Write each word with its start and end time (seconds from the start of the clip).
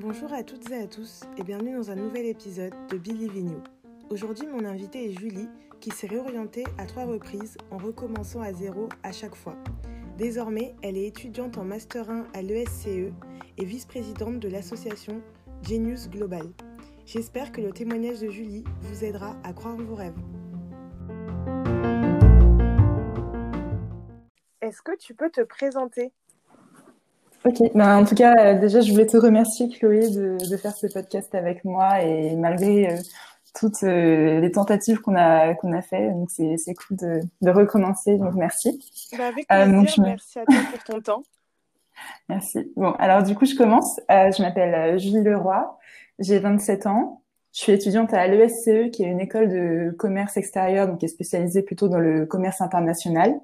Bonjour 0.00 0.32
à 0.32 0.42
toutes 0.42 0.68
et 0.72 0.78
à 0.78 0.88
tous 0.88 1.20
et 1.38 1.44
bienvenue 1.44 1.76
dans 1.76 1.92
un 1.92 1.94
nouvel 1.94 2.26
épisode 2.26 2.74
de 2.90 2.98
Believe 2.98 3.36
in. 3.36 3.62
Aujourd'hui, 4.10 4.48
mon 4.48 4.64
invitée 4.64 5.08
est 5.08 5.12
Julie 5.12 5.48
qui 5.80 5.90
s'est 5.90 6.08
réorientée 6.08 6.64
à 6.78 6.86
trois 6.86 7.04
reprises 7.04 7.56
en 7.70 7.78
recommençant 7.78 8.40
à 8.40 8.52
zéro 8.52 8.88
à 9.04 9.12
chaque 9.12 9.36
fois. 9.36 9.54
Désormais, 10.18 10.74
elle 10.82 10.96
est 10.96 11.06
étudiante 11.06 11.58
en 11.58 11.64
Master 11.64 12.10
1 12.10 12.26
à 12.34 12.42
l'ESCE 12.42 13.12
et 13.58 13.64
vice-présidente 13.64 14.40
de 14.40 14.48
l'association 14.48 15.22
Genius 15.62 16.10
Global. 16.10 16.50
J'espère 17.06 17.52
que 17.52 17.60
le 17.60 17.70
témoignage 17.70 18.18
de 18.18 18.30
Julie 18.30 18.64
vous 18.80 19.04
aidera 19.04 19.36
à 19.44 19.52
croire 19.52 19.76
en 19.76 19.82
vos 19.82 19.94
rêves. 19.94 20.18
Est-ce 24.72 24.80
que 24.80 24.96
tu 24.96 25.12
peux 25.12 25.28
te 25.28 25.42
présenter? 25.42 26.12
Ok, 27.44 27.58
ben, 27.74 27.98
en 27.98 28.06
tout 28.06 28.14
cas, 28.14 28.34
euh, 28.38 28.58
déjà, 28.58 28.80
je 28.80 28.90
voulais 28.90 29.04
te 29.04 29.18
remercier, 29.18 29.68
Chloé, 29.68 30.08
de, 30.08 30.38
de 30.48 30.56
faire 30.56 30.74
ce 30.74 30.86
podcast 30.86 31.34
avec 31.34 31.62
moi 31.66 32.00
et 32.00 32.34
malgré 32.36 32.90
euh, 32.90 32.96
toutes 33.54 33.82
euh, 33.82 34.40
les 34.40 34.50
tentatives 34.50 35.02
qu'on 35.02 35.14
a 35.14 35.52
qu'on 35.56 35.74
a 35.74 35.82
fait, 35.82 36.08
donc 36.12 36.30
c'est 36.30 36.56
c'est 36.56 36.72
cool 36.72 36.96
de, 36.96 37.20
de 37.42 37.50
recommencer, 37.50 38.16
donc 38.16 38.32
merci. 38.34 38.82
Bah, 39.18 39.26
avec 39.26 39.46
plaisir, 39.46 40.04
merci 40.04 40.38
à 40.38 40.46
toi 40.46 40.56
pour 40.70 40.84
ton 40.84 41.00
temps. 41.02 41.22
Merci. 42.30 42.72
Bon, 42.74 42.92
alors 42.92 43.22
du 43.22 43.34
coup, 43.34 43.44
je 43.44 43.54
commence. 43.54 44.00
je 44.08 44.40
m'appelle 44.40 44.98
Julie 44.98 45.22
Leroy, 45.22 45.78
j'ai 46.18 46.38
27 46.38 46.86
ans. 46.86 47.20
Je 47.52 47.60
suis 47.60 47.72
étudiante 47.72 48.14
à 48.14 48.26
l'ESCE, 48.26 48.90
qui 48.90 49.02
est 49.02 49.08
une 49.08 49.20
école 49.20 49.50
de 49.50 49.94
commerce 49.98 50.38
extérieur, 50.38 50.88
donc 50.88 51.00
qui 51.00 51.04
est 51.04 51.08
spécialisée 51.08 51.60
plutôt 51.60 51.88
dans 51.88 51.98
le 51.98 52.24
commerce 52.24 52.62
international. 52.62 53.38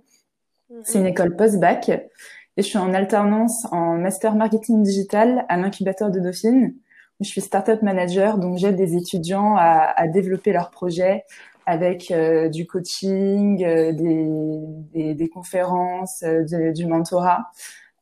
C'est 0.84 0.98
une 0.98 1.06
école 1.06 1.36
post-bac. 1.36 1.88
Et 1.88 2.62
je 2.62 2.66
suis 2.66 2.78
en 2.78 2.92
alternance 2.92 3.66
en 3.70 3.96
master 3.96 4.34
marketing 4.34 4.82
digital 4.82 5.44
à 5.48 5.56
l'incubateur 5.56 6.10
de 6.10 6.18
Dauphine. 6.18 6.74
Je 7.20 7.28
suis 7.28 7.40
startup 7.40 7.82
manager, 7.82 8.38
donc 8.38 8.58
j'aide 8.58 8.76
des 8.76 8.96
étudiants 8.96 9.56
à, 9.56 9.92
à, 9.96 10.06
développer 10.08 10.52
leurs 10.52 10.70
projets 10.70 11.24
avec 11.66 12.10
euh, 12.10 12.48
du 12.48 12.66
coaching, 12.66 13.64
euh, 13.64 13.92
des, 13.92 14.26
des, 14.92 15.14
des, 15.14 15.28
conférences, 15.28 16.22
euh, 16.22 16.72
du 16.72 16.86
mentorat. 16.86 17.50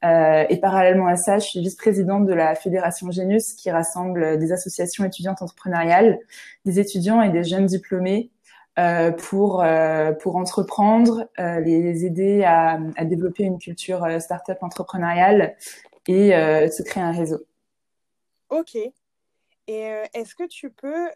et 0.03 0.59
parallèlement 0.61 1.06
à 1.06 1.17
ça, 1.17 1.39
je 1.39 1.47
suis 1.47 1.61
vice-présidente 1.61 2.27
de 2.27 2.33
la 2.33 2.55
Fédération 2.55 3.11
Genius 3.11 3.55
qui 3.55 3.70
rassemble 3.70 4.39
des 4.39 4.53
associations 4.53 5.05
étudiantes 5.05 5.42
entrepreneuriales, 5.42 6.19
des 6.64 6.78
étudiants 6.78 7.22
et 7.22 7.31
des 7.31 7.42
jeunes 7.42 7.67
diplômés 7.67 8.31
euh, 8.31 8.36
pour 9.19 9.62
euh, 9.62 10.12
pour 10.12 10.36
entreprendre, 10.36 11.28
euh, 11.38 11.60
les 11.60 12.05
aider 12.05 12.44
à, 12.44 12.78
à, 12.96 13.05
développer 13.05 13.44
une 13.44 13.58
culture 13.58 14.06
startup 14.20 14.58
entrepreneuriale 14.62 15.56
et 16.06 16.30
se 16.70 16.82
créer 16.82 17.02
un 17.02 17.12
réseau. 17.12 17.41
Ok. 18.50 18.77
Et 19.69 19.91
est-ce 20.14 20.36
que 20.36 20.47
tu 20.47 20.70
peux 20.70 21.08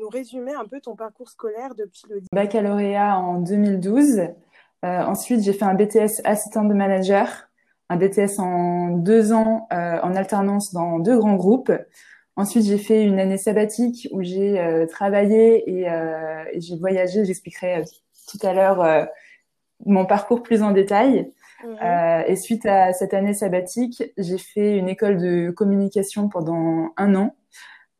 nous 0.00 0.08
résumer 0.08 0.54
un 0.54 0.64
peu 0.64 0.80
ton 0.80 0.96
parcours 0.96 1.28
scolaire 1.28 1.74
depuis 1.74 2.04
le 2.08 2.22
baccalauréat 2.32 3.18
en 3.18 3.40
2012 3.40 4.28
Ensuite, 4.82 5.42
j'ai 5.42 5.52
fait 5.52 5.64
un 5.64 5.74
BTS 5.74 6.22
assistant 6.24 6.64
de 6.64 6.72
manager, 6.72 7.50
un 7.90 7.96
BTS 7.96 8.38
en 8.38 8.88
deux 8.90 9.34
ans 9.34 9.68
en 9.70 10.14
alternance 10.14 10.72
dans 10.72 10.98
deux 10.98 11.18
grands 11.18 11.36
groupes. 11.36 11.72
Ensuite, 12.36 12.66
j'ai 12.66 12.76
fait 12.76 13.02
une 13.02 13.18
année 13.18 13.38
sabbatique 13.38 14.08
où 14.12 14.22
j'ai 14.22 14.60
euh, 14.60 14.86
travaillé 14.86 15.70
et, 15.70 15.90
euh, 15.90 16.44
et 16.52 16.60
j'ai 16.60 16.76
voyagé. 16.76 17.24
J'expliquerai 17.24 17.76
euh, 17.76 17.84
tout 18.30 18.46
à 18.46 18.52
l'heure 18.52 19.08
mon 19.84 20.04
parcours 20.04 20.42
plus 20.42 20.62
en 20.62 20.72
détail. 20.72 21.30
Mhm. 21.64 22.24
et 22.26 22.36
suite 22.36 22.66
à 22.66 22.92
cette 22.92 23.14
année 23.14 23.32
sabbatique, 23.32 24.02
j'ai 24.18 24.36
fait 24.36 24.76
une 24.76 24.90
école 24.90 25.16
de 25.16 25.50
communication 25.50 26.28
pendant 26.28 26.92
un 26.98 27.14
an. 27.14 27.34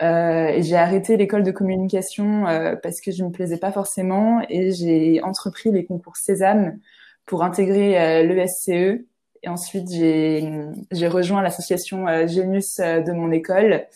et 0.00 0.62
j'ai 0.62 0.76
arrêté 0.76 1.16
l'école 1.16 1.42
de 1.42 1.52
communication 1.52 2.44
parce 2.82 3.00
que 3.00 3.12
je 3.12 3.22
ne 3.22 3.28
me 3.28 3.32
plaisais 3.32 3.56
pas 3.56 3.72
forcément 3.72 4.42
et 4.50 4.72
j'ai 4.72 5.22
entrepris 5.22 5.70
les 5.70 5.86
concours 5.86 6.16
Sésame 6.16 6.78
pour 7.25 7.44
intégrer 7.44 8.22
l'ESCE. 8.26 9.04
Et 9.42 9.48
ensuite, 9.48 9.91
j'ai 9.91 11.08
rejoint 11.08 11.41
l'association 11.41 12.06
Genius 12.26 12.78
de 12.78 13.12
mon 13.12 13.30
école 13.30 13.86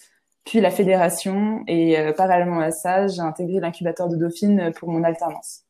puis 0.51 0.61
la 0.61 0.73
fédération 0.73 1.63
et 1.69 1.97
euh, 1.97 2.13
parallèlement 2.13 2.59
à 2.59 2.73
ça, 2.73 3.07
j'ai 3.07 3.21
intégré 3.21 3.61
l'incubateur 3.61 4.09
de 4.09 4.17
Dauphine 4.17 4.73
pour 4.77 4.91
mon 4.91 5.05
alternance. 5.05 5.63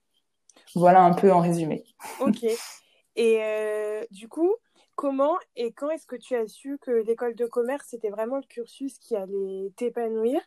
Voilà 0.75 1.03
un 1.03 1.13
peu 1.13 1.31
en 1.31 1.41
résumé. 1.41 1.85
Ok. 2.19 2.45
Et 3.17 3.43
euh, 3.43 4.03
du 4.11 4.27
coup, 4.29 4.55
comment 4.95 5.37
et 5.55 5.73
quand 5.73 5.91
est-ce 5.91 6.07
que 6.07 6.17
tu 6.17 6.35
as 6.35 6.47
su 6.47 6.79
que 6.81 6.93
l'école 6.93 7.35
de 7.35 7.45
commerce, 7.45 7.89
c'était 7.91 8.09
vraiment 8.09 8.37
le 8.37 8.47
cursus 8.49 8.99
qui 8.99 9.17
allait 9.17 9.71
t'épanouir 9.77 10.41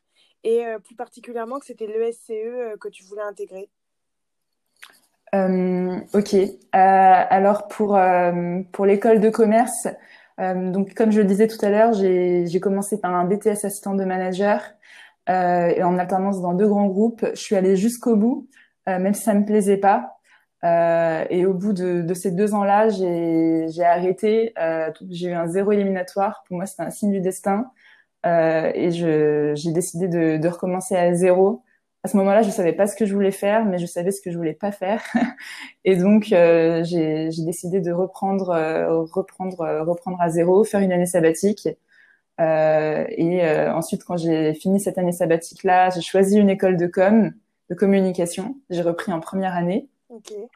et 0.44 0.66
euh, 0.66 0.80
plus 0.80 0.96
particulièrement 0.96 1.60
que 1.60 1.68
c'était 1.68 1.86
l'ESCE 1.86 2.80
que 2.80 2.88
tu 2.88 3.04
voulais 3.04 3.22
intégrer? 3.22 3.70
Ok. 5.34 6.36
alors 6.72 7.68
pour, 7.68 8.00
pour 8.72 8.86
l'école 8.86 9.20
de 9.20 9.30
commerce, 9.30 9.88
euh, 10.40 10.72
donc, 10.72 10.94
comme 10.94 11.12
je 11.12 11.22
le 11.22 11.26
disais 11.26 11.48
tout 11.48 11.64
à 11.64 11.70
l'heure, 11.70 11.94
j'ai 11.94 12.60
commencé 12.60 13.00
par 13.00 13.14
un 13.14 13.26
BTS 13.26 13.66
assistant 13.66 13.94
de 13.94 14.04
manager 14.04 14.62
euh, 15.30 15.68
et 15.68 15.84
en 15.84 15.98
alternance 15.98 16.42
dans 16.42 16.54
deux 16.54 16.68
grands 16.68 16.88
groupes. 16.88 17.26
Je 17.34 17.40
suis 17.40 17.56
allée 17.56 17.76
jusqu'au 17.76 18.16
bout, 18.16 18.48
euh, 18.90 19.00
même 19.00 19.14
si 19.14 19.24
ça 19.24 19.34
me 19.34 19.46
plaisait 19.46 19.78
pas. 19.78 20.18
Euh, 20.64 21.26
et 21.30 21.46
au 21.46 21.54
bout 21.54 21.74
de, 21.74 22.02
de 22.02 22.14
ces 22.14 22.32
deux 22.32 22.54
ans-là, 22.54 22.90
j'ai 22.90 23.84
arrêté. 23.84 24.54
Euh, 24.60 24.92
j'ai 25.10 25.30
eu 25.30 25.34
un 25.34 25.48
zéro 25.48 25.72
éliminatoire. 25.72 26.44
Pour 26.48 26.58
moi, 26.58 26.66
c'était 26.66 26.84
un 26.84 26.92
signe 26.92 27.12
du 27.12 27.22
destin. 27.22 27.72
et 28.26 28.92
j'ai 28.92 29.72
décidé 29.72 30.08
de, 30.08 30.38
de, 30.38 30.48
recommencer 30.48 30.96
à 30.96 31.14
zéro 31.14 31.64
à 32.04 32.10
ce 32.10 32.18
moment-là, 32.18 32.42
je 32.42 32.50
savais 32.50 32.74
pas 32.74 32.86
ce 32.86 32.98
que 32.98 33.06
je 33.06 33.14
voulais 33.14 33.32
faire, 33.32 33.64
mais 33.64 33.78
je 33.78 33.86
savais 33.86 34.12
ce 34.12 34.22
que 34.22 34.30
je 34.30 34.38
voulais 34.38 34.54
pas 34.54 34.74
faire. 34.74 35.02
et 35.86 35.96
donc, 35.96 36.34
euh, 36.34 36.84
j'ai 36.84 37.30
décidé 37.46 37.80
de 37.80 37.94
reprendre, 37.94 38.50
euh, 38.50 39.04
reprendre, 39.04 39.62
euh, 39.62 39.84
reprendre 39.84 40.20
à 40.20 40.30
zéro, 40.30 40.66
faire 40.66 40.82
une 40.82 40.92
année 40.92 41.06
sabbatique. 41.06 41.70
Euh, 42.42 43.06
et 43.10 43.48
ensuite, 43.70 44.04
quand 44.04 44.18
j'ai 44.18 44.54
fini 44.54 44.82
cette 44.82 44.98
année 44.98 45.14
sabbatique-là, 45.14 45.92
j'ai 45.92 46.02
choisi 46.02 46.38
une 46.38 46.50
école 46.50 46.76
de 46.76 46.88
com, 46.88 47.32
de 47.70 47.76
communication. 47.76 48.58
J'ai 48.70 48.82
repris 48.82 49.14
en 49.14 49.22
première 49.22 49.56
année. 49.56 49.88
Okay. 50.10 50.50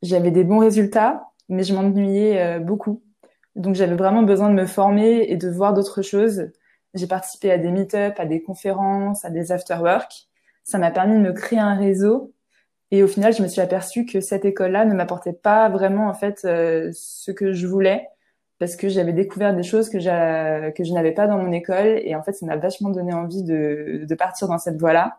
J'avais 0.00 0.30
des 0.30 0.42
bons 0.42 0.58
résultats, 0.58 1.28
mais 1.50 1.64
je 1.64 1.74
m'ennuyais 1.74 2.60
beaucoup. 2.60 3.02
Donc, 3.56 3.74
j'avais 3.74 3.96
vraiment 3.96 4.22
besoin 4.22 4.48
de 4.48 4.54
me 4.54 4.64
former 4.64 5.30
et 5.30 5.36
de 5.36 5.50
voir 5.50 5.74
d'autres 5.74 6.00
choses. 6.00 6.50
J'ai 6.94 7.06
participé 7.06 7.50
à 7.50 7.58
des 7.58 7.70
meet-up, 7.70 8.14
à 8.16 8.24
des 8.24 8.42
conférences, 8.42 9.26
à 9.26 9.30
des 9.30 9.52
after-work 9.52 10.28
ça 10.64 10.78
m'a 10.78 10.90
permis 10.90 11.16
de 11.16 11.20
me 11.20 11.32
créer 11.32 11.58
un 11.58 11.76
réseau. 11.76 12.32
Et 12.90 13.02
au 13.02 13.08
final, 13.08 13.34
je 13.34 13.42
me 13.42 13.48
suis 13.48 13.60
aperçue 13.60 14.04
que 14.04 14.20
cette 14.20 14.44
école-là 14.44 14.84
ne 14.84 14.94
m'apportait 14.94 15.32
pas 15.32 15.68
vraiment 15.70 16.08
en 16.08 16.14
fait 16.14 16.42
euh, 16.44 16.90
ce 16.92 17.30
que 17.30 17.52
je 17.52 17.66
voulais 17.66 18.06
parce 18.58 18.76
que 18.76 18.88
j'avais 18.88 19.12
découvert 19.12 19.56
des 19.56 19.64
choses 19.64 19.88
que, 19.88 19.98
que 20.70 20.84
je 20.84 20.92
n'avais 20.92 21.12
pas 21.12 21.26
dans 21.26 21.38
mon 21.38 21.50
école 21.50 22.00
et 22.04 22.14
en 22.14 22.22
fait, 22.22 22.32
ça 22.32 22.46
m'a 22.46 22.56
vachement 22.56 22.90
donné 22.90 23.12
envie 23.12 23.42
de, 23.42 24.04
de 24.08 24.14
partir 24.14 24.46
dans 24.46 24.58
cette 24.58 24.78
voie-là. 24.78 25.18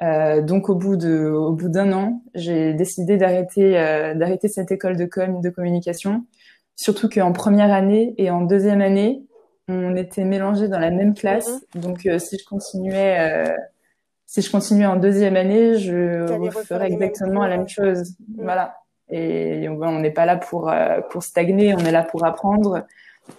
Euh, 0.00 0.42
donc 0.42 0.68
au 0.68 0.76
bout 0.76 0.96
de 0.96 1.28
au 1.28 1.52
bout 1.52 1.68
d'un 1.68 1.92
an, 1.92 2.22
j'ai 2.34 2.72
décidé 2.72 3.16
d'arrêter 3.16 3.76
euh, 3.76 4.14
d'arrêter 4.14 4.46
cette 4.46 4.70
école 4.70 4.96
de 4.96 5.06
com 5.06 5.40
de 5.40 5.50
communication. 5.50 6.24
Surtout 6.76 7.08
qu'en 7.08 7.32
première 7.32 7.72
année 7.72 8.14
et 8.16 8.30
en 8.30 8.42
deuxième 8.42 8.80
année, 8.80 9.24
on 9.66 9.96
était 9.96 10.24
mélangés 10.24 10.68
dans 10.68 10.78
la 10.78 10.90
même 10.90 11.14
classe. 11.14 11.48
Mm-hmm. 11.48 11.80
Donc 11.80 12.06
euh, 12.06 12.18
si 12.18 12.38
je 12.38 12.44
continuais 12.44 13.16
euh, 13.18 13.56
si 14.28 14.42
je 14.42 14.50
continuais 14.50 14.84
en 14.84 14.96
deuxième 14.96 15.36
année, 15.36 15.78
je 15.78 16.30
referais 16.30 16.92
exactement 16.92 17.46
la 17.46 17.56
même 17.56 17.68
chose. 17.68 18.14
Voilà. 18.36 18.76
Et 19.10 19.66
on 19.70 20.00
n'est 20.00 20.10
pas 20.10 20.26
là 20.26 20.36
pour 20.36 20.68
euh, 20.68 21.00
pour 21.10 21.22
stagner, 21.22 21.74
on 21.74 21.78
est 21.78 21.90
là 21.90 22.02
pour 22.02 22.26
apprendre. 22.26 22.84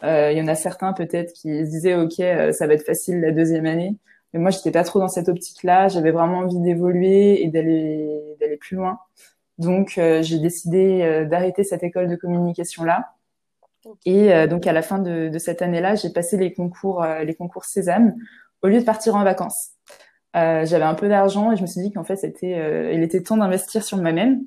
Euh, 0.03 0.31
il 0.31 0.37
y 0.39 0.41
en 0.41 0.47
a 0.47 0.55
certains 0.55 0.93
peut-être 0.93 1.31
qui 1.33 1.63
se 1.63 1.69
disaient 1.69 1.93
ok, 1.93 2.19
euh, 2.19 2.51
ça 2.53 2.65
va 2.65 2.73
être 2.73 2.85
facile 2.85 3.21
la 3.21 3.31
deuxième 3.31 3.67
année. 3.67 3.95
Mais 4.33 4.39
moi, 4.39 4.49
j'étais 4.49 4.71
pas 4.71 4.83
trop 4.83 4.97
dans 4.97 5.07
cette 5.07 5.29
optique-là. 5.29 5.89
J'avais 5.89 6.09
vraiment 6.09 6.39
envie 6.39 6.59
d'évoluer 6.59 7.43
et 7.43 7.49
d'aller 7.49 8.35
d'aller 8.39 8.57
plus 8.57 8.75
loin. 8.75 8.99
Donc, 9.59 9.93
j'ai 10.21 10.39
décidé 10.39 11.25
d'arrêter 11.29 11.63
cette 11.63 11.83
école 11.83 12.07
de 12.07 12.15
communication 12.15 12.83
là. 12.83 13.13
Et 14.05 14.47
donc, 14.47 14.65
à 14.67 14.71
la 14.71 14.81
fin 14.81 14.99
de, 14.99 15.29
de 15.29 15.39
cette 15.39 15.61
année-là, 15.61 15.95
j'ai 15.95 16.11
passé 16.11 16.37
les 16.37 16.53
concours 16.53 17.05
les 17.23 17.35
concours 17.35 17.65
Sésame 17.65 18.15
au 18.61 18.67
lieu 18.67 18.79
de 18.79 18.85
partir 18.85 19.15
en 19.15 19.23
vacances. 19.23 19.71
Euh, 20.35 20.65
j'avais 20.65 20.83
un 20.83 20.93
peu 20.93 21.09
d'argent 21.09 21.51
et 21.51 21.55
je 21.55 21.61
me 21.61 21.67
suis 21.67 21.81
dit 21.81 21.91
qu'en 21.91 22.03
fait 22.03 22.15
c'était 22.15 22.55
euh, 22.55 22.93
il 22.93 23.01
était 23.01 23.23
temps 23.23 23.37
d'investir 23.37 23.83
sur 23.83 23.97
moi-même. 23.97 24.43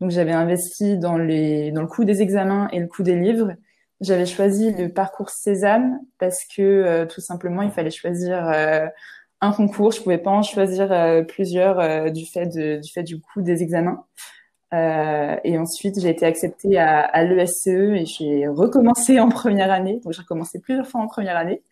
Donc 0.00 0.10
j'avais 0.10 0.32
investi 0.32 0.96
dans 0.98 1.18
les 1.18 1.70
dans 1.72 1.82
le 1.82 1.88
coût 1.88 2.04
des 2.04 2.22
examens 2.22 2.68
et 2.72 2.80
le 2.80 2.86
coût 2.86 3.02
des 3.02 3.16
livres. 3.16 3.54
J'avais 4.00 4.26
choisi 4.26 4.72
le 4.72 4.88
parcours 4.88 5.30
Sésame 5.30 5.98
parce 6.18 6.44
que 6.44 6.62
euh, 6.62 7.06
tout 7.06 7.20
simplement 7.20 7.62
il 7.62 7.70
fallait 7.70 7.90
choisir 7.90 8.48
un 9.40 9.52
concours. 9.52 9.92
Je 9.92 10.02
pouvais 10.02 10.18
pas 10.18 10.30
en 10.30 10.42
choisir 10.42 10.88
plusieurs 11.26 12.10
du 12.12 12.26
fait 12.26 12.46
de, 12.46 12.80
du 12.80 12.90
fait 12.90 13.02
du 13.02 13.20
coût 13.20 13.42
des 13.42 13.62
examens. 13.62 14.04
Euh, 14.74 15.36
et 15.44 15.58
ensuite, 15.58 15.98
j'ai 16.00 16.10
été 16.10 16.26
acceptée 16.26 16.78
à, 16.78 17.00
à 17.00 17.24
l'ESCE 17.24 17.66
et 17.66 18.04
j'ai 18.04 18.48
recommencé 18.48 19.18
en 19.20 19.28
première 19.28 19.70
année. 19.70 20.00
Donc, 20.04 20.12
j'ai 20.12 20.22
recommencé 20.22 20.60
plusieurs 20.60 20.86
fois 20.86 21.00
en 21.00 21.06
première 21.06 21.36
année. 21.36 21.62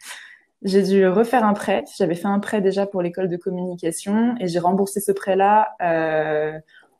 J'ai 0.62 0.82
dû 0.82 1.06
refaire 1.06 1.44
un 1.44 1.52
prêt. 1.52 1.84
J'avais 1.96 2.14
fait 2.14 2.26
un 2.26 2.40
prêt 2.40 2.60
déjà 2.60 2.86
pour 2.86 3.02
l'école 3.02 3.28
de 3.28 3.36
communication 3.36 4.34
et 4.40 4.48
j'ai 4.48 4.58
remboursé 4.58 5.00
ce 5.00 5.12
prêt-là 5.12 5.74
euh, 5.82 6.58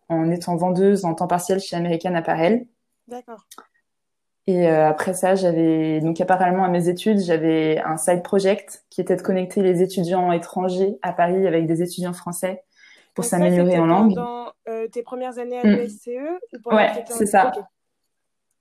en 0.09 0.31
étant 0.31 0.57
vendeuse 0.57 1.05
en 1.05 1.15
temps 1.15 1.27
partiel 1.27 1.59
chez 1.61 1.77
American 1.77 2.15
Apparel. 2.15 2.67
D'accord. 3.09 3.47
Et 4.47 4.69
euh, 4.69 4.89
après 4.89 5.15
ça, 5.15 5.35
j'avais 5.35 6.01
donc 6.01 6.25
parallèlement 6.25 6.65
à 6.65 6.69
mes 6.69 6.89
études, 6.89 7.19
j'avais 7.19 7.81
un 7.85 7.97
side 7.97 8.23
project 8.23 8.85
qui 8.91 9.01
était 9.01 9.17
de 9.17 9.23
connecter 9.23 9.61
les 9.61 9.83
étudiants 9.83 10.31
étrangers 10.31 10.99
à 11.03 11.13
Paris 11.13 11.47
avec 11.47 11.67
des 11.67 11.83
étudiants 11.83 12.13
français 12.13 12.63
pour 13.15 13.25
s'améliorer 13.25 13.79
en 13.79 13.87
langue. 13.87 14.15
Pendant 14.15 14.53
euh, 14.69 14.87
tes 14.87 15.03
premières 15.03 15.39
années 15.39 15.59
à 15.59 15.67
mm. 15.67 15.71
l'ESCE 15.71 16.11
ou 16.65 16.75
Ouais, 16.75 17.05
c'est 17.09 17.27
ça. 17.27 17.51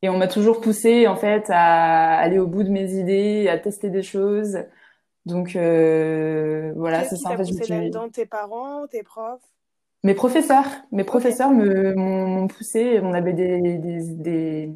Et 0.02 0.10
on 0.10 0.18
m'a 0.18 0.28
toujours 0.28 0.60
poussé 0.60 1.08
en 1.08 1.16
fait 1.16 1.46
à 1.50 2.18
aller 2.18 2.40
au 2.40 2.48
bout 2.48 2.64
de 2.64 2.70
mes 2.70 2.94
idées, 2.94 3.48
à 3.48 3.60
tester 3.60 3.90
des 3.90 4.04
choses. 4.04 4.58
Donc 5.26 5.56
euh, 5.56 6.72
voilà, 6.76 7.04
c'est 7.04 7.16
ça. 7.16 7.32
En 7.32 7.38
fait, 7.38 7.70
là-dedans? 7.70 8.10
Tes 8.10 8.26
parents, 8.26 8.88
tes 8.88 9.04
profs? 9.04 9.42
Mes 10.04 10.14
professeurs, 10.14 10.68
mes 10.92 11.04
professeurs 11.04 11.50
me 11.50 11.96
m'ont 11.96 12.48
poussé. 12.48 13.00
On 13.02 13.14
avait 13.14 13.34
des 13.34 13.60
des, 13.60 14.70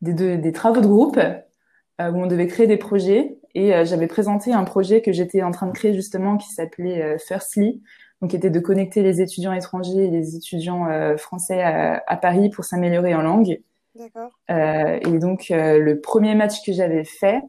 des, 0.00 0.38
des, 0.38 0.52
travaux 0.52 0.80
de 0.80 0.86
groupe 0.86 1.18
euh, 1.18 2.12
où 2.12 2.22
on 2.22 2.26
devait 2.26 2.46
créer 2.46 2.68
des 2.68 2.76
projets 2.76 3.38
et 3.56 3.74
euh, 3.74 3.84
j'avais 3.84 4.06
présenté 4.06 4.52
un 4.52 4.62
projet 4.62 5.02
que 5.02 5.10
j'étais 5.10 5.42
en 5.42 5.50
train 5.50 5.66
de 5.66 5.72
créer 5.72 5.94
justement 5.94 6.36
qui 6.36 6.48
s'appelait 6.52 7.02
euh, 7.02 7.18
Firstly, 7.18 7.82
donc 8.22 8.30
qui 8.30 8.36
était 8.36 8.50
de 8.50 8.60
connecter 8.60 9.02
les 9.02 9.20
étudiants 9.20 9.52
étrangers 9.52 10.04
et 10.04 10.10
les 10.10 10.36
étudiants 10.36 10.86
français 11.16 11.60
à, 11.60 12.02
à, 12.06 12.16
Paris 12.16 12.50
pour 12.50 12.64
s'améliorer 12.64 13.14
en 13.14 13.22
langue. 13.22 13.60
D'accord. 13.96 14.30
et 14.48 15.18
donc 15.18 15.46
le 15.50 15.94
premier 16.00 16.36
match 16.36 16.64
que 16.64 16.72
j'avais 16.72 17.02
fait, 17.02 17.42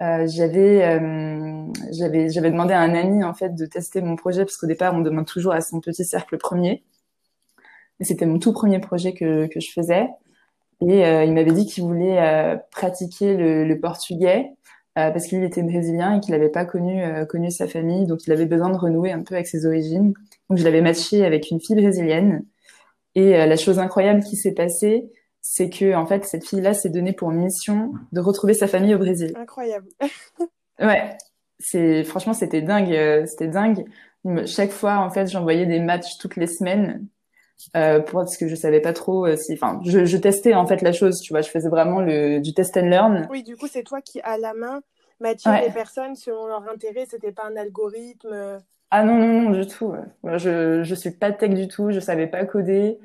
euh, 0.00 0.28
j'avais 0.28 0.84
euh, 0.84 1.66
j'avais 1.90 2.28
j'avais 2.28 2.50
demandé 2.52 2.72
à 2.72 2.80
un 2.80 2.94
ami 2.94 3.24
en 3.24 3.34
fait 3.34 3.54
de 3.56 3.66
tester 3.66 4.00
mon 4.00 4.14
projet 4.14 4.44
parce 4.44 4.56
qu'au 4.56 4.68
départ 4.68 4.94
on 4.94 5.00
demande 5.00 5.26
toujours 5.26 5.52
à 5.52 5.60
son 5.60 5.80
petit 5.80 6.04
cercle 6.04 6.38
premier. 6.38 6.84
Et 8.00 8.04
c'était 8.04 8.26
mon 8.26 8.38
tout 8.38 8.52
premier 8.52 8.78
projet 8.78 9.12
que 9.12 9.46
que 9.48 9.60
je 9.60 9.72
faisais. 9.72 10.08
Et 10.80 11.04
euh, 11.04 11.24
il 11.24 11.32
m'avait 11.32 11.52
dit 11.52 11.66
qu'il 11.66 11.82
voulait 11.82 12.20
euh, 12.20 12.56
pratiquer 12.70 13.36
le, 13.36 13.64
le 13.64 13.80
portugais 13.80 14.52
parce 14.94 15.28
qu'il 15.28 15.44
était 15.44 15.62
brésilien 15.62 16.16
et 16.16 16.20
qu'il 16.20 16.32
n'avait 16.32 16.48
pas 16.48 16.64
connu 16.64 17.00
connu 17.28 17.52
sa 17.52 17.68
famille. 17.68 18.04
Donc 18.04 18.26
il 18.26 18.32
avait 18.32 18.46
besoin 18.46 18.68
de 18.70 18.76
renouer 18.76 19.12
un 19.12 19.22
peu 19.22 19.36
avec 19.36 19.46
ses 19.46 19.64
origines. 19.64 20.12
Donc 20.50 20.58
je 20.58 20.64
l'avais 20.64 20.80
matché 20.80 21.24
avec 21.24 21.52
une 21.52 21.60
fille 21.60 21.76
brésilienne. 21.76 22.44
Et 23.14 23.30
la 23.30 23.56
chose 23.56 23.78
incroyable 23.78 24.24
qui 24.24 24.34
s'est 24.34 24.54
passée 24.54 25.08
c'est 25.40 25.70
que 25.70 25.94
en 25.94 26.06
fait 26.06 26.24
cette 26.24 26.46
fille-là 26.46 26.74
s'est 26.74 26.88
donnée 26.88 27.12
pour 27.12 27.30
mission 27.30 27.92
de 28.12 28.20
retrouver 28.20 28.54
sa 28.54 28.66
famille 28.66 28.94
au 28.94 28.98
Brésil. 28.98 29.32
Incroyable. 29.36 29.88
ouais, 30.80 31.16
c'est 31.58 32.04
franchement 32.04 32.34
c'était 32.34 32.62
dingue, 32.62 32.92
euh, 32.92 33.26
c'était 33.26 33.48
dingue. 33.48 33.84
Chaque 34.46 34.70
fois 34.70 34.98
en 34.98 35.10
fait 35.10 35.26
j'envoyais 35.28 35.66
des 35.66 35.80
matchs 35.80 36.18
toutes 36.18 36.36
les 36.36 36.46
semaines 36.46 37.06
euh, 37.76 38.00
pour 38.00 38.20
parce 38.20 38.36
que 38.36 38.46
je 38.46 38.54
savais 38.54 38.80
pas 38.80 38.92
trop 38.92 39.26
euh, 39.26 39.36
si, 39.36 39.54
enfin 39.54 39.80
je, 39.84 40.04
je, 40.04 40.16
testais 40.16 40.54
en 40.54 40.66
fait 40.66 40.82
la 40.82 40.92
chose, 40.92 41.20
tu 41.20 41.32
vois, 41.32 41.40
je 41.40 41.50
faisais 41.50 41.68
vraiment 41.68 42.00
le 42.00 42.40
du 42.40 42.52
test 42.52 42.76
and 42.76 42.88
learn. 42.88 43.26
Oui, 43.30 43.42
du 43.42 43.56
coup 43.56 43.68
c'est 43.68 43.82
toi 43.82 44.00
qui 44.00 44.20
à 44.20 44.38
la 44.38 44.54
main 44.54 44.80
matchais 45.20 45.66
les 45.66 45.72
personnes 45.72 46.14
selon 46.14 46.46
leur 46.46 46.68
intérêt, 46.68 47.06
c'était 47.08 47.32
pas 47.32 47.44
un 47.46 47.56
algorithme. 47.56 48.60
Ah 48.90 49.04
non 49.04 49.16
non 49.16 49.42
non 49.42 49.50
du 49.50 49.66
tout. 49.66 49.94
Je 50.24 50.82
je 50.82 50.94
suis 50.94 51.10
pas 51.10 51.32
tech 51.32 51.50
du 51.50 51.68
tout, 51.68 51.90
je 51.90 52.00
savais 52.00 52.26
pas 52.26 52.44
coder. 52.44 52.98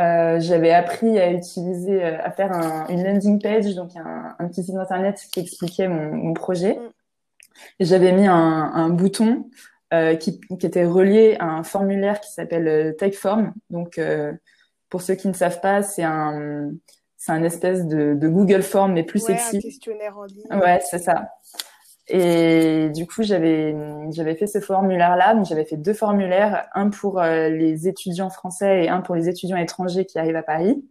Euh, 0.00 0.40
j'avais 0.40 0.72
appris 0.72 1.18
à 1.20 1.30
utiliser, 1.30 2.04
euh, 2.04 2.18
à 2.22 2.32
faire 2.32 2.52
un, 2.52 2.88
une 2.88 3.04
landing 3.04 3.40
page, 3.40 3.74
donc 3.76 3.90
un, 3.96 4.34
un, 4.38 4.48
petit 4.48 4.64
site 4.64 4.74
internet 4.74 5.20
qui 5.32 5.40
expliquait 5.40 5.86
mon, 5.86 6.12
mon 6.12 6.34
projet. 6.34 6.78
Et 7.78 7.84
j'avais 7.84 8.12
mis 8.12 8.26
un, 8.26 8.34
un 8.34 8.88
bouton 8.88 9.48
euh, 9.92 10.16
qui, 10.16 10.40
qui, 10.40 10.66
était 10.66 10.84
relié 10.84 11.36
à 11.38 11.46
un 11.46 11.62
formulaire 11.62 12.20
qui 12.20 12.32
s'appelle 12.32 12.66
euh, 12.66 12.92
Typeform. 12.92 13.52
Donc, 13.70 13.98
euh, 13.98 14.32
pour 14.88 15.02
ceux 15.02 15.14
qui 15.14 15.28
ne 15.28 15.32
savent 15.32 15.60
pas, 15.60 15.82
c'est 15.82 16.02
un, 16.02 16.72
c'est 17.16 17.30
un 17.30 17.44
espèce 17.44 17.86
de, 17.86 18.14
de, 18.14 18.28
Google 18.28 18.62
Form 18.62 18.92
mais 18.92 19.04
plus 19.04 19.22
ouais, 19.28 19.36
sexy. 19.36 19.58
Un 19.58 19.60
questionnaire 19.60 20.18
en 20.18 20.24
ligne. 20.24 20.46
Ouais, 20.50 20.80
c'est 20.90 20.98
ça. 20.98 21.28
Et 22.08 22.90
du 22.90 23.06
coup, 23.06 23.22
j'avais 23.22 23.74
j'avais 24.10 24.34
fait 24.34 24.46
ce 24.46 24.60
formulaire-là. 24.60 25.34
Donc, 25.34 25.46
j'avais 25.46 25.64
fait 25.64 25.76
deux 25.76 25.94
formulaires, 25.94 26.68
un 26.74 26.90
pour 26.90 27.20
euh, 27.20 27.48
les 27.48 27.88
étudiants 27.88 28.30
français 28.30 28.84
et 28.84 28.88
un 28.88 29.00
pour 29.00 29.14
les 29.14 29.28
étudiants 29.28 29.56
étrangers 29.56 30.04
qui 30.04 30.18
arrivent 30.18 30.36
à 30.36 30.42
Paris, 30.42 30.84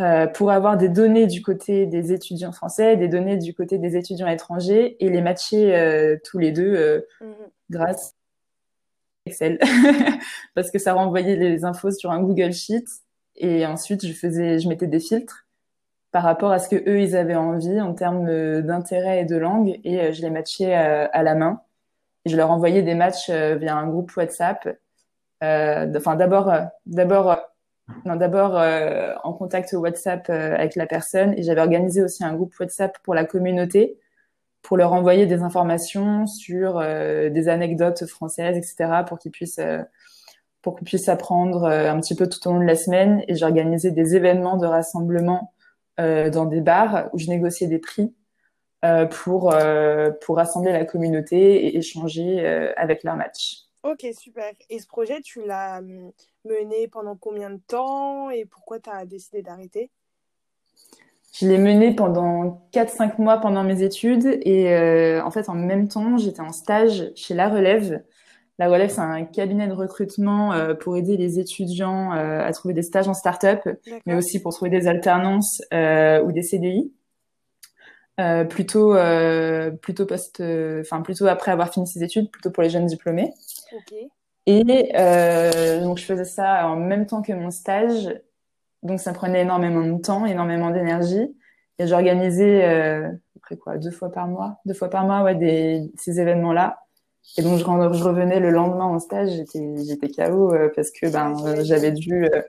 euh, 0.00 0.26
pour 0.26 0.50
avoir 0.50 0.78
des 0.78 0.88
données 0.88 1.26
du 1.26 1.42
côté 1.42 1.84
des 1.84 2.12
étudiants 2.12 2.52
français, 2.52 2.96
des 2.96 3.08
données 3.08 3.36
du 3.36 3.52
côté 3.54 3.76
des 3.76 3.96
étudiants 3.96 4.28
étrangers 4.28 4.96
et 5.04 5.10
les 5.10 5.20
matcher 5.20 5.76
euh, 5.76 6.16
tous 6.24 6.38
les 6.38 6.52
deux 6.52 6.74
euh, 6.74 7.00
mm 7.20 7.26
-hmm. 7.26 7.50
grâce 7.70 8.14
à 9.26 9.30
Excel, 9.30 9.58
parce 10.54 10.70
que 10.70 10.78
ça 10.78 10.94
renvoyait 10.94 11.36
les 11.36 11.64
infos 11.64 11.90
sur 11.90 12.10
un 12.12 12.22
Google 12.22 12.52
Sheet. 12.52 12.86
Et 13.36 13.66
ensuite 13.66 14.06
je 14.06 14.12
faisais, 14.12 14.58
je 14.60 14.68
mettais 14.68 14.86
des 14.86 15.00
filtres 15.00 15.46
par 16.12 16.24
rapport 16.24 16.50
à 16.50 16.58
ce 16.58 16.68
que 16.68 16.76
eux 16.88 17.00
ils 17.00 17.16
avaient 17.16 17.36
envie 17.36 17.80
en 17.80 17.94
termes 17.94 18.26
euh, 18.28 18.62
d'intérêt 18.62 19.22
et 19.22 19.24
de 19.24 19.36
langue. 19.36 19.78
Et 19.84 20.00
euh, 20.00 20.12
je 20.12 20.22
les 20.22 20.30
matchais 20.30 20.76
euh, 20.76 21.06
à 21.12 21.22
la 21.22 21.34
main. 21.34 21.60
Et 22.24 22.30
je 22.30 22.36
leur 22.36 22.50
envoyais 22.50 22.82
des 22.82 22.94
matchs 22.94 23.30
via 23.30 23.76
un 23.76 23.86
groupe 23.88 24.14
WhatsApp. 24.14 24.68
Enfin 25.42 26.16
d'abord 26.16 26.52
d'abord 26.84 27.38
non 28.04 28.16
d'abord 28.16 28.60
en 29.24 29.32
contact 29.32 29.72
WhatsApp 29.72 30.28
avec 30.28 30.76
la 30.76 30.86
personne. 30.86 31.32
Et 31.38 31.42
j'avais 31.42 31.62
organisé 31.62 32.02
aussi 32.02 32.22
un 32.22 32.34
groupe 32.34 32.52
WhatsApp 32.60 32.98
pour 33.04 33.14
la 33.14 33.24
communauté 33.24 33.98
pour 34.60 34.76
leur 34.76 34.92
envoyer 34.92 35.24
des 35.24 35.40
informations 35.40 36.26
sur 36.26 36.78
des 36.80 37.48
anecdotes 37.48 38.04
françaises 38.04 38.58
etc 38.58 39.00
pour 39.08 39.18
qu'ils 39.18 39.32
puissent 39.32 39.62
pour 40.60 40.76
qu'ils 40.76 40.84
puissent 40.84 41.08
apprendre 41.08 41.64
un 41.64 41.98
petit 42.00 42.14
peu 42.14 42.28
tout 42.28 42.46
au 42.46 42.52
long 42.52 42.60
de 42.60 42.66
la 42.66 42.76
semaine. 42.76 43.24
Et 43.28 43.34
j'organisais 43.34 43.92
des 43.92 44.14
événements 44.14 44.58
de 44.58 44.66
rassemblement 44.66 45.54
euh, 45.54 45.59
dans 45.98 46.46
des 46.46 46.60
bars 46.62 47.10
où 47.12 47.18
je 47.18 47.28
négociais 47.28 47.66
des 47.66 47.78
prix 47.78 48.14
euh, 48.82 49.04
pour, 49.04 49.52
euh, 49.52 50.10
pour 50.22 50.36
rassembler 50.36 50.72
la 50.72 50.86
communauté 50.86 51.66
et 51.66 51.76
échanger 51.76 52.46
avec 52.76 53.04
leur 53.04 53.16
match. 53.16 53.66
Ok, 53.82 54.06
super. 54.18 54.52
Et 54.70 54.78
ce 54.78 54.86
projet, 54.86 55.20
tu 55.22 55.44
l'as 55.44 55.78
hum, 55.78 56.12
mené 56.44 56.88
pendant 56.88 57.16
combien 57.16 57.50
de 57.50 57.60
temps 57.66 58.30
et 58.30 58.46
pourquoi 58.46 58.80
tu 58.80 58.90
as 58.90 59.04
décidé 59.04 59.42
d'arrêter? 59.42 59.90
Je 61.32 61.46
l'ai 61.46 61.58
mené 61.58 61.94
pendant 61.94 62.66
4-5 62.72 63.20
mois 63.20 63.38
pendant 63.38 63.62
mes 63.62 63.82
études 63.82 64.40
et 64.42 64.74
euh, 64.74 65.22
en 65.22 65.30
fait 65.30 65.48
en 65.48 65.54
même 65.54 65.88
temps 65.88 66.16
j'étais 66.16 66.40
en 66.40 66.52
stage 66.52 67.12
chez 67.14 67.34
La 67.34 67.48
Relève 67.48 68.02
la 68.60 68.68
Relève, 68.68 68.90
c'est 68.90 69.00
un 69.00 69.24
cabinet 69.24 69.68
de 69.68 69.72
recrutement 69.72 70.52
euh, 70.52 70.74
pour 70.74 70.94
aider 70.94 71.16
les 71.16 71.38
étudiants 71.38 72.12
euh, 72.12 72.44
à 72.44 72.52
trouver 72.52 72.74
des 72.74 72.82
stages 72.82 73.08
en 73.08 73.14
start-up, 73.14 73.66
mais 74.04 74.14
aussi 74.14 74.38
pour 74.38 74.52
trouver 74.52 74.70
des 74.70 74.86
alternances 74.86 75.62
euh, 75.72 76.22
ou 76.22 76.30
des 76.30 76.42
CDI. 76.42 76.92
plutôt, 78.50 78.94
plutôt 79.80 80.04
post, 80.04 80.42
enfin 80.80 81.00
plutôt 81.00 81.26
après 81.26 81.52
avoir 81.52 81.72
fini 81.72 81.86
ses 81.86 82.04
études, 82.04 82.30
plutôt 82.30 82.50
pour 82.50 82.62
les 82.62 82.68
jeunes 82.68 82.84
diplômés. 82.84 83.32
Okay. 83.74 84.10
Et 84.44 84.62
donc 85.82 85.96
je 85.96 86.04
faisais 86.04 86.26
ça 86.26 86.68
en 86.68 86.76
même 86.76 87.06
temps 87.06 87.22
que 87.22 87.32
mon 87.32 87.50
stage, 87.50 88.14
donc 88.82 89.00
ça 89.00 89.14
prenait 89.14 89.40
énormément 89.40 89.86
de 89.86 90.02
temps, 90.02 90.26
énormément 90.26 90.70
d'énergie. 90.70 91.34
Et 91.78 91.86
j'organisais 91.86 92.62
après 93.36 93.56
quoi, 93.56 93.78
deux 93.78 93.90
fois 93.90 94.12
par 94.12 94.28
mois, 94.28 94.60
deux 94.66 94.74
fois 94.74 94.90
par 94.90 95.06
mois, 95.06 95.22
ouais, 95.22 95.34
des, 95.34 95.90
ces 95.96 96.20
événements-là. 96.20 96.79
Et 97.36 97.42
donc 97.42 97.58
je, 97.58 97.64
revenais 97.64 98.40
le 98.40 98.50
lendemain 98.50 98.86
en 98.86 98.98
stage, 98.98 99.30
j'étais 99.30 100.08
KO 100.08 100.52
euh, 100.52 100.68
parce 100.74 100.90
que 100.90 101.06
ben 101.06 101.34
euh, 101.46 101.62
j'avais 101.62 101.92
dû 101.92 102.24
euh, 102.24 102.42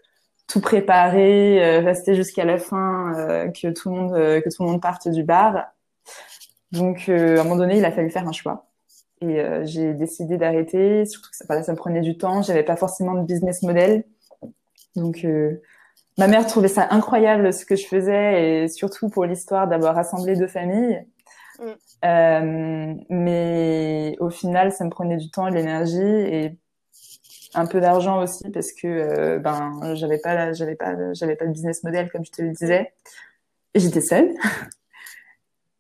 tout 0.48 0.60
préparer, 0.60 1.80
rester 1.80 2.16
jusqu'à 2.16 2.44
la 2.44 2.58
fin, 2.58 3.14
que 3.54 3.72
tout 3.72 3.90
le 3.90 3.96
monde 3.96 4.12
que 4.12 4.50
tout 4.54 4.64
le 4.64 4.70
monde 4.70 4.82
parte 4.82 5.08
du 5.08 5.24
bar. 5.24 5.68
Donc 6.74 7.08
à 7.08 7.14
un 7.14 7.44
moment 7.44 7.56
donné, 7.56 7.78
il 7.78 7.86
a 7.86 7.92
fallu 7.92 8.10
faire 8.10 8.28
un 8.28 8.34
choix. 8.34 8.68
Et 9.22 9.42
j'ai 9.64 9.94
décidé 9.94 10.38
d'arrêter, 10.38 11.06
surtout 11.06 11.30
que 11.30 11.38
ça, 11.38 11.64
ça 11.64 11.72
me 11.72 11.78
prenait 11.78 12.02
du 12.02 12.18
temps, 12.18 12.42
j'avais 12.42 12.64
pas 12.64 12.76
forcément 12.76 13.14
de 13.14 13.26
business 13.26 13.62
model. 13.62 14.04
Donc 14.98 15.26
ma 16.18 16.28
mère 16.28 16.46
trouvait 16.48 16.68
ça 16.68 16.86
incroyable 16.90 17.54
ce 17.54 17.64
que 17.64 17.78
je 17.78 17.86
faisais 17.86 18.64
et 18.64 18.68
surtout 18.68 19.08
pour 19.08 19.24
l'histoire 19.24 19.70
d'avoir 19.70 19.96
rassemblé 19.96 20.36
deux 20.36 20.48
familles. 20.48 21.06
Euh, 22.04 22.94
mais 23.10 24.16
au 24.20 24.30
final, 24.30 24.72
ça 24.72 24.84
me 24.86 24.90
prenait 24.90 25.18
du 25.18 25.30
temps 25.30 25.48
et 25.48 25.52
de 25.52 25.56
l'énergie 25.56 26.02
et 26.02 26.58
un 27.54 27.66
peu 27.66 27.82
d'argent 27.82 28.22
aussi 28.22 28.50
parce 28.52 28.72
que 28.72 28.88
euh, 28.88 29.40
ben 29.40 29.94
j'avais 29.96 30.20
pas 30.20 30.54
j'avais 30.54 30.76
pas 30.76 31.14
j'avais 31.14 31.36
pas 31.36 31.46
de 31.46 31.52
business 31.52 31.84
model 31.84 32.10
comme 32.12 32.26
je 32.26 32.32
te 32.32 32.42
le 32.42 32.52
disais. 32.52 32.94
J'étais 33.76 34.02
seule. 34.02 34.34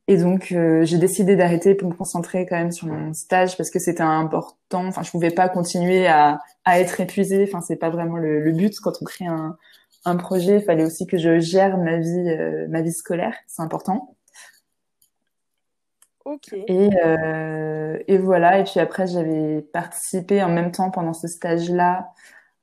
Et 0.08 0.18
donc 0.18 0.52
euh, 0.52 0.84
j'ai 0.84 0.98
décidé 0.98 1.36
d'arrêter 1.38 1.74
pour 1.76 1.90
me 1.90 1.94
concentrer 1.96 2.46
quand 2.46 2.58
même 2.58 2.72
sur 2.72 2.88
mon 2.88 3.14
stage 3.14 3.56
parce 3.56 3.70
que 3.70 3.80
c'était 3.80 4.02
important. 4.04 4.88
Enfin 4.88 5.04
je 5.04 5.12
pouvais 5.12 5.32
pas 5.32 5.48
continuer 5.48 6.08
à, 6.08 6.40
à 6.66 6.80
être 6.80 7.00
épuisée. 7.00 7.46
Enfin 7.48 7.62
c'est 7.62 7.78
pas 7.78 7.90
vraiment 7.90 8.18
le, 8.18 8.42
le, 8.42 8.52
but. 8.52 8.78
Quand 8.82 8.92
on 9.02 9.06
crée 9.06 9.28
un, 9.28 9.58
un 10.06 10.16
projet, 10.18 10.58
il 10.58 10.64
fallait 10.64 10.86
aussi 10.86 11.08
que 11.08 11.18
je 11.18 11.40
gère 11.40 11.78
ma 11.78 11.98
vie, 11.98 12.30
euh, 12.30 12.68
ma 12.70 12.82
vie 12.82 12.92
scolaire. 12.92 13.36
C'est 13.48 13.62
important. 13.62 14.18
Et, 16.68 16.90
euh, 17.06 17.98
et 18.08 18.18
voilà. 18.18 18.60
Et 18.60 18.64
puis 18.64 18.80
après, 18.80 19.08
j'avais 19.08 19.62
participé 19.62 20.42
en 20.44 20.50
même 20.50 20.72
temps 20.72 20.92
pendant 20.92 21.14
ce 21.14 21.28
stage-là 21.28 22.14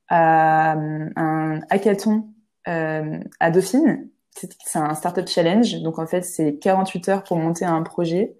à 0.08 0.72
un 0.72 1.60
hackathon 1.70 2.28
euh, 2.68 3.18
à 3.40 3.50
Dauphine. 3.50 4.08
C'est 4.34 4.78
un 4.78 4.94
startup 4.94 5.26
challenge. 5.26 5.80
Donc 5.82 5.98
en 5.98 6.06
fait, 6.06 6.22
c'est 6.22 6.58
48 6.58 7.08
heures 7.08 7.24
pour 7.24 7.36
monter 7.36 7.64
un 7.64 7.82
projet. 7.82 8.36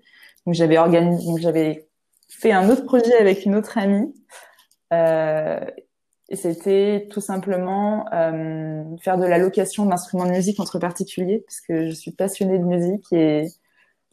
Donc 0.46 0.54
j'avais 0.54 0.78
organisé, 0.78 1.26
donc 1.26 1.38
j'avais 1.38 1.88
fait 2.28 2.52
un 2.52 2.68
autre 2.68 2.84
projet 2.84 3.16
avec 3.18 3.44
une 3.44 3.54
autre 3.54 3.78
amie. 3.78 4.14
Euh, 4.92 5.60
et 6.28 6.36
c'était 6.36 7.08
tout 7.10 7.20
simplement 7.20 8.06
euh, 8.12 8.84
faire 9.00 9.18
de 9.18 9.24
la 9.24 9.38
location 9.38 9.86
d'instruments 9.86 10.26
de 10.26 10.30
musique 10.30 10.60
entre 10.60 10.78
particuliers, 10.78 11.42
parce 11.46 11.60
que 11.60 11.86
je 11.86 11.94
suis 11.94 12.12
passionnée 12.12 12.58
de 12.58 12.64
musique 12.64 13.06
et 13.12 13.46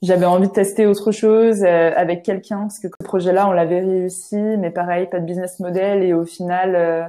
j'avais 0.01 0.25
envie 0.25 0.47
de 0.47 0.53
tester 0.53 0.85
autre 0.85 1.11
chose 1.11 1.63
euh, 1.63 1.91
avec 1.95 2.23
quelqu'un, 2.23 2.61
parce 2.61 2.79
que 2.79 2.87
ce 2.87 3.03
projet-là, 3.03 3.47
on 3.47 3.51
l'avait 3.51 3.81
réussi, 3.81 4.35
mais 4.35 4.71
pareil, 4.71 5.07
pas 5.07 5.19
de 5.19 5.25
business 5.25 5.59
model, 5.59 6.03
et 6.03 6.13
au 6.13 6.25
final, 6.25 6.75
euh, 6.75 7.03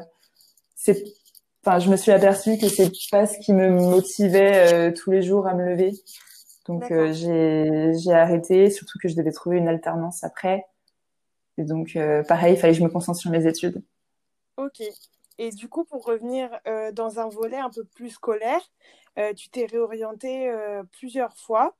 c'est, 0.74 1.04
enfin, 1.64 1.78
je 1.78 1.90
me 1.90 1.96
suis 1.96 2.12
aperçue 2.12 2.58
que 2.58 2.68
c'est 2.68 2.90
pas 3.10 3.26
ce 3.26 3.38
qui 3.38 3.52
me 3.52 3.70
motivait 3.70 4.72
euh, 4.72 4.92
tous 4.92 5.10
les 5.10 5.22
jours 5.22 5.46
à 5.46 5.54
me 5.54 5.64
lever. 5.64 5.92
Donc 6.66 6.90
euh, 6.90 7.12
j'ai 7.12 7.92
j'ai 7.96 8.12
arrêté, 8.12 8.70
surtout 8.70 8.98
que 9.00 9.08
je 9.08 9.14
devais 9.14 9.30
trouver 9.30 9.58
une 9.58 9.68
alternance 9.68 10.24
après. 10.24 10.66
Et 11.58 11.64
donc 11.64 11.96
pareil, 12.26 12.54
il 12.54 12.56
fallait 12.58 12.72
que 12.72 12.78
je 12.80 12.84
me 12.84 12.88
concentre 12.88 13.20
sur 13.20 13.30
mes 13.30 13.46
études. 13.46 13.82
Ok. 14.56 14.82
Et 15.38 15.50
du 15.50 15.68
coup, 15.68 15.84
pour 15.84 16.04
revenir 16.04 16.48
euh, 16.66 16.92
dans 16.92 17.20
un 17.20 17.28
volet 17.28 17.58
un 17.58 17.70
peu 17.70 17.84
plus 17.84 18.10
scolaire, 18.10 18.60
euh, 19.18 19.34
tu 19.34 19.50
t'es 19.50 19.66
réorienté 19.66 20.48
euh, 20.48 20.82
plusieurs 20.92 21.36
fois. 21.36 21.74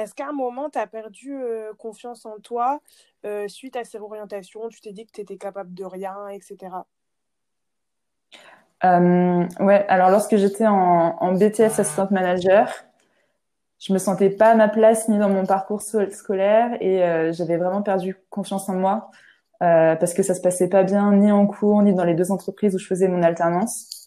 Est-ce 0.00 0.14
qu'à 0.14 0.28
un 0.28 0.32
moment, 0.32 0.70
tu 0.70 0.78
as 0.78 0.86
perdu 0.86 1.40
confiance 1.78 2.26
en 2.26 2.38
toi 2.38 2.80
suite 3.48 3.76
à 3.76 3.84
ces 3.84 3.98
réorientations 3.98 4.68
Tu 4.68 4.80
t'es 4.80 4.92
dit 4.92 5.06
que 5.06 5.12
tu 5.12 5.20
étais 5.20 5.36
capable 5.36 5.74
de 5.74 5.84
rien, 5.84 6.28
etc. 6.28 6.70
ouais, 8.82 9.86
alors 9.88 10.10
lorsque 10.10 10.36
j'étais 10.36 10.66
en, 10.66 11.16
en, 11.20 11.32
BTS 11.32 11.78
Assistant 11.78 12.08
Manager, 12.10 12.72
je 13.78 13.92
me 13.92 13.98
sentais 13.98 14.30
pas 14.30 14.50
à 14.50 14.54
ma 14.54 14.68
place 14.68 15.08
ni 15.08 15.18
dans 15.18 15.28
mon 15.28 15.44
parcours 15.44 15.82
scolaire 15.82 16.76
et 16.80 17.32
j'avais 17.32 17.58
vraiment 17.58 17.82
perdu 17.82 18.16
confiance 18.30 18.68
en 18.68 18.74
moi. 18.74 19.10
Euh, 19.62 19.94
parce 19.96 20.14
que 20.14 20.22
ça 20.22 20.34
se 20.34 20.40
passait 20.40 20.68
pas 20.68 20.84
bien 20.84 21.12
ni 21.12 21.30
en 21.30 21.46
cours 21.46 21.82
ni 21.82 21.92
dans 21.92 22.04
les 22.04 22.14
deux 22.14 22.32
entreprises 22.32 22.74
où 22.74 22.78
je 22.78 22.86
faisais 22.86 23.08
mon 23.08 23.22
alternance. 23.22 23.99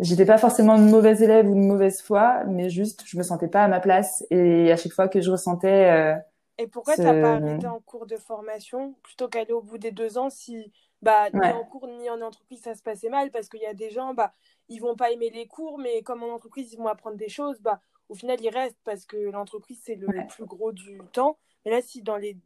J'étais 0.00 0.24
pas 0.24 0.38
forcément 0.38 0.76
une 0.76 0.90
mauvaise 0.90 1.22
élève 1.22 1.48
ou 1.48 1.54
une 1.54 1.68
mauvaise 1.68 2.02
foi, 2.02 2.42
mais 2.44 2.68
juste 2.68 3.04
je 3.06 3.16
me 3.16 3.22
sentais 3.22 3.48
pas 3.48 3.62
à 3.62 3.68
ma 3.68 3.80
place 3.80 4.24
et 4.30 4.72
à 4.72 4.76
chaque 4.76 4.92
fois 4.92 5.08
que 5.08 5.20
je 5.20 5.30
ressentais. 5.30 5.90
Euh, 5.90 6.16
et 6.58 6.66
pourquoi 6.66 6.96
t'as 6.96 7.20
pas 7.20 7.34
arrêté 7.34 7.66
en 7.66 7.80
cours 7.80 8.06
de 8.06 8.16
formation 8.16 8.94
plutôt 9.02 9.28
qu'aller 9.28 9.52
au 9.52 9.62
bout 9.62 9.78
des 9.78 9.92
deux 9.92 10.18
ans 10.18 10.30
si 10.30 10.72
bah 11.02 11.30
ni 11.30 11.38
en 11.40 11.64
cours 11.64 11.86
ni 11.86 12.08
en 12.10 12.20
entreprise 12.22 12.62
ça 12.62 12.74
se 12.74 12.82
passait 12.82 13.08
mal? 13.08 13.30
Parce 13.30 13.48
qu'il 13.48 13.60
y 13.60 13.66
a 13.66 13.74
des 13.74 13.90
gens 13.90 14.14
bah 14.14 14.34
ils 14.68 14.80
vont 14.80 14.96
pas 14.96 15.10
aimer 15.10 15.30
les 15.30 15.46
cours 15.46 15.78
mais 15.78 16.02
comme 16.02 16.22
en 16.22 16.34
entreprise 16.34 16.72
ils 16.72 16.78
vont 16.78 16.88
apprendre 16.88 17.16
des 17.16 17.28
choses 17.28 17.60
bah 17.60 17.80
au 18.08 18.14
final 18.14 18.40
ils 18.40 18.50
restent 18.50 18.78
parce 18.84 19.04
que 19.04 19.16
l'entreprise 19.16 19.80
c'est 19.84 19.96
le 19.96 20.08
plus 20.28 20.44
gros 20.44 20.72
du 20.72 20.98
temps. 21.12 21.38
Mais 21.64 21.70
là 21.70 21.82
si 21.82 22.02
dans 22.02 22.16
les 22.16 22.36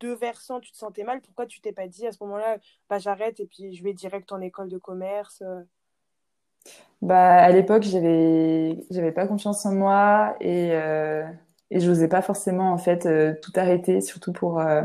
deux 0.00 0.14
versants, 0.14 0.60
tu 0.60 0.72
te 0.72 0.76
sentais 0.76 1.04
mal, 1.04 1.20
pourquoi 1.22 1.46
tu 1.46 1.60
t'es 1.60 1.72
pas 1.72 1.88
dit 1.88 2.06
à 2.06 2.12
ce 2.12 2.22
moment-là, 2.24 2.58
bah, 2.90 2.98
j'arrête 2.98 3.40
et 3.40 3.46
puis 3.46 3.74
je 3.74 3.82
vais 3.82 3.94
direct 3.94 4.30
en 4.32 4.40
école 4.40 4.68
de 4.68 4.78
commerce 4.78 5.42
euh? 5.42 5.62
Bah, 7.02 7.36
à 7.36 7.50
l'époque, 7.50 7.82
j'avais, 7.82 8.84
j'avais 8.90 9.12
pas 9.12 9.26
confiance 9.26 9.66
en 9.66 9.72
moi 9.72 10.34
et, 10.40 10.70
euh, 10.72 11.24
et 11.70 11.80
je 11.80 11.88
n'osais 11.88 12.08
pas 12.08 12.22
forcément 12.22 12.72
en 12.72 12.78
fait 12.78 13.06
euh, 13.06 13.34
tout 13.42 13.52
arrêter, 13.56 14.00
surtout 14.00 14.32
pour, 14.32 14.60
euh, 14.60 14.82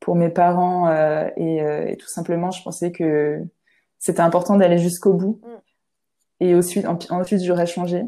pour 0.00 0.16
mes 0.16 0.30
parents 0.30 0.92
et, 1.36 1.58
et, 1.88 1.96
tout 1.96 2.08
simplement, 2.08 2.50
je 2.50 2.62
pensais 2.62 2.92
que 2.92 3.42
c'était 3.98 4.20
important 4.20 4.56
d'aller 4.56 4.78
jusqu'au 4.78 5.12
bout. 5.12 5.40
Mm. 5.42 5.48
Et 6.40 6.54
ensuite, 6.54 6.86
ensuite 6.86 7.42
j'aurais 7.42 7.66
changé. 7.66 8.04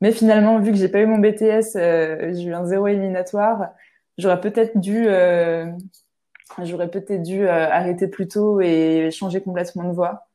Mais 0.00 0.10
finalement, 0.12 0.58
vu 0.58 0.72
que 0.72 0.78
j'ai 0.78 0.88
pas 0.88 1.00
eu 1.00 1.06
mon 1.06 1.18
BTS, 1.18 1.74
j'ai 1.74 2.44
eu 2.44 2.54
un 2.54 2.64
zéro 2.64 2.86
éliminatoire 2.86 3.70
j'aurais 4.18 4.40
peut-être 4.40 4.76
dû, 4.78 5.06
j'aurais 6.64 6.90
peut-être 6.90 7.22
dû 7.22 7.46
arrêter 7.46 8.08
plus 8.08 8.26
tôt 8.26 8.60
et 8.60 9.10
changer 9.12 9.40
complètement 9.40 9.84
de 9.84 9.94
voie. 9.94 10.27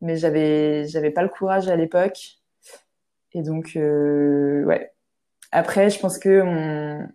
Mais 0.00 0.16
j'avais, 0.16 0.86
j'avais 0.86 1.10
pas 1.10 1.22
le 1.22 1.28
courage 1.28 1.68
à 1.68 1.76
l'époque. 1.76 2.38
Et 3.32 3.42
donc, 3.42 3.72
euh, 3.76 4.64
ouais. 4.64 4.92
Après, 5.52 5.90
je 5.90 6.00
pense 6.00 6.18
que 6.18 6.42
on... 6.42 7.08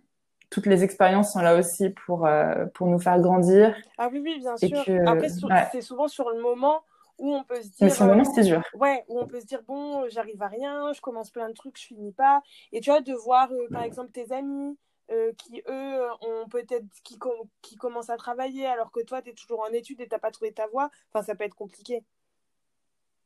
toutes 0.50 0.66
les 0.66 0.84
expériences 0.84 1.32
sont 1.32 1.40
là 1.40 1.56
aussi 1.56 1.90
pour 1.90 2.28
pour 2.74 2.86
nous 2.86 2.98
faire 2.98 3.20
grandir. 3.20 3.76
Ah 3.98 4.08
oui, 4.10 4.20
oui, 4.20 4.38
bien 4.38 4.56
sûr. 4.56 5.08
Après, 5.08 5.28
c'est 5.70 5.80
souvent 5.80 6.08
sur 6.08 6.30
le 6.30 6.40
moment 6.40 6.82
où 7.18 7.34
on 7.34 7.44
peut 7.44 7.60
se 7.62 7.68
dire. 7.68 7.76
Mais 7.82 7.90
sur 7.90 8.04
le 8.04 8.10
moment, 8.10 8.24
c'était 8.24 8.42
dur. 8.42 8.62
Ouais, 8.74 9.04
où 9.08 9.20
on 9.20 9.26
peut 9.26 9.40
se 9.40 9.46
dire 9.46 9.62
bon, 9.62 10.08
j'arrive 10.08 10.42
à 10.42 10.48
rien, 10.48 10.92
je 10.92 11.00
commence 11.00 11.30
plein 11.30 11.48
de 11.48 11.54
trucs, 11.54 11.78
je 11.78 11.86
finis 11.86 12.12
pas. 12.12 12.42
Et 12.72 12.80
tu 12.80 12.90
vois, 12.90 13.00
de 13.00 13.12
voir 13.12 13.50
par 13.70 13.82
exemple 13.82 14.10
tes 14.10 14.32
amis 14.32 14.76
euh, 15.10 15.32
qui, 15.38 15.62
eux, 15.68 16.00
ont 16.22 16.48
peut-être 16.48 16.86
qui, 17.04 17.18
qui 17.60 17.76
commencent 17.76 18.10
à 18.10 18.16
travailler 18.16 18.66
alors 18.66 18.90
que 18.90 19.00
toi, 19.04 19.22
tu 19.22 19.30
es 19.30 19.34
toujours 19.34 19.60
en 19.60 19.72
études 19.72 20.00
et 20.00 20.08
tu 20.08 20.18
pas 20.18 20.30
trouvé 20.30 20.52
ta 20.52 20.66
voie. 20.68 20.90
Enfin, 21.12 21.24
ça 21.24 21.34
peut 21.34 21.44
être 21.44 21.54
compliqué. 21.54 22.02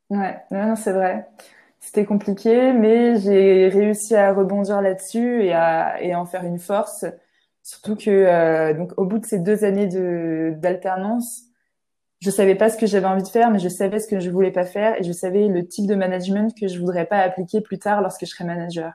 Ouais, 0.09 0.37
non, 0.51 0.75
c'est 0.75 0.93
vrai. 0.93 1.27
C'était 1.79 2.05
compliqué, 2.05 2.71
mais 2.73 3.19
j'ai 3.19 3.67
réussi 3.69 4.15
à 4.15 4.33
rebondir 4.33 4.81
là-dessus 4.81 5.43
et 5.43 5.53
à, 5.53 6.01
et 6.01 6.15
en 6.15 6.25
faire 6.25 6.43
une 6.45 6.59
force. 6.59 7.05
Surtout 7.63 7.95
que, 7.95 8.09
euh, 8.09 8.73
donc, 8.73 8.93
au 8.97 9.05
bout 9.05 9.19
de 9.19 9.25
ces 9.25 9.39
deux 9.39 9.63
années 9.65 9.87
de, 9.87 10.53
d'alternance, 10.57 11.43
je 12.21 12.31
savais 12.31 12.55
pas 12.55 12.69
ce 12.69 12.77
que 12.77 12.87
j'avais 12.87 13.07
envie 13.07 13.23
de 13.23 13.27
faire, 13.29 13.51
mais 13.51 13.59
je 13.59 13.69
savais 13.69 13.99
ce 13.99 14.07
que 14.07 14.19
je 14.19 14.29
voulais 14.31 14.51
pas 14.51 14.65
faire 14.65 14.99
et 14.99 15.03
je 15.03 15.11
savais 15.13 15.47
le 15.49 15.67
type 15.67 15.87
de 15.87 15.95
management 15.95 16.53
que 16.59 16.67
je 16.67 16.79
voudrais 16.79 17.05
pas 17.05 17.19
appliquer 17.19 17.61
plus 17.61 17.79
tard 17.79 18.01
lorsque 18.01 18.21
je 18.25 18.31
serais 18.31 18.45
manager 18.45 18.93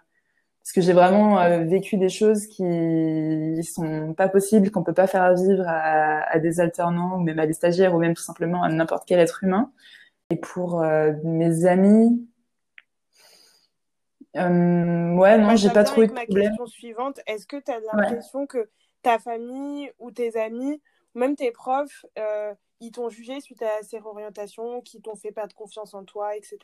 parce 0.62 0.72
que 0.72 0.80
j'ai 0.82 0.92
vraiment 0.92 1.40
euh, 1.40 1.64
vécu 1.64 1.96
des 1.96 2.08
choses 2.08 2.46
qui 2.46 3.62
sont 3.64 4.14
pas 4.14 4.28
possibles, 4.28 4.70
qu'on 4.70 4.84
peut 4.84 4.94
pas 4.94 5.08
faire 5.08 5.34
vivre 5.34 5.64
à, 5.66 6.22
à, 6.30 6.38
des 6.38 6.60
alternants 6.60 7.16
ou 7.18 7.20
même 7.20 7.38
à 7.40 7.46
des 7.46 7.52
stagiaires 7.54 7.94
ou 7.94 7.98
même 7.98 8.14
tout 8.14 8.22
simplement 8.22 8.62
à 8.62 8.68
n'importe 8.68 9.04
quel 9.06 9.18
être 9.20 9.42
humain. 9.44 9.70
Et 10.32 10.36
pour 10.36 10.82
euh, 10.82 11.12
mes 11.24 11.66
amis, 11.66 12.26
euh, 14.34 15.14
ouais, 15.14 15.36
non, 15.36 15.56
j'ai 15.56 15.68
pas 15.68 15.84
trouvé 15.84 16.06
de 16.06 16.14
ma 16.14 16.24
question 16.24 16.64
suivante, 16.64 17.20
est-ce 17.26 17.46
que 17.46 17.58
tu 17.58 17.70
as 17.70 17.80
l'impression 17.80 18.46
que 18.46 18.70
ta 19.02 19.18
famille 19.18 19.92
ou 19.98 20.10
tes 20.10 20.40
amis, 20.40 20.80
ou 21.14 21.18
même 21.18 21.36
tes 21.36 21.50
profs, 21.50 22.06
euh, 22.18 22.54
ils 22.80 22.92
t'ont 22.92 23.10
jugé 23.10 23.42
suite 23.42 23.60
à 23.60 23.82
ces 23.82 23.98
réorientations, 23.98 24.80
qui 24.80 25.02
t'ont 25.02 25.16
fait 25.16 25.32
perdre 25.32 25.54
confiance 25.54 25.92
en 25.92 26.04
toi, 26.04 26.34
etc. 26.34 26.56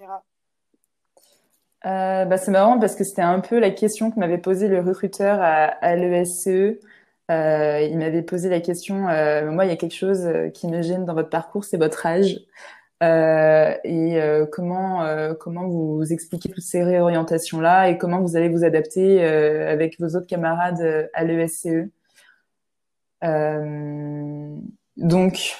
Euh, 1.84 2.24
bah, 2.24 2.38
c'est 2.38 2.50
marrant 2.50 2.78
parce 2.78 2.96
que 2.96 3.04
c'était 3.04 3.20
un 3.20 3.40
peu 3.40 3.58
la 3.58 3.70
question 3.70 4.10
que 4.10 4.18
m'avait 4.18 4.38
posé 4.38 4.68
le 4.68 4.80
recruteur 4.80 5.42
à, 5.42 5.64
à 5.64 5.94
l'ESCE. 5.94 6.80
Euh, 7.30 7.80
il 7.82 7.98
m'avait 7.98 8.22
posé 8.22 8.48
la 8.48 8.60
question, 8.60 9.10
euh, 9.10 9.50
moi 9.50 9.66
il 9.66 9.68
y 9.68 9.72
a 9.72 9.76
quelque 9.76 9.94
chose 9.94 10.26
qui 10.54 10.66
me 10.66 10.80
gêne 10.80 11.04
dans 11.04 11.12
votre 11.12 11.28
parcours, 11.28 11.64
c'est 11.64 11.76
votre 11.76 12.06
âge. 12.06 12.40
Euh, 13.02 13.74
et 13.84 14.20
euh, 14.20 14.44
comment 14.46 15.06
comment 15.38 15.68
vous 15.68 16.04
expliquez 16.12 16.48
toutes 16.50 16.64
ces 16.64 16.82
réorientations 16.82 17.60
là 17.60 17.88
et 17.88 17.96
comment 17.96 18.20
vous 18.20 18.36
allez 18.36 18.48
vous 18.48 18.64
adapter 18.64 19.24
avec 19.24 20.00
vos 20.00 20.16
autres 20.16 20.26
camarades 20.26 21.10
à 21.12 21.24
l'ESCE. 21.24 21.88
donc 24.96 25.56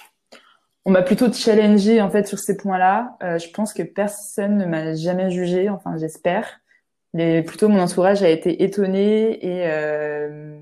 on 0.89 0.91
m'a 0.91 1.03
plutôt 1.03 1.31
challengé 1.31 2.01
en 2.01 2.09
fait 2.09 2.27
sur 2.27 2.39
ces 2.39 2.57
points-là. 2.57 3.19
Euh, 3.23 3.39
je 3.39 3.51
pense 3.51 3.75
que 3.75 3.83
personne 3.83 4.57
ne 4.57 4.65
m'a 4.65 4.95
jamais 4.95 5.31
jugé, 5.31 5.69
enfin 5.69 5.99
j'espère. 5.99 6.63
Mais 7.13 7.43
plutôt 7.43 7.69
mon 7.69 7.79
entourage 7.79 8.23
a 8.23 8.31
été 8.31 8.63
étonné 8.63 9.45
et 9.45 9.67
euh, 9.67 10.59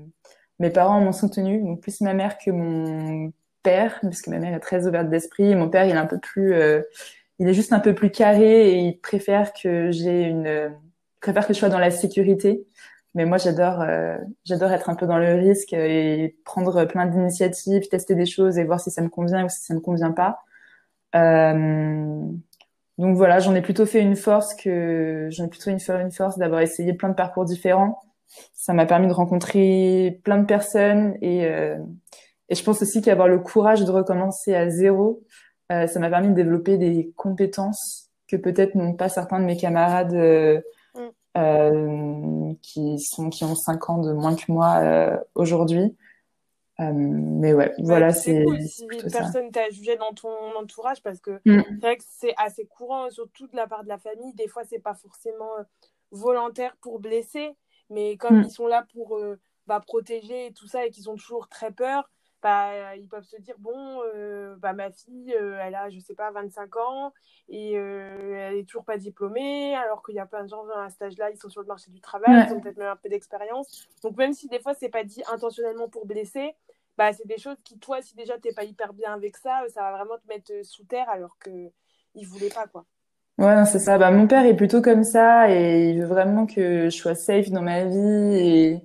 mes 0.59 0.69
parents 0.69 0.99
m'ont 0.99 1.13
soutenu, 1.13 1.63
donc 1.63 1.79
plus 1.79 2.01
ma 2.01 2.13
mère 2.13 2.37
que 2.37 2.51
mon 2.51 3.31
père, 3.63 3.99
parce 4.01 4.21
que 4.21 4.29
ma 4.29 4.39
mère 4.39 4.53
est 4.53 4.59
très 4.59 4.87
ouverte 4.87 5.09
d'esprit. 5.09 5.55
Mon 5.55 5.69
père, 5.69 5.85
il 5.85 5.91
est 5.91 5.97
un 5.97 6.05
peu 6.05 6.19
plus, 6.19 6.53
euh, 6.53 6.81
il 7.39 7.47
est 7.47 7.53
juste 7.53 7.73
un 7.73 7.79
peu 7.79 7.93
plus 7.93 8.11
carré 8.11 8.71
et 8.71 8.79
il 8.79 8.99
préfère 8.99 9.53
que 9.53 9.91
j'ai 9.91 10.23
une, 10.23 10.71
préfère 11.21 11.47
que 11.47 11.53
je 11.53 11.59
sois 11.59 11.69
dans 11.69 11.79
la 11.79 11.91
sécurité. 11.91 12.65
Mais 13.15 13.25
moi, 13.25 13.37
j'adore, 13.37 13.81
euh, 13.81 14.17
j'adore 14.45 14.71
être 14.71 14.89
un 14.89 14.95
peu 14.95 15.07
dans 15.07 15.17
le 15.17 15.35
risque 15.35 15.73
et 15.73 16.37
prendre 16.45 16.85
plein 16.85 17.07
d'initiatives, 17.07 17.87
tester 17.89 18.15
des 18.15 18.25
choses 18.25 18.57
et 18.57 18.63
voir 18.63 18.79
si 18.79 18.91
ça 18.91 19.01
me 19.01 19.09
convient 19.09 19.45
ou 19.45 19.49
si 19.49 19.59
ça 19.61 19.73
me 19.73 19.79
convient 19.79 20.11
pas. 20.11 20.39
Euh, 21.15 22.21
donc 22.97 23.15
voilà, 23.15 23.39
j'en 23.39 23.55
ai 23.55 23.61
plutôt 23.61 23.85
fait 23.85 24.01
une 24.01 24.15
force 24.15 24.55
que 24.55 25.29
j'en 25.31 25.45
ai 25.45 25.47
plutôt 25.47 25.71
une, 25.71 25.79
une 26.01 26.11
force 26.11 26.37
d'avoir 26.37 26.61
essayé 26.61 26.93
plein 26.93 27.09
de 27.09 27.15
parcours 27.15 27.45
différents. 27.45 28.01
Ça 28.53 28.73
m'a 28.73 28.85
permis 28.85 29.07
de 29.07 29.13
rencontrer 29.13 30.19
plein 30.23 30.37
de 30.37 30.45
personnes 30.45 31.15
et 31.21 31.45
euh, 31.45 31.77
et 32.49 32.55
je 32.55 32.63
pense 32.63 32.81
aussi 32.81 33.01
qu'avoir 33.01 33.27
le 33.27 33.39
courage 33.39 33.83
de 33.83 33.91
recommencer 33.91 34.55
à 34.55 34.69
zéro, 34.69 35.23
euh, 35.71 35.87
ça 35.87 35.99
m'a 35.99 36.09
permis 36.09 36.29
de 36.29 36.33
développer 36.33 36.77
des 36.77 37.11
compétences 37.15 38.09
que 38.27 38.37
peut-être 38.37 38.75
n'ont 38.75 38.93
pas 38.93 39.09
certains 39.09 39.39
de 39.39 39.45
mes 39.45 39.57
camarades 39.57 40.13
euh, 40.13 40.61
mm. 40.95 41.09
euh, 41.37 42.53
qui 42.61 42.99
sont 42.99 43.29
qui 43.29 43.43
ont 43.43 43.55
cinq 43.55 43.89
ans 43.89 43.99
de 43.99 44.13
moins 44.13 44.35
que 44.35 44.49
moi 44.49 45.19
aujourd'hui. 45.35 45.95
mais 46.79 47.53
ouais, 47.53 47.73
voilà, 47.79 48.11
c'est. 48.13 48.45
Cool 48.45 48.61
si 48.61 48.87
personne 49.11 49.51
t'a 49.51 49.69
jugé 49.69 49.97
dans 49.97 50.13
ton 50.13 50.55
entourage 50.57 51.01
parce 51.03 51.19
que 51.19 51.41
mm. 51.45 51.63
c'est 51.67 51.81
vrai 51.81 51.97
que 51.97 52.03
c'est 52.07 52.33
assez 52.37 52.65
courant, 52.65 53.09
surtout 53.09 53.47
de 53.47 53.55
la 53.55 53.67
part 53.67 53.83
de 53.83 53.89
la 53.89 53.97
famille. 53.97 54.33
Des 54.35 54.47
fois, 54.47 54.63
c'est 54.63 54.79
pas 54.79 54.93
forcément 54.93 55.51
volontaire 56.11 56.77
pour 56.79 56.99
blesser, 56.99 57.57
mais 57.89 58.15
comme 58.15 58.39
mm. 58.39 58.43
ils 58.43 58.51
sont 58.51 58.67
là 58.67 58.85
pour 58.93 59.19
bah, 59.67 59.81
protéger 59.85 60.47
et 60.47 60.53
tout 60.53 60.67
ça 60.67 60.85
et 60.85 60.91
qu'ils 60.91 61.09
ont 61.09 61.17
toujours 61.17 61.49
très 61.49 61.71
peur, 61.71 62.09
bah, 62.41 62.95
ils 62.95 63.07
peuvent 63.07 63.23
se 63.23 63.37
dire 63.37 63.55
bon, 63.57 64.01
euh, 64.13 64.55
bah, 64.57 64.73
ma 64.73 64.91
fille, 64.91 65.33
euh, 65.33 65.59
elle 65.61 65.75
a, 65.75 65.89
je 65.89 65.99
sais 65.99 66.13
pas, 66.13 66.31
25 66.31 66.75
ans 66.77 67.13
et 67.49 67.77
euh, 67.77 68.49
elle 68.49 68.57
est 68.57 68.63
toujours 68.63 68.85
pas 68.85 68.97
diplômée, 68.97 69.75
alors 69.75 70.03
qu'il 70.03 70.15
y 70.15 70.19
a 70.19 70.25
plein 70.25 70.43
de 70.43 70.49
gens 70.49 70.65
dans 70.65 70.77
un 70.77 70.89
stage-là, 70.89 71.31
ils 71.31 71.37
sont 71.37 71.49
sur 71.49 71.61
le 71.61 71.67
marché 71.67 71.89
du 71.91 71.99
travail, 71.99 72.45
ils 72.47 72.53
ont 72.53 72.59
peut-être 72.59 72.77
même 72.77 72.89
un 72.89 72.95
peu 72.95 73.09
d'expérience. 73.09 73.87
Donc, 74.03 74.17
même 74.17 74.33
si 74.33 74.47
des 74.47 74.59
fois, 74.59 74.73
c'est 74.73 74.89
pas 74.89 75.03
dit 75.03 75.23
intentionnellement 75.31 75.89
pour 75.89 76.05
blesser, 76.05 76.55
bah, 76.97 77.13
c'est 77.13 77.27
des 77.27 77.37
choses 77.37 77.57
qui, 77.63 77.79
toi, 77.79 78.01
si 78.01 78.15
déjà 78.15 78.37
t'es 78.37 78.53
pas 78.53 78.63
hyper 78.63 78.93
bien 78.93 79.13
avec 79.13 79.37
ça, 79.37 79.63
ça 79.69 79.81
va 79.81 79.91
vraiment 79.97 80.17
te 80.17 80.27
mettre 80.27 80.51
sous 80.65 80.83
terre 80.83 81.09
alors 81.09 81.37
que 81.39 81.49
ils 82.15 82.27
voulaient 82.27 82.49
pas, 82.49 82.67
quoi. 82.67 82.85
Ouais, 83.37 83.65
c'est 83.65 83.79
ça. 83.79 83.99
Bah, 83.99 84.09
mon 84.09 84.27
père 84.27 84.45
est 84.45 84.55
plutôt 84.55 84.81
comme 84.81 85.03
ça 85.03 85.51
et 85.51 85.89
il 85.91 85.99
veut 86.01 86.07
vraiment 86.07 86.47
que 86.47 86.85
je 86.85 86.95
sois 86.95 87.13
safe 87.13 87.51
dans 87.51 87.61
ma 87.61 87.85
vie 87.85 88.35
et 88.35 88.81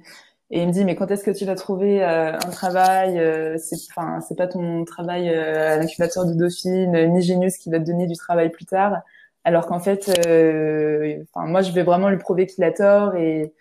et 0.54 0.60
il 0.60 0.68
me 0.68 0.72
dit 0.72 0.84
mais 0.84 0.94
quand 0.96 1.10
est-ce 1.10 1.24
que 1.24 1.30
tu 1.30 1.46
vas 1.46 1.54
trouver 1.54 2.04
euh, 2.04 2.34
un 2.34 2.50
travail 2.50 3.18
euh, 3.18 3.56
c'est 3.56 3.76
enfin 3.90 4.20
c'est 4.20 4.36
pas 4.36 4.46
ton 4.46 4.84
travail 4.84 5.30
euh, 5.30 5.72
à 5.72 5.76
l'incubateur 5.78 6.26
de 6.26 6.34
Dauphine 6.34 7.10
ni 7.10 7.22
Genius 7.22 7.56
qui 7.56 7.70
va 7.70 7.80
te 7.80 7.84
donner 7.84 8.06
du 8.06 8.16
travail 8.16 8.50
plus 8.50 8.66
tard. 8.66 9.00
Alors 9.44 9.66
qu'en 9.66 9.80
fait 9.80 10.10
enfin 10.10 11.46
moi 11.46 11.62
je 11.62 11.72
vais 11.72 11.82
vraiment 11.82 12.10
lui 12.10 12.18
prouver 12.18 12.46
qu'il 12.46 12.64
a 12.64 12.70
tort. 12.70 13.16
Et 13.16 13.54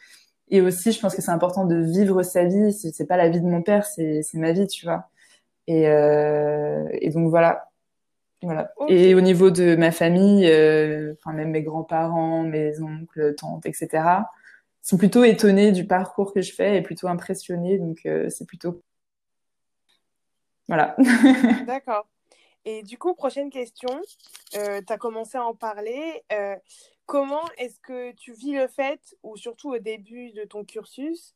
et 0.49 0.61
aussi 0.61 0.91
je 0.91 0.99
pense 0.99 1.15
que 1.15 1.21
c'est 1.21 1.31
important 1.31 1.65
de 1.65 1.77
vivre 1.77 2.23
sa 2.23 2.43
vie. 2.43 2.73
C'est 2.73 3.07
pas 3.07 3.17
la 3.17 3.29
vie 3.29 3.39
de 3.41 3.47
mon 3.47 3.61
père 3.61 3.85
c'est 3.85 4.21
c'est 4.21 4.37
ma 4.37 4.51
vie 4.51 4.67
tu 4.67 4.85
vois. 4.85 5.05
Et 5.67 5.83
et 5.83 7.09
donc 7.11 7.29
voilà. 7.29 7.69
Voilà. 8.43 8.73
Et 8.89 9.13
au 9.15 9.21
niveau 9.21 9.51
de 9.51 9.75
ma 9.75 9.91
famille, 9.91 10.45
enfin 11.13 11.31
même 11.33 11.51
mes 11.51 11.61
grands-parents, 11.61 12.43
mes 12.43 12.81
oncles, 12.81 13.35
tantes, 13.35 13.65
etc 13.65 14.23
sont 14.81 14.97
plutôt 14.97 15.23
étonnés 15.23 15.71
du 15.71 15.85
parcours 15.85 16.33
que 16.33 16.41
je 16.41 16.53
fais 16.53 16.77
et 16.77 16.81
plutôt 16.81 17.07
impressionnés. 17.07 17.77
Donc, 17.77 17.99
euh, 18.05 18.29
c'est 18.29 18.45
plutôt. 18.45 18.81
Voilà. 20.67 20.95
D'accord. 21.67 22.07
Et 22.65 22.83
du 22.83 22.97
coup, 22.97 23.13
prochaine 23.13 23.49
question. 23.49 24.01
Euh, 24.55 24.81
tu 24.85 24.93
as 24.93 24.97
commencé 24.97 25.37
à 25.37 25.43
en 25.43 25.55
parler. 25.55 26.23
Euh, 26.31 26.55
comment 27.05 27.43
est-ce 27.57 27.79
que 27.79 28.11
tu 28.13 28.33
vis 28.33 28.53
le 28.53 28.67
fait, 28.67 29.15
ou 29.23 29.35
surtout 29.35 29.71
au 29.71 29.79
début 29.79 30.31
de 30.31 30.43
ton 30.43 30.63
cursus, 30.63 31.35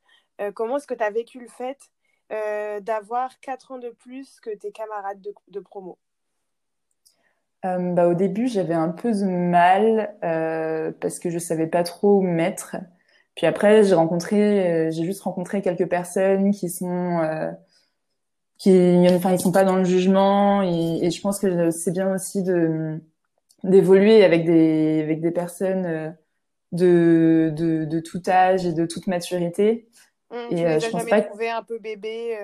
comment 0.53 0.77
est-ce 0.77 0.87
que 0.87 0.93
tu 0.93 1.03
as 1.03 1.09
vécu 1.09 1.39
le 1.39 1.47
fait 1.47 1.79
d'avoir 2.81 3.39
4 3.39 3.71
ans 3.71 3.77
de 3.77 3.89
plus 3.89 4.39
que 4.41 4.49
tes 4.49 4.71
camarades 4.71 5.21
de, 5.21 5.33
de 5.47 5.59
promo? 5.59 5.97
Bah, 7.63 8.07
Au 8.07 8.13
début, 8.13 8.47
j'avais 8.47 8.73
un 8.73 8.89
peu 8.89 9.11
de 9.11 9.25
mal 9.25 10.15
parce 11.01 11.19
que 11.19 11.29
je 11.29 11.39
savais 11.39 11.67
pas 11.67 11.83
trop 11.83 12.19
où 12.19 12.21
mettre. 12.21 12.77
Puis 13.35 13.45
après, 13.45 13.83
j'ai 13.83 13.95
rencontré, 13.95 14.87
euh, 14.87 14.91
j'ai 14.91 15.03
juste 15.05 15.21
rencontré 15.21 15.61
quelques 15.61 15.87
personnes 15.89 16.51
qui 16.51 16.69
sont, 16.69 17.19
euh, 17.19 17.51
qui, 18.57 18.71
enfin, 19.11 19.33
ils 19.33 19.39
sont 19.39 19.51
pas 19.51 19.63
dans 19.63 19.75
le 19.75 19.83
jugement. 19.83 20.61
Et, 20.61 21.05
et 21.05 21.11
je 21.11 21.21
pense 21.21 21.39
que 21.39 21.71
c'est 21.71 21.91
bien 21.91 22.13
aussi 22.13 22.43
de 22.43 23.01
d'évoluer 23.63 24.23
avec 24.23 24.45
des 24.45 25.01
avec 25.03 25.21
des 25.21 25.31
personnes 25.31 25.85
euh, 25.85 26.11
de, 26.71 27.51
de, 27.55 27.85
de 27.85 27.99
tout 27.99 28.21
âge 28.27 28.65
et 28.65 28.73
de 28.73 28.85
toute 28.85 29.07
maturité. 29.07 29.87
Mmh, 30.31 30.35
et 30.51 30.65
euh, 30.65 30.79
je 30.79 30.89
pense 30.89 31.05
pas 31.05 31.21
trouvé 31.21 31.49
un 31.49 31.63
peu 31.63 31.79
bébé. 31.79 32.37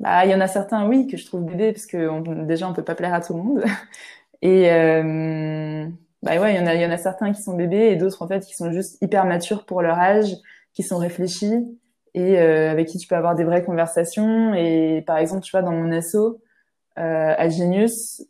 Bah, 0.00 0.24
il 0.24 0.30
y 0.30 0.34
en 0.34 0.40
a 0.40 0.48
certains, 0.48 0.88
oui, 0.88 1.06
que 1.06 1.16
je 1.18 1.26
trouve 1.26 1.44
bébé 1.44 1.72
parce 1.72 1.86
que 1.86 2.08
on, 2.08 2.22
déjà 2.44 2.68
on 2.68 2.72
peut 2.72 2.84
pas 2.84 2.94
plaire 2.94 3.14
à 3.14 3.20
tout 3.20 3.34
le 3.34 3.42
monde. 3.42 3.64
Et 4.42 4.70
euh, 4.72 5.86
bah 6.22 6.38
ouais, 6.40 6.54
il 6.54 6.56
y 6.58 6.60
en 6.60 6.66
a, 6.66 6.74
il 6.74 6.80
y 6.80 6.86
en 6.86 6.90
a 6.90 6.98
certains 6.98 7.32
qui 7.32 7.42
sont 7.42 7.54
bébés 7.54 7.90
et 7.90 7.96
d'autres 7.96 8.22
en 8.22 8.28
fait 8.28 8.44
qui 8.44 8.54
sont 8.54 8.70
juste 8.70 8.98
hyper 9.00 9.24
matures 9.24 9.64
pour 9.64 9.80
leur 9.82 9.98
âge, 9.98 10.36
qui 10.74 10.82
sont 10.82 10.98
réfléchis 10.98 11.78
et 12.14 12.38
euh, 12.38 12.70
avec 12.70 12.88
qui 12.88 12.98
tu 12.98 13.08
peux 13.08 13.16
avoir 13.16 13.34
des 13.34 13.44
vraies 13.44 13.64
conversations. 13.64 14.54
Et 14.54 15.02
par 15.06 15.18
exemple, 15.18 15.42
tu 15.42 15.50
vois, 15.52 15.62
dans 15.62 15.72
mon 15.72 15.90
asso 15.92 16.16
euh, 16.16 17.34
à 17.36 17.48
Genius, 17.48 18.22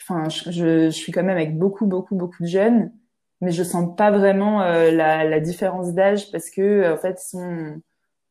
enfin, 0.00 0.28
je, 0.28 0.50
je, 0.50 0.90
suis 0.90 1.12
quand 1.12 1.22
même 1.22 1.36
avec 1.36 1.58
beaucoup, 1.58 1.86
beaucoup, 1.86 2.14
beaucoup 2.14 2.42
de 2.42 2.48
jeunes, 2.48 2.92
mais 3.40 3.50
je 3.52 3.62
sens 3.64 3.96
pas 3.96 4.10
vraiment 4.10 4.62
euh, 4.62 4.90
la, 4.92 5.24
la, 5.24 5.40
différence 5.40 5.92
d'âge 5.94 6.30
parce 6.30 6.50
que 6.50 6.92
en 6.92 6.96
fait, 6.98 7.20
ils 7.20 7.30
sont, 7.30 7.80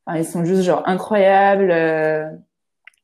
enfin, 0.05 0.17
ils 0.19 0.25
sont 0.25 0.45
juste 0.45 0.63
genre 0.63 0.83
incroyables. 0.87 1.71
Euh, 1.71 2.29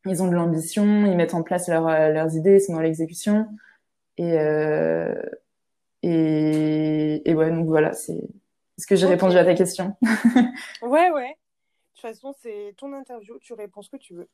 ils 0.05 0.23
ont 0.23 0.27
de 0.27 0.35
l'ambition, 0.35 1.05
ils 1.05 1.17
mettent 1.17 1.33
en 1.33 1.43
place 1.43 1.67
leur, 1.67 1.87
leurs 1.87 2.35
idées, 2.35 2.55
ils 2.57 2.61
sont 2.61 2.73
dans 2.73 2.79
l'exécution. 2.79 3.47
Et, 4.17 4.39
euh, 4.39 5.13
et, 6.03 7.21
et 7.29 7.33
ouais, 7.33 7.49
donc 7.51 7.67
voilà, 7.67 7.93
c'est. 7.93 8.13
Est-ce 8.77 8.85
que 8.85 8.95
j'ai 8.95 9.07
répondu 9.07 9.37
à 9.37 9.45
ta 9.45 9.55
question? 9.55 9.95
Ouais, 10.81 11.09
ouais. 11.09 11.29
De 11.29 12.01
toute 12.01 12.01
façon, 12.01 12.33
c'est 12.39 12.75
ton 12.77 12.93
interview, 12.93 13.39
tu 13.39 13.53
réponds 13.53 13.81
ce 13.81 13.89
que 13.89 13.97
tu 13.97 14.13
veux. 14.13 14.29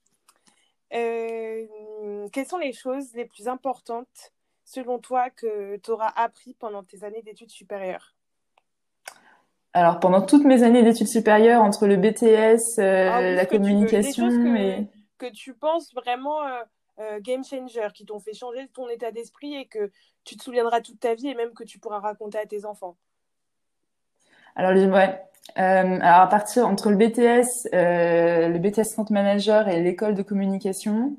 Euh, 0.93 2.27
quelles 2.31 2.45
sont 2.45 2.57
les 2.57 2.73
choses 2.73 3.13
les 3.13 3.25
plus 3.25 3.47
importantes, 3.47 4.33
selon 4.65 4.99
toi, 4.99 5.29
que 5.29 5.77
tu 5.77 5.91
auras 5.91 6.11
appris 6.15 6.55
pendant 6.55 6.83
tes 6.83 7.03
années 7.05 7.21
d'études 7.21 7.49
supérieures? 7.49 8.15
Alors, 9.71 9.99
pendant 9.99 10.21
toutes 10.21 10.43
mes 10.43 10.61
années 10.61 10.83
d'études 10.83 11.07
supérieures, 11.07 11.63
entre 11.63 11.87
le 11.87 11.95
BTS, 11.95 12.79
euh, 12.79 13.09
ah 13.11 13.21
la 13.21 13.45
communication 13.45 14.27
que, 14.27 14.57
et... 14.57 14.87
que 15.17 15.31
tu 15.31 15.53
penses 15.53 15.93
vraiment 15.95 16.43
euh, 16.43 16.61
euh, 16.99 17.19
game 17.19 17.43
changer, 17.43 17.87
qui 17.95 18.05
t'ont 18.05 18.19
fait 18.19 18.33
changer 18.33 18.67
ton 18.71 18.87
état 18.87 19.11
d'esprit 19.11 19.55
et 19.55 19.65
que 19.65 19.91
tu 20.23 20.37
te 20.37 20.43
souviendras 20.43 20.79
toute 20.79 20.99
ta 20.99 21.15
vie 21.15 21.27
et 21.27 21.33
même 21.33 21.53
que 21.53 21.63
tu 21.63 21.79
pourras 21.79 21.99
raconter 21.99 22.37
à 22.37 22.45
tes 22.45 22.65
enfants 22.65 22.97
Alors, 24.55 24.73
ouais. 24.75 25.21
Euh, 25.57 25.99
alors 26.01 26.21
à 26.21 26.27
partir 26.27 26.67
entre 26.67 26.91
le 26.91 26.95
BTS, 26.95 27.67
euh, 27.73 28.47
le 28.47 28.59
BTS 28.59 28.93
Front 28.93 29.05
Manager 29.09 29.67
et 29.67 29.81
l'école 29.81 30.13
de 30.13 30.21
communication, 30.21 31.17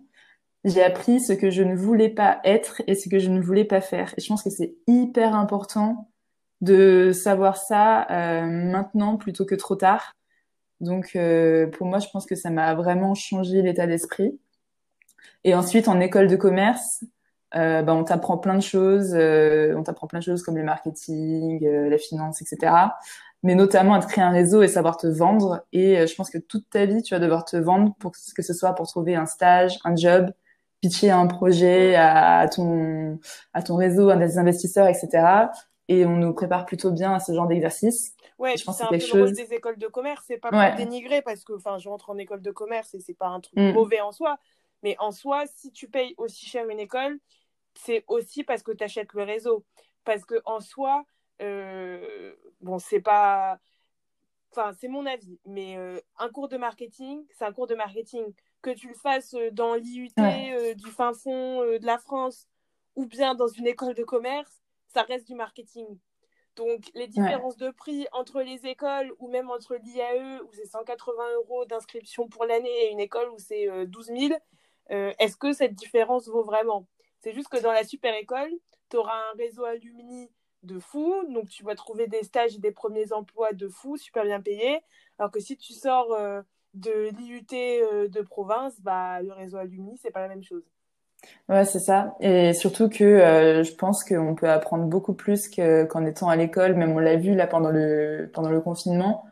j'ai 0.65 0.83
appris 0.83 1.21
ce 1.21 1.33
que 1.33 1.51
je 1.51 1.65
ne 1.65 1.75
voulais 1.75 2.09
pas 2.09 2.41
être 2.45 2.81
et 2.87 2.95
ce 2.95 3.09
que 3.09 3.19
je 3.19 3.29
ne 3.29 3.41
voulais 3.41 3.65
pas 3.65 3.81
faire. 3.81 4.15
Et 4.17 4.21
je 4.21 4.29
pense 4.29 4.45
que 4.45 4.51
c'est 4.51 4.77
hyper 4.87 5.35
important 5.35 6.09
de 6.61 7.11
savoir 7.13 7.57
ça 7.59 8.07
maintenant 8.47 9.17
plutôt 9.17 9.45
que 9.45 9.57
trop 9.57 9.77
tard. 9.77 10.15
Donc 10.81 11.19
pour 11.73 11.87
moi, 11.87 11.99
je 11.99 12.09
pense 12.11 12.25
que 12.25 12.37
ça 12.37 12.49
m'a 12.49 12.75
vraiment 12.75 13.15
changé 13.15 13.61
l'état 13.61 13.87
d'esprit. 13.87 14.39
Et 15.45 15.55
ensuite, 15.55 15.89
en 15.89 16.01
école 16.01 16.29
de 16.29 16.37
commerce, 16.37 17.05
euh, 17.55 17.83
bah, 17.83 17.95
on 17.95 18.05
t'apprend 18.05 18.39
plein 18.39 18.55
de 18.55 18.63
choses. 18.63 19.15
Euh, 19.15 19.75
on 19.77 19.83
t'apprend 19.83 20.07
plein 20.07 20.19
de 20.19 20.25
choses 20.25 20.43
comme 20.43 20.57
le 20.57 20.65
marketing, 20.65 21.65
euh, 21.67 21.89
la 21.89 21.99
finance, 21.99 22.43
etc. 22.43 22.73
Mais 23.43 23.55
notamment 23.55 23.95
à 23.95 24.01
te 24.01 24.07
créer 24.07 24.25
un 24.25 24.31
réseau 24.31 24.63
et 24.63 24.69
savoir 24.69 24.97
te 24.97 25.07
vendre. 25.07 25.65
Et 25.73 25.99
euh, 25.99 26.07
je 26.07 26.15
pense 26.15 26.31
que 26.31 26.39
toute 26.39 26.69
ta 26.71 26.87
vie, 26.87 27.03
tu 27.03 27.15
vas 27.15 27.21
devoir 27.21 27.45
te 27.45 27.57
vendre 27.57 27.95
pour 27.99 28.13
que 28.13 28.43
ce 28.43 28.55
soit 28.55 28.75
pour 28.75 28.89
trouver 28.89 29.15
un 29.15 29.27
stage, 29.27 29.79
un 29.85 29.95
job, 29.95 30.31
pitcher 30.81 31.11
un 31.11 31.27
projet 31.27 31.95
à, 31.95 32.49
ton 32.49 33.19
à 33.53 33.63
ton 33.63 33.77
réseau, 33.77 34.11
à 34.11 34.17
des 34.17 34.39
investisseurs, 34.39 34.89
etc. 34.89 35.49
Et 35.89 36.07
on 36.07 36.17
nous 36.17 36.33
prépare 36.33 36.65
plutôt 36.65 36.91
bien 36.91 37.15
à 37.15 37.21
ce 37.21 37.33
genre 37.33 37.47
d'exercice. 37.47 38.15
Ouais, 38.39 38.57
je 38.57 38.65
pense 38.65 38.79
c'est 38.79 38.85
un 38.85 38.89
peu 38.89 38.99
chose... 38.99 39.31
le 39.31 39.37
des 39.37 39.55
écoles 39.55 39.79
de 39.79 39.87
commerce. 39.87 40.25
C'est 40.27 40.39
pas 40.39 40.51
pour 40.51 40.77
dénigrer 40.77 41.23
parce 41.23 41.45
que, 41.45 41.53
enfin, 41.53 41.79
je 41.79 41.89
rentre 41.89 42.11
en 42.11 42.19
école 42.19 42.43
de 42.43 42.51
commerce 42.51 42.95
et 42.95 43.01
c'est 43.01 43.15
pas 43.15 43.29
un 43.29 43.41
truc 43.41 43.57
mm. 43.57 43.73
mauvais 43.73 44.01
en 44.01 44.11
soi. 44.11 44.39
Mais 44.85 44.97
en 44.99 45.13
soi, 45.13 45.47
si 45.47 45.73
tu 45.73 45.89
payes 45.89 46.15
aussi 46.19 46.45
cher 46.45 46.69
une 46.69 46.79
école, 46.79 47.19
c'est 47.75 48.05
aussi 48.07 48.45
parce 48.45 48.63
que 48.63 48.71
tu 48.71 48.85
achètes 48.85 49.15
le 49.15 49.23
réseau. 49.23 49.65
Parce 50.05 50.27
que 50.27 50.43
en 50.45 50.61
soi, 50.61 51.07
euh, 51.41 52.35
bon, 52.61 52.79
c'est 52.79 53.01
pas. 53.01 53.59
Enfin, 54.53 54.73
c'est 54.79 54.89
mon 54.89 55.07
avis, 55.07 55.41
mais 55.47 55.79
euh, 55.79 55.99
un 56.19 56.29
cours 56.29 56.49
de 56.49 56.59
marketing, 56.59 57.25
c'est 57.31 57.47
un 57.47 57.53
cours 57.53 57.67
de 57.67 57.75
marketing. 57.75 58.27
Que 58.61 58.71
tu 58.71 58.89
le 58.89 58.95
fasses 58.95 59.33
euh, 59.35 59.51
dans 59.51 59.75
l'IUT 59.75 60.13
du 60.77 60.91
fin 60.91 61.15
fond 61.15 61.61
de 61.63 61.85
la 61.87 61.97
France 61.99 62.47
ou 62.95 63.07
bien 63.07 63.35
dans 63.35 63.49
une 63.49 63.67
école 63.67 63.95
de 63.95 64.05
commerce, 64.05 64.63
ça 64.89 65.03
reste 65.03 65.27
du 65.27 65.35
marketing. 65.35 65.99
Donc, 66.57 66.91
les 66.95 67.09
différences 67.09 67.57
de 67.57 67.71
prix 67.71 68.07
entre 68.13 68.43
les 68.43 68.67
écoles 68.67 69.13
ou 69.19 69.29
même 69.29 69.51
entre 69.51 69.77
l'IAE, 69.77 70.43
où 70.43 70.53
c'est 70.53 70.67
180 70.67 71.35
euros 71.37 71.65
d'inscription 71.65 72.29
pour 72.29 72.45
l'année, 72.45 72.85
et 72.85 72.93
une 72.93 73.01
école 73.01 73.29
où 73.31 73.39
c'est 73.39 73.67
12 73.87 74.07
000, 74.17 74.35
est-ce 74.91 75.37
que 75.37 75.53
cette 75.53 75.75
différence 75.75 76.29
vaut 76.29 76.45
vraiment? 76.45 76.87
C'est 77.21 77.33
juste 77.33 77.49
que 77.49 77.63
dans 77.63 77.73
la 77.73 77.85
super 77.85 78.15
école, 78.15 78.51
tu 78.91 78.97
auras 78.97 79.17
un 79.33 79.37
réseau 79.39 79.65
alumni 79.65 80.31
de 80.63 80.79
fou, 80.79 81.15
donc 81.29 81.49
tu 81.49 81.65
vas 81.65 81.75
trouver 81.75 82.07
des 82.07 82.23
stages 82.23 82.55
et 82.57 82.59
des 82.59 82.71
premiers 82.71 83.13
emplois 83.13 83.53
de 83.53 83.69
fou, 83.69 83.97
super 83.97 84.25
bien 84.25 84.41
payés. 84.41 84.81
Alors 85.19 85.31
que 85.31 85.41
si 85.41 85.57
tu 85.57 85.73
sors 85.73 86.13
euh, 86.13 86.43
de 86.75 87.11
l'IUT 87.19 87.47
euh, 87.53 88.09
de 88.09 88.21
province, 88.23 88.81
bah, 88.81 89.23
le 89.23 89.33
réseau 89.33 89.59
alumni, 89.59 89.99
c'est 90.03 90.11
pas 90.11 90.21
la 90.21 90.29
même 90.29 90.43
chose. 90.43 90.65
Ouais, 91.49 91.65
c'est 91.65 91.81
ça. 91.81 92.15
Et 92.21 92.53
surtout 92.53 92.89
que 92.89 93.05
euh, 93.05 93.63
je 93.63 93.75
pense 93.75 94.05
qu'on 94.05 94.35
peut 94.35 94.49
apprendre 94.51 94.85
beaucoup 94.85 95.15
plus 95.15 95.49
qu'en 95.49 96.05
étant 96.05 96.29
à 96.29 96.37
l'école. 96.37 96.75
Même 96.75 96.93
on 96.93 96.99
l'a 96.99 97.17
vu 97.17 97.35
là 97.35 97.47
pendant 97.47 97.71
le 97.71 98.31
pendant 98.33 98.51
le 98.51 98.61
confinement. 98.61 99.25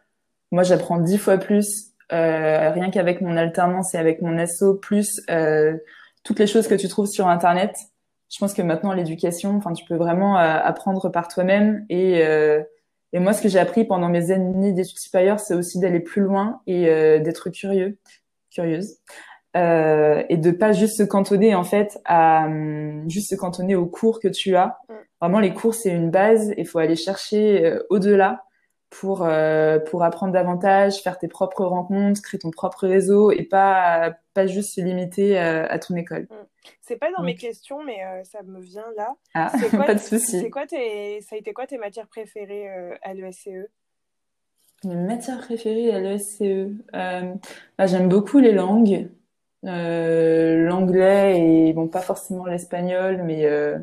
Moi, 0.52 0.62
j'apprends 0.62 0.98
dix 0.98 1.18
fois 1.18 1.38
plus 1.38 1.66
euh, 1.66 1.91
rien 2.12 2.90
qu'avec 2.90 3.20
mon 3.20 3.36
alternance 3.36 3.94
et 3.94 3.98
avec 3.98 4.22
mon 4.22 4.38
asso, 4.38 4.74
plus 4.80 5.20
euh, 5.30 5.76
toutes 6.24 6.38
les 6.38 6.46
choses 6.46 6.68
que 6.68 6.74
tu 6.74 6.88
trouves 6.88 7.06
sur 7.06 7.28
Internet. 7.28 7.74
Je 8.30 8.38
pense 8.38 8.54
que 8.54 8.62
maintenant 8.62 8.92
l'éducation, 8.92 9.56
enfin, 9.56 9.72
tu 9.72 9.84
peux 9.84 9.96
vraiment 9.96 10.38
euh, 10.38 10.58
apprendre 10.62 11.10
par 11.10 11.28
toi-même 11.28 11.84
et 11.88 12.22
et 13.14 13.18
moi, 13.18 13.34
ce 13.34 13.42
que 13.42 13.48
j'ai 13.50 13.58
appris 13.58 13.84
pendant 13.84 14.08
mes 14.08 14.30
années 14.30 14.72
d'études 14.72 14.98
supérieures, 14.98 15.38
c'est 15.38 15.52
aussi 15.52 15.78
d'aller 15.78 16.00
plus 16.00 16.22
loin 16.22 16.62
et 16.66 16.86
d'être 17.20 17.50
curieux, 17.50 17.98
curieuse 18.50 18.96
euh, 19.54 20.22
et 20.30 20.38
de 20.38 20.50
pas 20.50 20.72
juste 20.72 20.96
se 20.96 21.02
cantonner 21.02 21.54
en 21.54 21.64
fait 21.64 21.98
à 22.06 22.46
hum, 22.46 23.04
juste 23.08 23.30
se 23.30 23.34
cantonner 23.34 23.74
aux 23.74 23.86
cours 23.86 24.20
que 24.20 24.28
tu 24.28 24.56
as. 24.56 24.78
Mm. 24.88 24.94
Vraiment, 25.20 25.40
les 25.40 25.52
cours 25.52 25.74
c'est 25.74 25.90
une 25.90 26.10
base. 26.10 26.52
Il 26.56 26.66
faut 26.66 26.78
aller 26.78 26.96
chercher 26.96 27.66
euh, 27.66 27.82
au-delà 27.90 28.44
pour 29.00 29.22
euh, 29.22 29.78
pour 29.78 30.04
apprendre 30.04 30.32
davantage, 30.32 31.02
faire 31.02 31.18
tes 31.18 31.28
propres 31.28 31.64
rencontres, 31.64 32.20
créer 32.22 32.38
ton 32.38 32.50
propre 32.50 32.86
réseau 32.86 33.30
et 33.32 33.42
pas 33.42 34.14
pas 34.34 34.46
juste 34.46 34.74
se 34.74 34.80
limiter 34.80 35.40
euh, 35.40 35.66
à 35.68 35.78
ton 35.78 35.96
école. 35.96 36.28
Mm. 36.30 36.46
C'est 36.80 36.96
pas 36.96 37.10
dans 37.16 37.24
mes 37.24 37.34
questions, 37.34 37.82
mais 37.82 37.98
ça 38.24 38.42
me 38.42 38.60
vient 38.60 38.86
là. 38.96 39.14
Ah, 39.34 39.50
pas 39.72 39.94
de 39.94 40.00
souci. 40.00 40.40
C'est 40.40 40.50
quoi 40.50 40.66
tes 40.66 41.20
ça 41.22 41.36
a 41.36 41.38
été 41.38 41.52
quoi 41.52 41.66
tes 41.66 41.78
matières 41.78 42.06
préférées 42.06 42.68
à 43.02 43.14
l'ESCE? 43.14 43.68
Mes 44.84 44.96
matières 44.96 45.38
préférées 45.38 45.92
à 45.92 46.00
l'ESCE, 46.00 46.42
euh, 46.42 47.34
bah, 47.78 47.86
j'aime 47.86 48.08
beaucoup 48.08 48.38
les 48.38 48.52
langues. 48.52 49.08
Euh, 49.64 50.64
l'anglais 50.66 51.40
et 51.40 51.72
bon 51.72 51.86
pas 51.86 52.00
forcément 52.00 52.46
l'espagnol 52.46 53.22
mais 53.22 53.44
euh, 53.44 53.78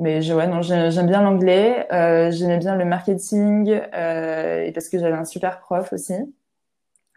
mais 0.00 0.22
je, 0.22 0.34
ouais 0.34 0.46
non 0.46 0.62
j'aime 0.62 1.06
bien 1.06 1.22
l'anglais 1.22 1.86
euh, 1.92 2.30
j'aimais 2.30 2.58
bien 2.58 2.76
le 2.76 2.84
marketing 2.84 3.80
euh, 3.94 4.70
parce 4.72 4.88
que 4.88 4.98
j'avais 4.98 5.16
un 5.16 5.24
super 5.24 5.60
prof 5.60 5.92
aussi. 5.92 6.14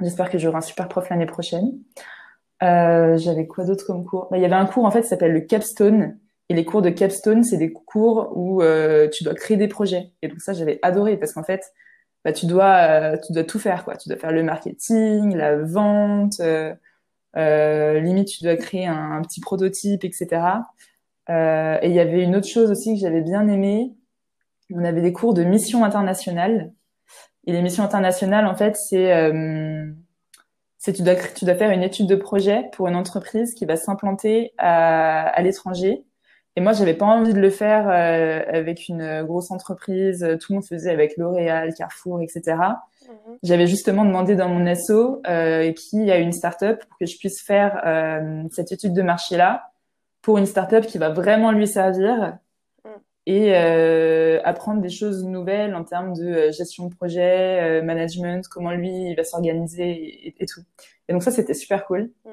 J'espère 0.02 0.30
que 0.30 0.38
j'aurai 0.38 0.58
un 0.58 0.62
super 0.62 0.88
prof 0.88 1.10
l'année 1.10 1.26
prochaine. 1.26 1.74
Euh, 2.62 3.17
j'avais 3.17 3.48
quoi 3.48 3.65
d'autre 3.65 3.86
comme 3.86 4.06
cours? 4.06 4.28
Bah, 4.32 4.38
il 4.38 4.41
y 4.41 4.46
avait 4.46 4.56
un 4.56 4.65
cours 4.65 4.86
en 4.86 4.91
fait 4.91 5.02
qui 5.02 5.08
s'appelle 5.08 5.34
le 5.34 5.41
capstone. 5.41 6.17
Et 6.50 6.56
les 6.56 6.65
cours 6.65 6.82
de 6.82 6.89
capstone 6.89 7.43
c'est 7.43 7.58
des 7.58 7.72
cours 7.72 8.38
où 8.38 8.62
tu 9.12 9.24
dois 9.24 9.34
créer 9.34 9.58
des 9.58 9.67
projets. 9.67 10.12
Et 10.22 10.28
donc 10.28 10.41
ça 10.41 10.54
j'avais 10.54 10.80
adoré 10.82 11.17
parce 11.17 11.34
qu'en 11.34 11.43
fait 11.43 11.74
bah, 12.26 12.34
tu 12.34 12.46
dois 12.46 13.17
tu 13.19 13.34
dois 13.34 13.43
tout 13.43 13.60
faire 13.60 13.86
quoi. 13.86 13.96
Tu 13.98 14.10
dois 14.10 14.17
faire 14.17 14.32
le 14.32 14.43
marketing 14.43 15.36
la 15.36 15.58
vente 15.58 16.41
euh, 17.36 18.00
limite, 18.00 18.28
tu 18.28 18.43
dois 18.43 18.56
créer 18.56 18.86
un, 18.86 19.22
petit 19.24 19.41
prototype, 19.41 20.04
etc. 20.04 20.28
Euh, 21.29 21.77
et 21.81 21.88
il 21.88 21.93
y 21.93 21.99
avait 21.99 22.23
une 22.23 22.36
autre 22.36 22.47
chose 22.47 22.71
aussi 22.71 22.95
que 22.95 22.99
j'avais 22.99 23.21
bien 23.21 23.47
aimé. 23.47 23.93
On 24.73 24.83
avait 24.83 25.01
des 25.01 25.13
cours 25.13 25.33
de 25.33 25.43
mission 25.43 25.83
internationale. 25.83 26.73
Et 27.45 27.51
les 27.51 27.62
missions 27.62 27.83
internationales, 27.83 28.45
en 28.45 28.55
fait, 28.55 28.75
c'est 28.75 29.13
euh, 29.13 29.91
tu 30.83 31.01
dois 31.01 31.15
tu 31.15 31.45
dois 31.45 31.55
faire 31.55 31.71
une 31.71 31.83
étude 31.83 32.07
de 32.07 32.15
projet 32.15 32.69
pour 32.73 32.88
une 32.88 32.95
entreprise 32.95 33.53
qui 33.53 33.65
va 33.65 33.75
s'implanter 33.75 34.53
à, 34.57 35.27
à 35.27 35.41
l'étranger. 35.41 36.05
Et 36.55 36.62
moi, 36.62 36.73
j'avais 36.73 36.93
pas 36.93 37.05
envie 37.05 37.33
de 37.33 37.39
le 37.39 37.49
faire 37.49 37.89
euh, 37.89 38.41
avec 38.47 38.88
une 38.88 39.23
grosse 39.23 39.49
entreprise. 39.49 40.19
Tout 40.39 40.51
le 40.51 40.55
monde 40.55 40.65
faisait 40.65 40.91
avec 40.91 41.17
L'Oréal, 41.17 41.73
Carrefour, 41.73 42.21
etc. 42.21 42.41
Mhm. 42.47 43.38
J'avais 43.41 43.65
justement 43.65 44.05
demandé 44.05 44.36
dans 44.36 44.49
mon 44.49 44.65
asso 44.67 45.21
euh, 45.27 45.71
qui 45.73 46.12
a 46.12 46.17
une 46.17 46.31
startup 46.31 46.79
pour 46.88 46.97
que 46.99 47.05
je 47.07 47.17
puisse 47.17 47.41
faire 47.41 47.81
euh, 47.86 48.43
cette 48.51 48.71
étude 48.71 48.93
de 48.93 49.01
marché-là 49.01 49.72
pour 50.23 50.38
une 50.39 50.47
startup 50.47 50.88
qui 50.88 50.97
va 50.97 51.09
vraiment 51.09 51.51
lui 51.51 51.67
servir 51.67 52.39
mm. 52.83 52.89
et 53.27 53.55
euh, 53.55 54.41
apprendre 54.43 54.81
des 54.81 54.89
choses 54.89 55.23
nouvelles 55.23 55.75
en 55.75 55.83
termes 55.83 56.13
de 56.13 56.25
euh, 56.25 56.51
gestion 56.51 56.88
de 56.88 56.95
projet, 56.95 57.62
euh, 57.62 57.83
management, 57.83 58.47
comment 58.47 58.71
lui 58.71 59.09
il 59.09 59.15
va 59.15 59.23
s'organiser 59.23 60.33
et, 60.39 60.45
tout. 60.47 60.62
Et 61.07 61.13
donc 61.13 61.21
ça 61.21 61.29
c'était 61.29 61.53
super 61.53 61.86
cool. 61.86 62.12
Mm. 62.25 62.29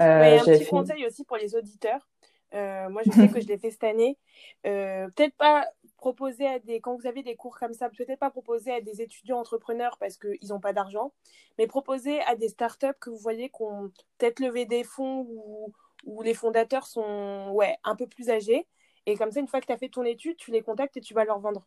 Euh, 0.00 0.38
un 0.38 0.44
petit 0.44 0.66
conseil 0.66 1.04
aussi 1.04 1.24
pour 1.24 1.36
les 1.36 1.54
auditeurs. 1.54 2.08
moi 2.52 3.02
je 3.04 3.10
sais 3.10 3.28
que 3.28 3.40
je 3.40 3.46
l'ai 3.46 3.58
fait 3.58 3.70
cette 3.70 3.84
année. 3.84 4.16
Peut-être 4.62 5.36
pas 5.36 5.66
proposer 5.96 6.46
à 6.46 6.58
des, 6.58 6.80
quand 6.80 6.96
vous 6.96 7.06
avez 7.06 7.22
des 7.22 7.36
cours 7.36 7.56
comme 7.58 7.72
ça, 7.72 7.88
peut-être 7.88 8.18
pas 8.18 8.30
proposer 8.30 8.72
à 8.72 8.80
des 8.80 9.02
étudiants 9.02 9.38
entrepreneurs 9.38 9.98
parce 9.98 10.16
qu'ils 10.16 10.48
n'ont 10.48 10.58
pas 10.58 10.72
d'argent, 10.72 11.12
mais 11.58 11.68
proposer 11.68 12.20
à 12.22 12.34
des 12.34 12.48
startups 12.48 12.98
que 13.00 13.10
vous 13.10 13.18
voyez 13.18 13.50
qui 13.50 13.62
ont 13.62 13.92
peut-être 14.18 14.40
levé 14.40 14.64
des 14.64 14.82
fonds 14.82 15.26
ou, 15.28 15.72
ou 16.04 16.22
les 16.22 16.34
fondateurs 16.34 16.86
sont 16.86 17.50
ouais, 17.52 17.76
un 17.84 17.96
peu 17.96 18.06
plus 18.06 18.30
âgés. 18.30 18.66
Et 19.06 19.16
comme 19.16 19.30
ça, 19.30 19.40
une 19.40 19.48
fois 19.48 19.60
que 19.60 19.66
tu 19.66 19.72
as 19.72 19.78
fait 19.78 19.88
ton 19.88 20.04
étude, 20.04 20.36
tu 20.36 20.50
les 20.50 20.62
contactes 20.62 20.96
et 20.96 21.00
tu 21.00 21.14
vas 21.14 21.24
leur 21.24 21.40
vendre. 21.40 21.66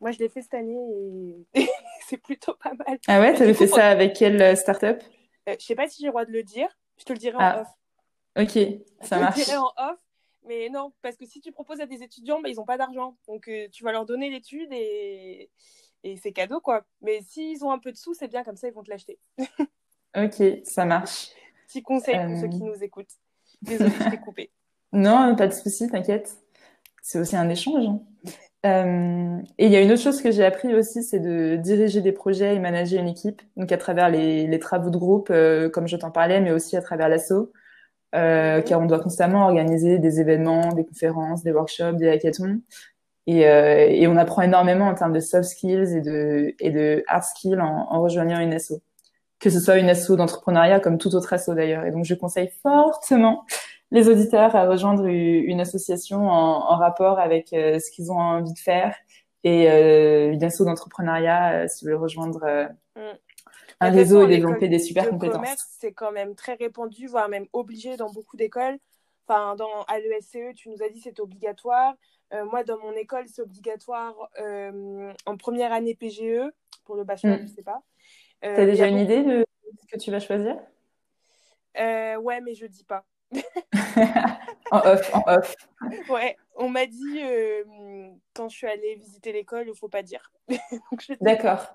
Moi, 0.00 0.10
je 0.10 0.18
l'ai 0.18 0.28
fait 0.28 0.42
cette 0.42 0.54
année 0.54 1.46
et 1.54 1.66
c'est 2.06 2.18
plutôt 2.18 2.54
pas 2.54 2.72
mal. 2.74 2.98
Ah 3.06 3.20
ouais, 3.20 3.34
tu 3.34 3.42
avais 3.42 3.54
fait 3.54 3.66
ça 3.66 3.88
avec 3.88 4.14
quelle 4.14 4.40
euh, 4.40 4.54
startup? 4.54 5.02
Euh, 5.48 5.56
Je 5.58 5.64
sais 5.64 5.74
pas 5.74 5.88
si 5.88 6.00
j'ai 6.00 6.06
le 6.06 6.12
droit 6.12 6.24
de 6.24 6.32
le 6.32 6.42
dire. 6.42 6.68
Je 6.98 7.04
te 7.04 7.12
le 7.12 7.18
dirai 7.18 7.36
en 7.36 7.40
ah. 7.40 7.60
off. 7.62 7.68
Ok, 8.38 8.58
ça 9.00 9.18
marche. 9.18 9.38
Je 9.38 9.44
te 9.44 9.50
le 9.50 9.56
dirai 9.56 9.58
en 9.58 9.92
off. 9.92 9.98
Mais 10.44 10.68
non, 10.68 10.92
parce 11.02 11.16
que 11.16 11.24
si 11.24 11.40
tu 11.40 11.52
proposes 11.52 11.80
à 11.80 11.86
des 11.86 12.02
étudiants, 12.02 12.40
bah, 12.40 12.48
ils 12.48 12.56
n'ont 12.56 12.64
pas 12.64 12.76
d'argent. 12.76 13.16
Donc, 13.28 13.48
euh, 13.48 13.68
tu 13.70 13.84
vas 13.84 13.92
leur 13.92 14.06
donner 14.06 14.28
l'étude 14.28 14.72
et, 14.72 15.50
et 16.02 16.16
c'est 16.16 16.32
cadeau, 16.32 16.60
quoi. 16.60 16.84
Mais 17.00 17.20
s'ils 17.22 17.64
ont 17.64 17.70
un 17.70 17.78
peu 17.78 17.92
de 17.92 17.96
sous, 17.96 18.14
c'est 18.14 18.28
bien, 18.28 18.42
comme 18.42 18.56
ça, 18.56 18.66
ils 18.66 18.74
vont 18.74 18.82
te 18.82 18.90
l'acheter. 18.90 19.18
ok, 20.16 20.42
ça 20.64 20.84
marche. 20.84 21.28
Petit 21.68 21.82
conseil 21.82 22.16
pour 22.26 22.40
ceux 22.40 22.48
qui 22.48 22.62
euh. 22.62 22.66
nous 22.66 22.82
écoutent. 22.82 23.14
Désolée, 23.62 23.90
je 23.90 24.10
t'ai 24.10 24.18
coupé. 24.18 24.50
Non, 24.94 25.34
pas 25.36 25.46
de 25.48 25.54
souci, 25.54 25.88
t'inquiète. 25.88 26.36
C'est 27.02 27.18
aussi 27.18 27.34
un 27.34 27.48
échange. 27.48 27.86
Hein. 27.86 28.00
Euh, 28.66 29.42
et 29.56 29.64
il 29.64 29.72
y 29.72 29.76
a 29.76 29.80
une 29.80 29.90
autre 29.90 30.02
chose 30.02 30.20
que 30.20 30.30
j'ai 30.30 30.44
appris 30.44 30.74
aussi, 30.74 31.02
c'est 31.02 31.18
de 31.18 31.56
diriger 31.56 32.02
des 32.02 32.12
projets 32.12 32.54
et 32.54 32.58
manager 32.58 33.00
une 33.00 33.08
équipe. 33.08 33.40
Donc 33.56 33.72
à 33.72 33.78
travers 33.78 34.10
les, 34.10 34.46
les 34.46 34.58
travaux 34.58 34.90
de 34.90 34.98
groupe, 34.98 35.32
comme 35.72 35.88
je 35.88 35.96
t'en 35.96 36.10
parlais, 36.10 36.42
mais 36.42 36.52
aussi 36.52 36.76
à 36.76 36.82
travers 36.82 37.08
l'assaut 37.08 37.52
euh, 38.14 38.60
car 38.60 38.80
on 38.80 38.86
doit 38.86 39.00
constamment 39.00 39.44
organiser 39.46 39.98
des 39.98 40.20
événements, 40.20 40.72
des 40.72 40.84
conférences, 40.84 41.42
des 41.42 41.52
workshops, 41.52 41.96
des 41.96 42.08
hackathons. 42.08 42.60
Et, 43.26 43.46
euh, 43.46 43.86
et 43.88 44.06
on 44.08 44.16
apprend 44.16 44.42
énormément 44.42 44.88
en 44.88 44.94
termes 44.94 45.12
de 45.12 45.20
soft 45.20 45.48
skills 45.48 45.96
et 45.96 46.00
de, 46.00 46.54
et 46.58 46.70
de 46.70 47.04
hard 47.06 47.22
skills 47.22 47.60
en, 47.60 47.86
en 47.90 48.02
rejoignant 48.02 48.40
une 48.40 48.52
asso. 48.52 48.74
Que 49.42 49.50
ce 49.50 49.60
soit 49.60 49.78
une 49.78 49.90
asso 49.90 50.16
d'entrepreneuriat 50.16 50.80
comme 50.80 50.98
toute 50.98 51.14
autre 51.14 51.32
asso 51.32 51.50
d'ailleurs. 51.54 51.84
Et 51.84 51.90
donc 51.90 52.04
je 52.04 52.14
conseille 52.14 52.50
fortement 52.62 53.44
les 53.90 54.08
auditeurs 54.08 54.54
à 54.56 54.66
rejoindre 54.66 55.04
une 55.06 55.60
association 55.60 56.30
en, 56.30 56.70
en 56.70 56.76
rapport 56.76 57.18
avec 57.18 57.52
euh, 57.52 57.78
ce 57.78 57.90
qu'ils 57.90 58.10
ont 58.10 58.18
envie 58.18 58.52
de 58.52 58.58
faire 58.58 58.94
et 59.44 59.70
euh, 59.70 60.32
une 60.32 60.44
asso 60.44 60.64
d'entrepreneuriat 60.64 61.64
euh, 61.64 61.68
si 61.68 61.84
vous 61.84 61.90
voulez 61.90 62.00
rejoindre 62.00 62.40
mm 62.96 63.18
un 63.82 63.90
réseau 63.90 64.22
et 64.24 64.28
développer 64.28 64.68
des 64.68 64.78
super 64.78 65.08
compétences. 65.10 65.48
C'est 65.80 65.92
quand 65.92 66.12
même 66.12 66.34
très 66.34 66.54
répandu, 66.54 67.06
voire 67.06 67.28
même 67.28 67.46
obligé 67.52 67.96
dans 67.96 68.10
beaucoup 68.10 68.36
d'écoles. 68.36 68.78
Enfin, 69.26 69.56
dans, 69.56 69.82
à 69.88 69.98
l'ESCE, 69.98 70.54
tu 70.54 70.68
nous 70.68 70.82
as 70.82 70.88
dit 70.88 71.00
c'est 71.00 71.20
obligatoire. 71.20 71.94
Euh, 72.32 72.44
moi, 72.44 72.64
dans 72.64 72.78
mon 72.78 72.92
école, 72.92 73.24
c'est 73.26 73.42
obligatoire 73.42 74.14
euh, 74.40 75.12
en 75.26 75.36
première 75.36 75.72
année 75.72 75.94
PGE. 75.94 76.50
Pour 76.84 76.96
le 76.96 77.04
bachelor, 77.04 77.34
mm. 77.34 77.38
je 77.38 77.42
ne 77.42 77.48
sais 77.48 77.62
pas. 77.62 77.82
Euh, 78.44 78.54
tu 78.54 78.60
as 78.60 78.66
déjà 78.66 78.86
une 78.86 78.98
idée 78.98 79.22
de 79.22 79.44
ce 79.80 79.86
que 79.86 79.98
tu 79.98 80.10
vas 80.10 80.20
choisir? 80.20 80.56
Ouais, 81.76 82.40
mais 82.40 82.54
je 82.54 82.66
dis 82.66 82.84
pas. 82.84 83.04
en 84.70 84.78
off, 84.84 85.14
en 85.14 85.22
off. 85.26 85.54
Ouais, 86.08 86.36
on 86.56 86.68
m'a 86.68 86.86
dit 86.86 87.20
quand 88.34 88.48
je 88.48 88.56
suis 88.56 88.66
allée 88.66 88.96
visiter 88.96 89.32
l'école, 89.32 89.66
il 89.68 89.74
faut 89.74 89.88
pas 89.88 90.02
dire. 90.02 90.30
D'accord. 91.20 91.74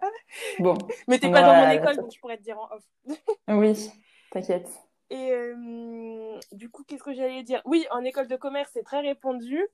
Bon. 0.59 0.77
Mais 1.07 1.17
t'es 1.19 1.31
pas 1.31 1.43
dans 1.43 1.55
mon 1.55 1.69
école, 1.71 1.97
donc 1.97 2.11
je 2.13 2.19
pourrais 2.19 2.37
te 2.37 2.43
dire 2.43 2.59
en 2.59 2.69
off. 2.75 2.83
oui, 3.47 3.91
t'inquiète. 4.31 4.69
Et 5.09 5.31
du 6.51 6.69
coup, 6.69 6.83
qu'est-ce 6.83 7.03
que 7.03 7.13
j'allais 7.13 7.43
dire? 7.43 7.61
Oui, 7.65 7.85
en 7.91 8.03
école 8.03 8.27
de 8.27 8.35
commerce, 8.35 8.71
c'est 8.73 8.83
très 8.83 9.01
répandu. 9.01 9.65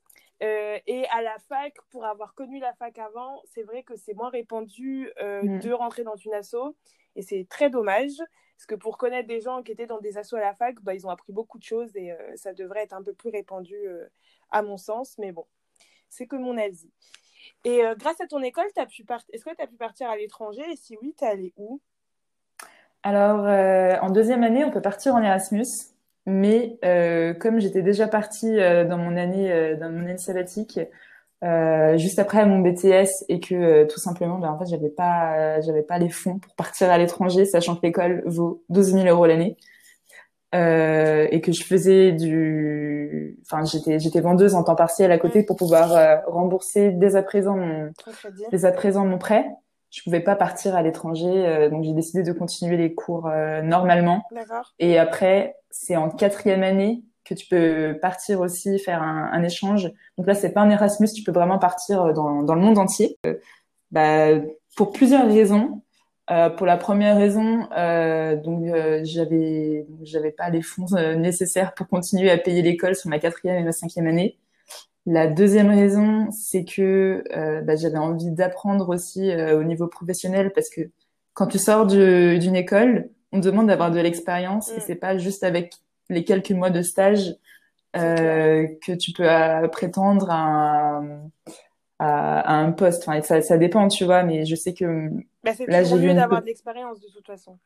Euh, 0.41 0.77
et 0.87 1.05
à 1.07 1.21
la 1.21 1.37
fac, 1.39 1.73
pour 1.89 2.05
avoir 2.05 2.33
connu 2.33 2.59
la 2.59 2.73
fac 2.73 2.97
avant, 2.99 3.41
c'est 3.53 3.63
vrai 3.63 3.83
que 3.83 3.95
c'est 3.95 4.13
moins 4.13 4.29
répandu 4.29 5.09
euh, 5.21 5.41
mm. 5.41 5.59
de 5.59 5.71
rentrer 5.71 6.03
dans 6.03 6.15
une 6.15 6.33
asso. 6.33 6.75
Et 7.15 7.21
c'est 7.21 7.47
très 7.49 7.69
dommage. 7.69 8.17
Parce 8.57 8.65
que 8.67 8.75
pour 8.75 8.97
connaître 8.97 9.27
des 9.27 9.41
gens 9.41 9.63
qui 9.63 9.71
étaient 9.71 9.87
dans 9.87 9.99
des 9.99 10.17
assos 10.17 10.35
à 10.35 10.41
la 10.41 10.53
fac, 10.53 10.75
bah, 10.81 10.93
ils 10.93 11.05
ont 11.05 11.09
appris 11.09 11.33
beaucoup 11.33 11.57
de 11.57 11.63
choses 11.63 11.95
et 11.95 12.11
euh, 12.11 12.35
ça 12.35 12.53
devrait 12.53 12.83
être 12.83 12.93
un 12.93 13.03
peu 13.03 13.13
plus 13.13 13.29
répandu 13.29 13.75
à 14.51 14.61
mon 14.61 14.77
sens. 14.77 15.17
Mais 15.17 15.31
bon, 15.31 15.45
c'est 16.09 16.27
que 16.27 16.35
mon 16.35 16.57
avis. 16.57 16.91
Et 17.65 17.81
grâce 17.97 18.21
à 18.21 18.27
ton 18.27 18.41
école, 18.41 18.65
as 18.77 18.85
pu 18.85 19.05
est-ce 19.33 19.43
que 19.43 19.53
tu 19.53 19.61
as 19.61 19.67
pu 19.67 19.75
partir 19.75 20.09
à 20.09 20.15
l'étranger? 20.15 20.63
Et 20.71 20.77
si 20.77 20.97
oui, 21.01 21.13
tu 21.17 21.25
es 21.25 21.27
allé 21.27 21.53
où? 21.57 21.81
Alors, 23.01 23.45
en 24.01 24.09
deuxième 24.11 24.43
année, 24.43 24.63
on 24.63 24.71
peut 24.71 24.81
partir 24.81 25.15
en 25.15 25.21
Erasmus. 25.21 25.92
Mais 26.25 26.77
euh, 26.85 27.33
comme 27.33 27.59
j'étais 27.59 27.81
déjà 27.81 28.07
partie 28.07 28.59
euh, 28.59 28.85
dans 28.85 28.97
mon 28.97 29.17
année 29.17 29.51
euh, 29.51 29.75
dans 29.75 29.89
mon 29.89 30.01
année 30.01 30.17
sabbatique 30.17 30.79
euh, 31.43 31.97
juste 31.97 32.17
après 32.17 32.45
mon 32.45 32.59
BTS 32.59 33.25
et 33.27 33.41
que 33.41 33.83
tout 33.85 33.99
simplement 33.99 34.39
ben, 34.39 34.49
en 34.49 34.57
fait 34.57 34.67
j'avais 34.67 34.89
pas 34.89 35.59
j'avais 35.59 35.83
pas 35.83 35.99
les 35.99 36.09
fonds 36.09 36.39
pour 36.39 36.55
partir 36.55 36.89
à 36.89 36.97
l'étranger 36.97 37.43
sachant 37.43 37.75
que 37.75 37.81
l'école 37.83 38.23
vaut 38.25 38.63
12 38.69 38.93
000 38.93 39.07
euros 39.07 39.25
l'année. 39.25 39.57
Euh, 40.53 41.27
et 41.31 41.41
que 41.41 41.51
je 41.51 41.63
faisais 41.63 42.11
du, 42.11 43.39
enfin 43.41 43.65
j'étais 43.65 43.97
j'étais 43.97 44.21
vendeuse 44.21 44.53
en 44.53 44.63
temps 44.63 44.75
partiel 44.75 45.11
à 45.11 45.17
côté 45.17 45.41
pour 45.41 45.55
pouvoir 45.55 45.95
euh, 45.95 46.17
rembourser 46.27 46.91
dès 46.91 47.15
à 47.15 47.23
présent 47.23 47.57
mon 47.57 47.91
dès 48.51 48.65
à 48.65 48.71
présent 48.71 49.03
mon 49.03 49.17
prêt. 49.17 49.47
Je 49.93 50.01
pouvais 50.01 50.21
pas 50.21 50.35
partir 50.35 50.75
à 50.75 50.81
l'étranger, 50.81 51.29
euh, 51.29 51.69
donc 51.69 51.83
j'ai 51.83 51.93
décidé 51.93 52.23
de 52.23 52.33
continuer 52.33 52.77
les 52.77 52.93
cours 52.95 53.29
normalement. 53.63 54.23
Et 54.79 54.97
après, 54.97 55.55
c'est 55.69 55.95
en 55.95 56.09
quatrième 56.09 56.63
année 56.63 57.03
que 57.25 57.35
tu 57.35 57.45
peux 57.47 57.97
partir 58.01 58.41
aussi 58.41 58.79
faire 58.79 59.01
un, 59.01 59.29
un 59.31 59.43
échange. 59.43 59.91
Donc 60.17 60.27
là, 60.27 60.33
c'est 60.33 60.51
pas 60.51 60.61
un 60.61 60.69
Erasmus, 60.69 61.09
tu 61.15 61.23
peux 61.23 61.31
vraiment 61.31 61.59
partir 61.59 62.11
dans, 62.13 62.41
dans 62.41 62.55
le 62.55 62.61
monde 62.61 62.79
entier. 62.79 63.17
bah, 63.91 64.29
pour 64.75 64.91
plusieurs 64.91 65.27
raisons. 65.27 65.81
Euh, 66.31 66.49
pour 66.49 66.65
la 66.65 66.77
première 66.77 67.17
raison, 67.17 67.67
euh, 67.77 68.37
donc 68.37 68.63
euh, 68.69 69.01
j'avais 69.03 69.85
j'avais 70.03 70.31
pas 70.31 70.49
les 70.49 70.61
fonds 70.61 70.85
euh, 70.93 71.15
nécessaires 71.15 71.73
pour 71.73 71.89
continuer 71.89 72.31
à 72.31 72.37
payer 72.37 72.61
l'école 72.61 72.95
sur 72.95 73.09
ma 73.09 73.19
quatrième 73.19 73.57
et 73.57 73.63
ma 73.63 73.73
cinquième 73.73 74.07
année. 74.07 74.37
La 75.05 75.27
deuxième 75.27 75.69
raison, 75.69 76.29
c'est 76.31 76.63
que 76.63 77.23
euh, 77.35 77.61
bah, 77.61 77.75
j'avais 77.75 77.97
envie 77.97 78.31
d'apprendre 78.31 78.89
aussi 78.89 79.31
au 79.35 79.63
niveau 79.63 79.87
professionnel 79.87 80.51
parce 80.53 80.69
que 80.69 80.81
quand 81.33 81.47
tu 81.47 81.59
sors 81.59 81.85
d'une 81.85 82.55
école, 82.55 83.09
on 83.31 83.41
te 83.41 83.47
demande 83.47 83.67
d'avoir 83.67 83.91
de 83.91 83.99
l'expérience 83.99 84.71
et 84.71 84.77
mm. 84.77 84.83
c'est 84.85 84.95
pas 84.95 85.17
juste 85.17 85.43
avec 85.43 85.73
les 86.09 86.23
quelques 86.23 86.51
mois 86.51 86.69
de 86.69 86.81
stage 86.81 87.35
que 87.93 88.95
tu 88.95 89.11
peux 89.11 89.27
prétendre 89.69 90.29
à 90.31 90.97
un 90.97 91.29
à, 92.03 92.55
un 92.55 92.71
poste. 92.71 93.07
Enfin, 93.07 93.21
ça, 93.21 93.41
ça 93.41 93.57
dépend, 93.57 93.87
tu 93.87 94.05
vois, 94.05 94.23
mais 94.23 94.45
je 94.45 94.55
sais 94.55 94.73
que 94.73 95.09
bah, 95.43 95.51
c'est 95.55 95.67
là 95.67 95.83
j'ai 95.83 95.95
mieux 95.95 96.13
d'avoir 96.13 96.41
de 96.41 96.47
l'expérience 96.47 96.99
de 96.99 97.07
toute 97.07 97.25
façon. 97.25 97.57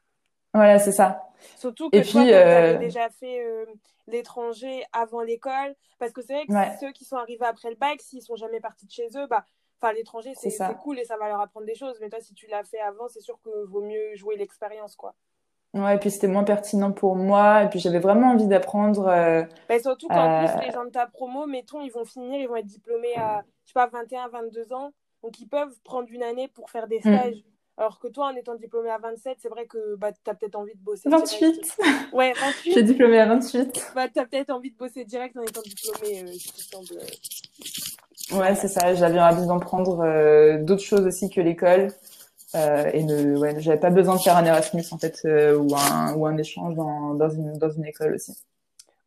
Voilà, 0.58 0.80
c'est 0.80 0.92
ça. 0.92 1.30
Surtout 1.56 1.92
que 1.92 1.98
Et 1.98 2.02
toi, 2.02 2.22
avais 2.22 2.34
euh, 2.34 2.78
déjà 2.80 3.10
fait 3.10 3.46
euh, 3.46 3.66
l'étranger 4.08 4.84
avant 4.92 5.22
l'école, 5.22 5.76
parce 6.00 6.12
que 6.12 6.22
c'est 6.24 6.34
vrai 6.34 6.46
que 6.48 6.80
ceux 6.80 6.92
qui 6.92 7.06
sont 7.06 7.16
arrivés 7.16 7.46
après 7.46 7.70
le 7.70 7.76
bac, 7.76 8.02
s'ils 8.02 8.24
sont 8.24 8.36
jamais 8.36 8.60
partis 8.60 8.88
de 8.88 8.92
chez 8.92 9.08
eux, 9.16 9.28
bah, 9.28 9.46
enfin 9.80 9.94
l'étranger 9.94 10.34
c'est 10.36 10.58
cool 10.82 10.98
et 10.98 11.06
ça 11.06 11.16
va 11.18 11.28
leur 11.28 11.40
apprendre 11.40 11.68
des 11.68 11.76
choses. 11.76 12.00
Mais 12.02 12.10
toi, 12.10 12.20
si 12.20 12.34
tu 12.34 12.48
l'as 12.48 12.64
fait 12.64 12.80
avant, 12.80 13.08
c'est 13.08 13.22
sûr 13.22 13.40
que 13.44 13.66
vaut 13.66 13.84
mieux 13.84 14.16
jouer 14.16 14.36
l'expérience, 14.36 14.96
quoi. 14.96 15.14
Ouais, 15.76 15.96
et 15.96 16.00
puis 16.00 16.10
c'était 16.10 16.28
moins 16.28 16.44
pertinent 16.44 16.92
pour 16.92 17.16
moi. 17.16 17.64
Et 17.64 17.70
puis 17.70 17.78
j'avais 17.80 18.00
vraiment 18.00 18.32
envie 18.32 18.48
d'apprendre. 18.48 19.08
Euh, 19.08 19.44
bah, 19.70 19.80
surtout 19.80 20.08
qu'en 20.08 20.40
plus, 20.40 20.66
les 20.66 20.72
gens 20.72 20.86
de 20.86 20.90
ta 20.90 21.06
promo, 21.06 21.46
mettons, 21.46 21.82
ils 21.82 21.92
vont 21.92 22.06
finir, 22.06 22.40
ils 22.42 22.48
vont 22.48 22.56
être 22.56 22.66
diplômés 22.66 23.16
à, 23.16 23.44
je 23.66 23.70
sais 23.70 23.74
pas, 23.74 23.86
21, 23.86 24.30
22 24.30 24.74
ans. 24.74 24.92
Donc 25.22 25.40
ils 25.40 25.48
peuvent 25.48 25.80
prendre 25.84 26.08
une 26.12 26.24
année 26.24 26.48
pour 26.48 26.72
faire 26.72 26.88
des 26.88 26.98
mm. 26.98 27.02
stages. 27.02 27.44
Alors 27.80 28.00
que 28.00 28.08
toi, 28.08 28.32
en 28.32 28.36
étant 28.36 28.56
diplômé 28.56 28.90
à 28.90 28.98
27, 28.98 29.38
c'est 29.40 29.50
vrai 29.50 29.68
que 29.68 29.96
bah, 29.96 30.12
tu 30.12 30.30
as 30.30 30.34
peut-être 30.34 30.56
envie 30.56 30.74
de 30.74 30.80
bosser. 30.80 31.10
28 31.10 31.78
Ouais, 32.12 32.34
28. 32.34 32.74
J'ai 32.74 32.84
diplômé 32.84 33.20
à 33.20 33.28
28. 33.28 33.92
Bah, 33.94 34.08
tu 34.08 34.20
as 34.20 34.26
peut-être 34.26 34.50
envie 34.50 34.72
de 34.72 34.78
bosser 34.78 35.06
direct 35.06 35.38
en 35.38 35.44
étant 35.44 35.62
diplômé, 35.62 36.24
euh, 36.24 38.36
Ouais, 38.36 38.56
c'est 38.56 38.68
ça. 38.68 38.96
J'avais 38.96 39.20
envie 39.20 39.46
d'en 39.46 39.60
prendre 39.60 40.02
euh, 40.02 40.58
d'autres 40.64 40.84
choses 40.84 41.06
aussi 41.06 41.30
que 41.30 41.40
l'école. 41.40 41.94
Euh, 42.56 42.90
et 42.94 43.04
ne, 43.04 43.38
ouais, 43.38 43.60
j'avais 43.60 43.80
pas 43.80 43.92
besoin 43.92 44.16
de 44.16 44.22
faire 44.22 44.38
un 44.38 44.46
Erasmus 44.46 44.84
en 44.92 44.98
fait 44.98 45.22
euh, 45.26 45.58
ou 45.58 45.76
un 45.76 46.14
ou 46.16 46.26
un 46.26 46.38
échange 46.38 46.76
dans, 46.76 47.14
dans 47.14 47.30
une 47.30 47.58
dans 47.58 47.70
une 47.70 47.86
école 47.86 48.16
aussi. 48.16 48.34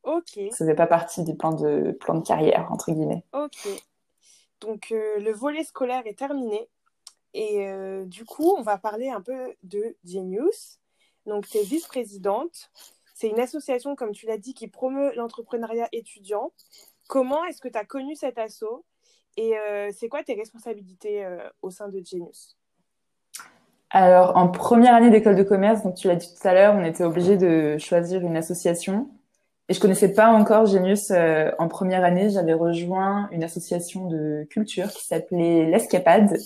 Ok. 0.04 0.38
Ça 0.50 0.58
faisait 0.58 0.74
pas 0.74 0.86
partie 0.86 1.24
du 1.24 1.34
plan 1.34 1.52
de 1.52 1.96
carrière 2.24 2.68
entre 2.70 2.92
guillemets. 2.92 3.24
Ok. 3.32 3.66
Donc 4.60 4.92
euh, 4.92 5.18
le 5.18 5.32
volet 5.32 5.64
scolaire 5.64 6.02
est 6.06 6.18
terminé 6.18 6.68
et 7.34 7.66
euh, 7.68 8.04
du 8.04 8.24
coup 8.24 8.54
on 8.56 8.62
va 8.62 8.78
parler 8.78 9.08
un 9.08 9.20
peu 9.20 9.54
de 9.62 9.96
Genius. 10.04 10.78
Donc 11.26 11.48
tu 11.48 11.58
es 11.58 11.62
vice-présidente. 11.62 12.70
C'est 13.14 13.28
une 13.28 13.40
association 13.40 13.96
comme 13.96 14.12
tu 14.12 14.26
l'as 14.26 14.38
dit 14.38 14.54
qui 14.54 14.68
promeut 14.68 15.12
l'entrepreneuriat 15.14 15.88
étudiant. 15.92 16.52
Comment 17.08 17.44
est-ce 17.44 17.60
que 17.60 17.68
tu 17.68 17.78
as 17.78 17.84
connu 17.84 18.14
cet 18.14 18.38
asso 18.38 18.84
et 19.36 19.54
c'est 19.92 20.08
quoi 20.08 20.22
tes 20.22 20.34
responsabilités 20.34 21.26
au 21.62 21.70
sein 21.70 21.88
de 21.88 22.02
Genius? 22.04 22.56
Alors, 23.90 24.36
en 24.36 24.48
première 24.48 24.94
année 24.94 25.10
d'école 25.10 25.34
de 25.34 25.42
commerce, 25.42 25.82
donc 25.82 25.96
tu 25.96 26.06
l'as 26.06 26.14
dit 26.14 26.32
tout 26.32 26.46
à 26.46 26.54
l'heure, 26.54 26.74
on 26.76 26.84
était 26.84 27.04
obligé 27.04 27.36
de 27.36 27.76
choisir 27.78 28.22
une 28.22 28.36
association. 28.36 29.08
Et 29.68 29.72
je 29.72 29.80
connaissais 29.80 30.12
pas 30.12 30.28
encore 30.28 30.66
Genius 30.66 31.10
euh, 31.10 31.50
en 31.58 31.68
première 31.68 32.04
année. 32.04 32.30
J'avais 32.30 32.54
rejoint 32.54 33.28
une 33.30 33.44
association 33.44 34.06
de 34.06 34.44
culture 34.50 34.88
qui 34.88 35.04
s'appelait 35.04 35.66
l'Escapade. 35.66 36.36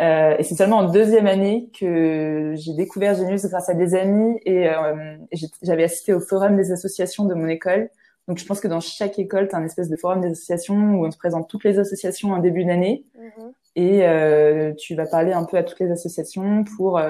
Euh, 0.00 0.34
et 0.38 0.44
c'est 0.44 0.54
seulement 0.54 0.78
en 0.78 0.90
deuxième 0.90 1.26
année 1.26 1.70
que 1.78 2.54
j'ai 2.56 2.72
découvert 2.72 3.14
Genius 3.14 3.44
grâce 3.46 3.68
à 3.68 3.74
des 3.74 3.94
amis 3.94 4.40
et, 4.46 4.68
euh, 4.68 5.16
j'avais 5.62 5.84
assisté 5.84 6.14
au 6.14 6.20
forum 6.20 6.56
des 6.56 6.72
associations 6.72 7.26
de 7.26 7.34
mon 7.34 7.48
école. 7.48 7.90
Donc 8.26 8.38
je 8.38 8.46
pense 8.46 8.60
que 8.60 8.68
dans 8.68 8.80
chaque 8.80 9.18
école, 9.18 9.48
tu 9.48 9.54
as 9.54 9.58
un 9.58 9.64
espèce 9.64 9.90
de 9.90 9.96
forum 9.96 10.20
des 10.22 10.30
associations 10.30 10.94
où 10.94 11.06
on 11.06 11.10
te 11.10 11.18
présente 11.18 11.48
toutes 11.50 11.64
les 11.64 11.78
associations 11.78 12.32
en 12.32 12.38
début 12.38 12.64
d'année. 12.64 13.04
Mm-hmm 13.16 13.52
et 13.76 14.04
euh, 14.04 14.74
tu 14.74 14.96
vas 14.96 15.06
parler 15.06 15.32
un 15.32 15.44
peu 15.44 15.56
à 15.56 15.62
toutes 15.62 15.78
les 15.78 15.92
associations 15.92 16.64
pour 16.76 17.00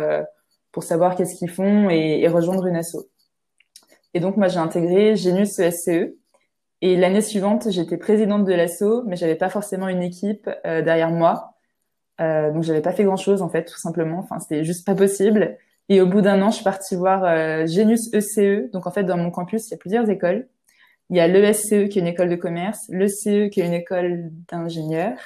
pour 0.72 0.82
savoir 0.82 1.16
qu'est-ce 1.16 1.34
qu'ils 1.34 1.48
font 1.48 1.88
et, 1.88 2.20
et, 2.20 2.28
rejoindre 2.28 2.66
une 2.66 2.76
asso. 2.76 3.08
Et 4.12 4.20
donc 4.20 4.36
moi 4.36 4.48
j'ai 4.48 4.58
intégré 4.58 5.16
Genius 5.16 5.58
ESCE 5.58 6.12
et 6.82 6.96
l'année 6.98 7.22
suivante 7.22 7.70
j'étais 7.70 7.96
présidente 7.96 8.44
de 8.44 8.52
l'asso 8.52 9.04
mais 9.06 9.16
j'avais 9.16 9.36
pas 9.36 9.48
forcément 9.48 9.88
une 9.88 10.02
équipe 10.02 10.50
derrière 10.64 11.10
moi 11.10 11.54
euh, 12.20 12.50
donc 12.50 12.62
j'avais 12.62 12.82
pas 12.82 12.92
fait 12.92 13.04
grand 13.04 13.16
chose 13.16 13.42
en 13.42 13.48
fait 13.48 13.64
tout 13.64 13.78
simplement 13.78 14.18
enfin 14.18 14.38
c'était 14.38 14.64
juste 14.64 14.86
pas 14.86 14.94
possible 14.94 15.56
et 15.88 16.00
au 16.00 16.06
bout 16.06 16.20
d'un 16.20 16.42
an 16.42 16.50
je 16.50 16.56
suis 16.56 16.64
partie 16.64 16.96
voir 16.96 17.24
euh, 17.24 17.66
Genius 17.66 18.12
ECE 18.14 18.70
donc 18.72 18.86
en 18.86 18.90
fait 18.90 19.04
dans 19.04 19.16
mon 19.16 19.30
campus 19.30 19.68
il 19.68 19.70
y 19.72 19.74
a 19.74 19.78
plusieurs 19.78 20.08
écoles 20.08 20.46
il 21.10 21.16
y 21.16 21.20
a 21.20 21.26
l'ESCE 21.26 21.88
qui 21.88 21.98
est 21.98 22.02
une 22.02 22.06
école 22.06 22.28
de 22.28 22.36
commerce, 22.36 22.86
l'ECE 22.88 23.50
qui 23.50 23.60
est 23.60 23.66
une 23.66 23.74
école 23.74 24.30
d'ingénieurs, 24.48 25.18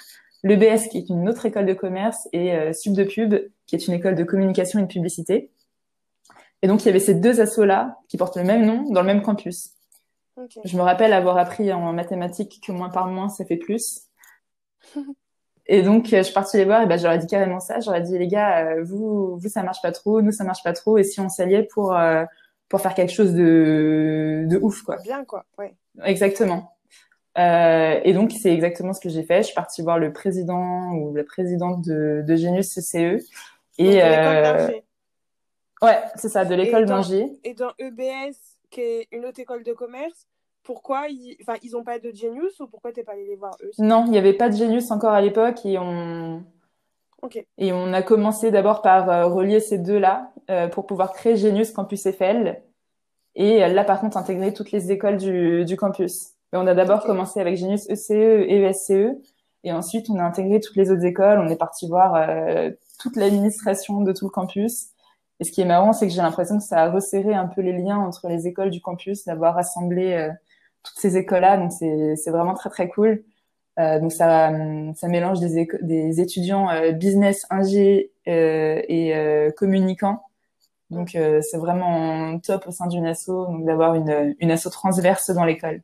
l'EBS 0.43 0.89
qui 0.91 0.99
est 0.99 1.09
une 1.11 1.29
autre 1.29 1.45
école 1.45 1.67
de 1.67 1.75
commerce 1.75 2.27
et 2.33 2.55
euh, 2.55 2.73
Subdepub 2.73 3.51
qui 3.67 3.77
est 3.77 3.87
une 3.87 3.93
école 3.93 4.15
de 4.15 4.25
communication 4.25 4.79
et 4.81 4.83
de 4.83 4.89
publicité. 4.89 5.51
Et 6.63 6.69
donc 6.69 6.83
il 6.83 6.87
y 6.87 6.89
avait 6.89 7.01
ces 7.01 7.15
deux 7.15 7.43
assos-là 7.43 7.99
qui 8.09 8.17
portent 8.17 8.37
le 8.37 8.45
même 8.45 8.65
nom 8.65 8.91
dans 8.91 9.03
le 9.03 9.07
même 9.07 9.21
campus. 9.21 9.75
Je 10.65 10.77
me 10.77 10.83
rappelle 10.83 11.13
avoir 11.13 11.37
appris 11.37 11.71
en 11.71 11.93
mathématiques 11.93 12.63
que 12.67 12.73
moins 12.73 12.89
par 12.89 13.07
moins 13.07 13.29
ça 13.29 13.45
fait 13.45 13.59
plus. 13.59 14.09
et 15.66 15.83
donc 15.83 16.12
euh, 16.12 16.18
je 16.18 16.22
suis 16.24 16.35
partie 16.35 16.57
les 16.57 16.64
voir 16.64 16.83
et 16.83 16.87
ben 16.87 16.98
j'aurais 16.98 17.18
dit 17.18 17.27
carrément 17.27 17.61
ça. 17.61 17.81
J'aurais 17.81 18.03
dit 18.03 18.18
les 18.18 18.29
gars, 18.29 18.66
euh, 18.66 18.85
vous 18.85 19.37
vous 19.37 19.48
ça 19.48 19.62
marche 19.62 19.83
pas 19.83 19.92
trop, 19.92 20.22
nous 20.22 20.33
ça 20.33 20.44
marche 20.44 20.62
pas 20.62 20.72
trop 20.72 20.98
et 20.98 21.05
si 21.05 21.20
on 21.20 21.29
s'alliait 21.29 21.68
pour 21.72 21.94
euh, 21.94 22.24
pour 22.68 22.81
faire 22.81 22.94
quelque 22.94 23.12
chose 23.12 23.35
de 23.35 24.44
de 24.48 24.59
ouf 24.61 24.83
quoi. 24.83 24.96
Bien 25.03 25.24
quoi, 25.24 25.44
ouais. 25.59 25.74
Exactement. 26.05 26.74
Euh, 27.37 28.00
et 28.05 28.12
donc, 28.12 28.33
c'est 28.33 28.53
exactement 28.53 28.92
ce 28.92 29.00
que 29.00 29.09
j'ai 29.09 29.24
fait. 29.24 29.38
Je 29.38 29.46
suis 29.46 29.55
partie 29.55 29.83
voir 29.83 29.98
le 29.98 30.12
président 30.12 30.92
ou 30.92 31.14
la 31.14 31.24
présidente 31.24 31.83
de, 31.83 32.22
de 32.27 32.37
Genius 32.37 32.74
CCE. 32.74 33.24
Et 33.79 34.03
euh... 34.03 34.68
ouais, 35.83 35.98
c'est 36.14 36.29
ça, 36.29 36.44
de 36.44 36.55
l'école 36.55 36.87
d'ingé. 36.87 37.27
Et 37.42 37.55
dans 37.55 37.72
EBS, 37.79 38.37
qui 38.70 38.81
est 38.81 39.09
une 39.11 39.24
autre 39.24 39.40
école 39.40 39.64
de 39.64 39.72
commerce, 39.72 40.29
pourquoi 40.64 41.09
ils, 41.09 41.37
enfin, 41.40 41.59
ils 41.62 41.77
ont 41.77 41.85
pas 41.85 41.98
de 41.98 42.11
Genius 42.12 42.59
ou 42.61 42.66
pourquoi 42.66 42.92
t'es 42.92 43.05
pas 43.05 43.12
allé 43.12 43.27
les 43.27 43.37
voir 43.37 43.57
eux 43.62 43.70
Non, 43.79 44.05
il 44.07 44.11
n'y 44.11 44.18
avait 44.18 44.33
pas 44.33 44.48
de 44.48 44.57
Genius 44.57 44.90
encore 44.90 45.12
à 45.12 45.20
l'époque 45.20 45.64
et 45.64 45.79
on. 45.79 46.42
Okay. 47.22 47.46
Et 47.57 47.72
on 47.72 47.92
a 47.92 48.03
commencé 48.03 48.50
d'abord 48.50 48.83
par 48.83 49.09
euh, 49.09 49.27
relier 49.27 49.61
ces 49.61 49.79
deux-là 49.79 50.33
euh, 50.50 50.68
pour 50.68 50.87
pouvoir 50.87 51.12
créer 51.12 51.37
Genius 51.37 51.70
Campus 51.70 52.05
Eiffel. 52.07 52.62
Et 53.35 53.66
là, 53.66 53.83
par 53.83 54.00
contre, 54.00 54.16
intégrer 54.16 54.53
toutes 54.53 54.70
les 54.70 54.92
écoles 54.92 55.16
du, 55.16 55.64
du 55.64 55.77
campus 55.77 56.35
on 56.57 56.66
a 56.66 56.74
d'abord 56.74 57.05
commencé 57.05 57.40
avec 57.40 57.57
Genius 57.57 57.88
ECE 57.90 58.11
et 58.11 58.62
ESCE. 58.62 59.16
Et 59.64 59.72
ensuite, 59.72 60.11
on 60.11 60.18
a 60.18 60.22
intégré 60.22 60.61
toutes 60.61 60.77
les 60.77 60.90
autres 60.90 61.05
écoles. 61.05 61.38
On 61.38 61.48
est 61.48 61.57
parti 61.57 61.88
voir 61.88 62.14
euh, 62.14 62.70
toute 63.00 63.16
l'administration 63.16 64.03
de 64.03 64.12
tout 64.12 64.27
le 64.27 64.31
campus. 64.31 64.88
Et 65.40 65.44
ce 65.44 65.53
qui 65.53 65.62
est 65.62 65.66
marrant, 65.66 65.92
c'est 65.92 66.07
que 66.07 66.12
j'ai 66.12 66.22
l'impression 66.22 66.59
que 66.59 66.64
ça 66.64 66.83
a 66.83 66.90
resserré 66.90 67.35
un 67.35 67.46
peu 67.46 67.61
les 67.61 67.72
liens 67.72 67.98
entre 67.98 68.29
les 68.29 68.46
écoles 68.46 68.70
du 68.70 68.81
campus, 68.81 69.24
d'avoir 69.24 69.55
rassemblé 69.55 70.12
euh, 70.12 70.31
toutes 70.85 70.99
ces 70.99 71.16
écoles-là. 71.16 71.57
Donc, 71.57 71.73
c'est 71.73 72.31
vraiment 72.31 72.55
très, 72.55 72.70
très 72.70 72.88
cool. 72.88 73.25
Euh, 73.81 73.99
donc, 73.99 74.12
ça, 74.12 74.53
ça 74.94 75.09
mélange 75.09 75.40
des, 75.40 75.68
des 75.83 76.20
étudiants 76.20 76.68
business, 76.92 77.44
ingé 77.51 78.12
et 78.27 79.53
communicants. 79.57 80.23
Donc, 80.90 81.11
c'est 81.11 81.59
vraiment 81.59 82.38
top 82.38 82.68
au 82.68 82.70
sein 82.70 82.87
d'une 82.87 83.07
asso, 83.07 83.29
donc 83.29 83.64
d'avoir 83.64 83.94
une, 83.94 84.37
une 84.38 84.51
asso 84.53 84.70
transverse 84.70 85.31
dans 85.31 85.44
l'école. 85.44 85.83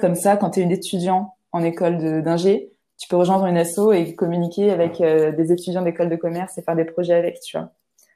Comme 0.00 0.12
mm. 0.12 0.16
ça, 0.16 0.36
quand 0.36 0.50
tu 0.50 0.60
es 0.60 0.62
une 0.62 0.72
étudiant 0.72 1.34
en 1.52 1.62
école 1.62 2.22
d'ingé, 2.22 2.72
tu 2.98 3.08
peux 3.08 3.16
rejoindre 3.16 3.46
une 3.46 3.56
asso 3.56 3.92
et 3.92 4.14
communiquer 4.14 4.70
avec 4.70 5.00
euh, 5.00 5.32
des 5.32 5.52
étudiants 5.52 5.82
d'école 5.82 6.08
de 6.08 6.16
commerce 6.16 6.58
et 6.58 6.62
faire 6.62 6.76
des 6.76 6.84
projets 6.84 7.14
avec, 7.14 7.40
tu 7.40 7.56
vois. 7.56 7.72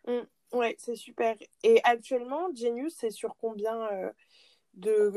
Mm. 0.07 0.57
Ouais, 0.57 0.75
c'est 0.79 0.97
super. 0.97 1.37
Et 1.63 1.81
actuellement, 1.85 2.49
Genius, 2.55 2.95
c'est 2.97 3.11
sur 3.11 3.37
combien 3.39 3.77
euh, 3.93 4.11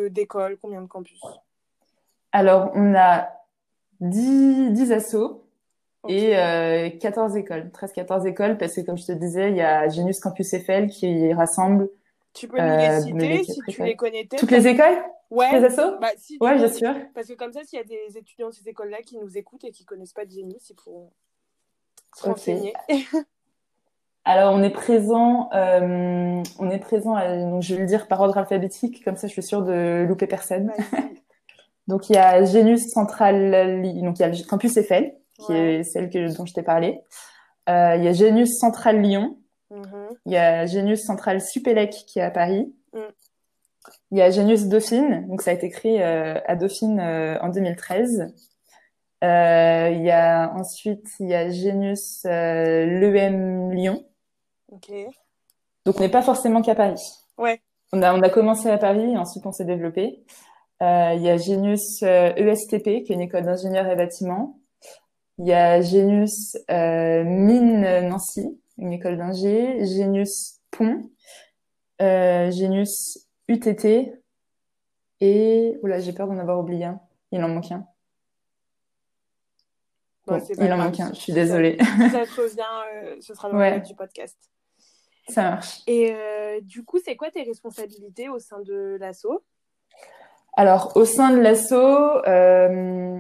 d'écoles, 0.10 0.58
combien 0.62 0.82
de 0.82 0.88
campus? 0.88 1.22
Alors, 2.32 2.72
on 2.76 2.96
a 2.96 3.30
10, 4.00 4.72
10 4.72 4.92
assos 4.92 5.46
et 6.08 6.98
14 7.00 7.36
euh, 7.36 7.40
écoles, 7.40 7.72
13-14 7.74 8.28
écoles, 8.28 8.58
parce 8.58 8.76
que 8.76 8.82
comme 8.82 8.98
je 8.98 9.06
te 9.06 9.12
disais, 9.12 9.52
il 9.52 9.58
y 9.58 9.62
a 9.62 9.88
Genius 9.88 10.20
Campus 10.20 10.54
Eiffel 10.54 10.90
qui 10.90 11.32
rassemble 11.34 11.90
Tu 12.34 12.48
peux 12.48 12.58
nous 12.60 12.78
les 12.78 13.02
citer 13.02 13.44
si 13.44 13.62
tu 13.68 13.84
les 13.84 13.96
connais 13.96 14.26
Toutes 14.26 14.52
les 14.52 14.68
écoles? 14.68 14.98
Ouais. 15.30 15.60
Les 15.60 15.66
assos? 15.66 15.98
Bah, 16.00 16.10
si, 16.18 16.38
Ouais, 16.42 16.56
bien 16.56 16.68
sûr. 16.68 16.94
Parce 17.14 17.28
que 17.28 17.34
comme 17.34 17.54
ça, 17.54 17.64
s'il 17.64 17.78
y 17.78 17.82
a 17.82 17.86
des 17.86 18.18
étudiants 18.18 18.50
de 18.50 18.54
ces 18.54 18.68
écoles-là 18.68 19.02
qui 19.02 19.18
nous 19.18 19.38
écoutent 19.38 19.64
et 19.64 19.72
qui 19.72 19.86
connaissent 19.86 20.14
pas 20.14 20.28
Genius, 20.28 20.70
ils 20.70 20.76
pourront 20.76 21.12
se 22.16 22.26
renseigner. 22.26 22.74
Alors, 24.24 24.54
on 24.54 24.62
est 24.62 24.70
présent, 24.70 25.50
euh, 25.54 26.44
on 26.60 26.70
est 26.70 26.80
présent, 26.80 27.16
donc 27.50 27.64
je 27.64 27.74
vais 27.74 27.82
le 27.82 27.88
dire 27.88 28.08
par 28.08 28.22
ordre 28.22 28.38
alphabétique, 28.38 29.04
comme 29.04 29.16
ça 29.16 29.28
je 29.28 29.34
suis 29.34 29.44
sûre 29.44 29.64
de 29.64 30.06
louper 30.08 30.28
personne. 30.28 30.72
donc, 31.88 32.10
il 32.10 32.14
y 32.14 32.20
a 32.20 32.44
Genius 32.46 32.92
Central, 32.92 33.82
donc 34.02 34.20
il 34.20 34.22
y 34.22 34.24
a 34.24 34.30
le 34.30 34.48
campus 34.48 34.78
Eiffel, 34.78 35.16
qui 35.40 35.54
est 35.54 35.84
celle 35.84 36.10
que, 36.10 36.36
dont 36.38 36.46
je 36.46 36.54
t'ai 36.54 36.62
parlé. 36.62 37.02
Euh, 37.70 37.96
il 37.96 38.04
y 38.04 38.08
a 38.08 38.14
Genius 38.14 38.60
Central 38.60 39.02
Lyon. 39.02 39.38
Mm-hmm. 39.72 40.18
Il 40.26 40.34
y 40.34 40.38
a 40.38 40.66
Genius 40.66 41.04
Central 41.04 41.42
Supélec 41.42 41.92
qui 42.08 42.20
est 42.20 42.24
à 42.24 42.32
Paris. 42.32 42.74
Mm. 42.94 43.00
Il 44.12 44.18
y 44.18 44.22
a 44.22 44.30
Genius 44.30 44.66
Dauphine, 44.66 45.28
donc 45.28 45.42
ça 45.42 45.52
a 45.52 45.54
été 45.54 45.70
créé 45.70 46.04
euh, 46.04 46.40
à 46.46 46.56
Dauphine 46.56 47.00
euh, 47.00 47.40
en 47.42 47.50
2013. 47.50 48.34
Euh, 49.24 49.90
il 49.94 50.02
y 50.02 50.12
a 50.12 50.52
ensuite 50.56 51.08
il 51.20 51.30
y 51.30 51.36
a 51.36 51.50
Genius 51.50 52.26
euh, 52.26 52.86
l'EM 52.86 53.72
Lyon. 53.72 54.04
Donc 55.86 55.98
on 55.98 56.00
n'est 56.00 56.10
pas 56.10 56.22
forcément 56.22 56.62
qu'à 56.62 56.76
Paris. 56.76 57.02
Ouais. 57.38 57.62
On 57.94 58.02
a 58.02 58.14
on 58.14 58.22
a 58.22 58.30
commencé 58.30 58.70
à 58.70 58.78
Paris 58.78 59.14
et 59.14 59.18
ensuite 59.18 59.46
on 59.46 59.52
s'est 59.52 59.66
développé. 59.66 60.24
Euh, 60.82 61.14
il 61.16 61.22
y 61.22 61.30
a 61.30 61.38
Genius 61.38 62.02
ESTP 62.02 62.88
e 62.88 63.04
qui 63.04 63.12
est 63.12 63.16
une 63.16 63.22
école 63.22 63.44
d'ingénieurs 63.44 63.88
et 63.88 63.96
bâtiments. 63.96 64.60
Il 65.38 65.48
y 65.48 65.54
a 65.54 65.82
Genius 65.82 66.58
Mine 66.70 68.08
Nancy, 68.08 68.60
une 68.78 68.94
école 68.94 69.18
d'ingé. 69.18 69.86
Genius 69.86 70.60
Pont. 70.72 71.02
Genius 72.00 73.28
UTT 73.48 74.14
et 75.20 75.80
oula 75.84 76.00
j'ai 76.00 76.14
peur 76.14 76.28
d'en 76.28 76.40
avoir 76.40 76.60
oublié 76.60 76.86
un. 76.86 77.00
Il 77.32 77.44
en 77.44 77.50
manque 77.50 77.72
un 77.72 77.86
il 80.60 80.74
en 80.74 80.78
manque 80.78 81.00
un, 81.00 81.14
je 81.14 81.20
suis 81.20 81.34
désolée. 81.34 81.78
Ça, 81.80 82.26
te 82.26 82.42
revient, 82.42 82.62
euh, 82.94 83.16
ce 83.20 83.34
sera 83.34 83.50
le 83.50 83.86
du 83.86 83.96
podcast. 83.96 84.38
Ça 85.32 85.44
marche. 85.44 85.82
Et 85.88 86.12
euh, 86.12 86.60
du 86.62 86.84
coup, 86.84 87.00
c'est 87.04 87.16
quoi 87.16 87.32
tes 87.32 87.44
responsabilités 87.44 88.28
au 88.28 88.40
sein 88.40 88.60
de 88.60 88.98
l'asso? 89.00 89.44
Alors, 90.54 90.92
au 90.96 91.06
sein 91.06 91.32
de 91.32 91.40
l'asso, 91.40 91.74
euh, 91.74 93.20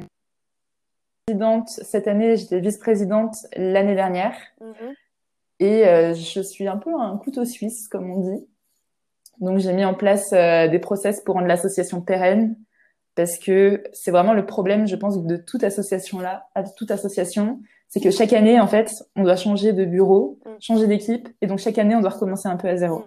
cette 1.67 2.07
année, 2.07 2.35
j'étais 2.35 2.59
vice-présidente 2.59 3.35
l'année 3.55 3.95
dernière. 3.95 4.35
Mhm. 4.59 4.93
Et 5.59 5.87
euh, 5.87 6.13
je 6.13 6.41
suis 6.41 6.67
un 6.67 6.77
peu 6.77 6.93
un 6.93 7.17
couteau 7.17 7.45
suisse, 7.45 7.87
comme 7.87 8.11
on 8.11 8.19
dit. 8.19 8.47
Donc, 9.39 9.59
j'ai 9.59 9.73
mis 9.73 9.85
en 9.85 9.93
place 9.93 10.31
des 10.31 10.79
process 10.79 11.21
pour 11.21 11.35
rendre 11.35 11.47
l'association 11.47 12.01
pérenne, 12.01 12.57
parce 13.15 13.39
que 13.39 13.83
c'est 13.93 14.11
vraiment 14.11 14.33
le 14.33 14.45
problème, 14.45 14.85
je 14.85 14.95
pense, 14.95 15.23
de 15.23 15.37
toute 15.37 15.63
association 15.63 16.19
là, 16.19 16.49
à 16.53 16.63
toute 16.63 16.91
association, 16.91 17.61
c'est 17.91 17.99
que 17.99 18.09
chaque 18.09 18.31
année, 18.31 18.57
en 18.57 18.67
fait, 18.67 19.03
on 19.17 19.23
doit 19.23 19.35
changer 19.35 19.73
de 19.73 19.83
bureau, 19.83 20.39
mm. 20.45 20.49
changer 20.61 20.87
d'équipe, 20.87 21.27
et 21.41 21.47
donc 21.47 21.59
chaque 21.59 21.77
année, 21.77 21.93
on 21.93 21.99
doit 21.99 22.11
recommencer 22.11 22.47
un 22.47 22.55
peu 22.55 22.69
à 22.69 22.77
zéro. 22.77 22.99
Mm. 22.99 23.03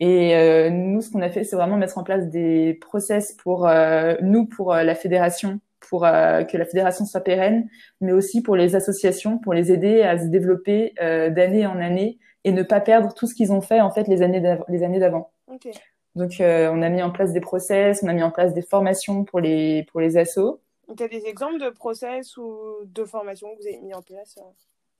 Et 0.00 0.36
euh, 0.36 0.68
nous, 0.70 1.00
ce 1.00 1.10
qu'on 1.10 1.22
a 1.22 1.30
fait, 1.30 1.44
c'est 1.44 1.56
vraiment 1.56 1.78
mettre 1.78 1.96
en 1.96 2.04
place 2.04 2.28
des 2.28 2.74
process 2.74 3.32
pour 3.32 3.66
euh, 3.66 4.14
nous, 4.20 4.44
pour 4.44 4.74
euh, 4.74 4.82
la 4.82 4.94
fédération, 4.94 5.60
pour 5.80 6.02
que 6.02 6.56
la 6.56 6.64
fédération 6.64 7.04
soit 7.04 7.22
pérenne, 7.22 7.68
mais 8.00 8.12
aussi 8.12 8.40
pour 8.40 8.54
les 8.54 8.76
associations, 8.76 9.38
pour 9.38 9.52
les 9.52 9.72
aider 9.72 10.02
à 10.02 10.16
se 10.16 10.26
développer 10.26 10.94
d'année 11.00 11.66
en 11.66 11.80
année 11.80 12.20
et 12.44 12.52
ne 12.52 12.62
pas 12.62 12.80
perdre 12.80 13.12
tout 13.12 13.26
ce 13.26 13.34
qu'ils 13.34 13.52
ont 13.52 13.60
fait 13.60 13.80
en 13.80 13.90
fait 13.90 14.06
les 14.06 14.22
années 14.22 14.40
d'avant. 14.40 15.32
Okay. 15.48 15.72
Donc, 16.14 16.40
euh, 16.40 16.70
on 16.72 16.82
a 16.82 16.88
mis 16.88 17.02
en 17.02 17.10
place 17.10 17.32
des 17.32 17.40
process, 17.40 18.02
on 18.02 18.08
a 18.08 18.12
mis 18.12 18.22
en 18.22 18.30
place 18.30 18.52
des 18.52 18.62
formations 18.62 19.24
pour 19.24 19.40
les, 19.40 19.84
pour 19.90 20.00
les 20.00 20.16
assos. 20.16 20.60
Tu 20.96 21.02
as 21.02 21.08
des 21.08 21.26
exemples 21.26 21.60
de 21.60 21.70
process 21.70 22.36
ou 22.36 22.56
de 22.84 23.04
formations 23.04 23.48
que 23.54 23.62
vous 23.62 23.66
avez 23.66 23.80
mis 23.80 23.94
en 23.94 24.02
place 24.02 24.38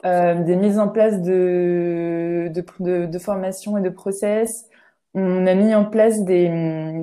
euh, 0.05 0.09
euh 0.09 0.43
Des 0.43 0.57
mises 0.57 0.79
en 0.79 0.89
place 0.89 1.21
de, 1.21 2.51
de, 2.53 2.65
de, 2.81 3.07
de 3.07 3.19
formations 3.19 3.79
et 3.79 3.83
de 3.83 3.91
process. 3.91 4.69
On 5.15 5.47
a 5.47 5.55
mis 5.55 5.75
en 5.75 5.85
place 5.85 6.25
des, 6.25 6.49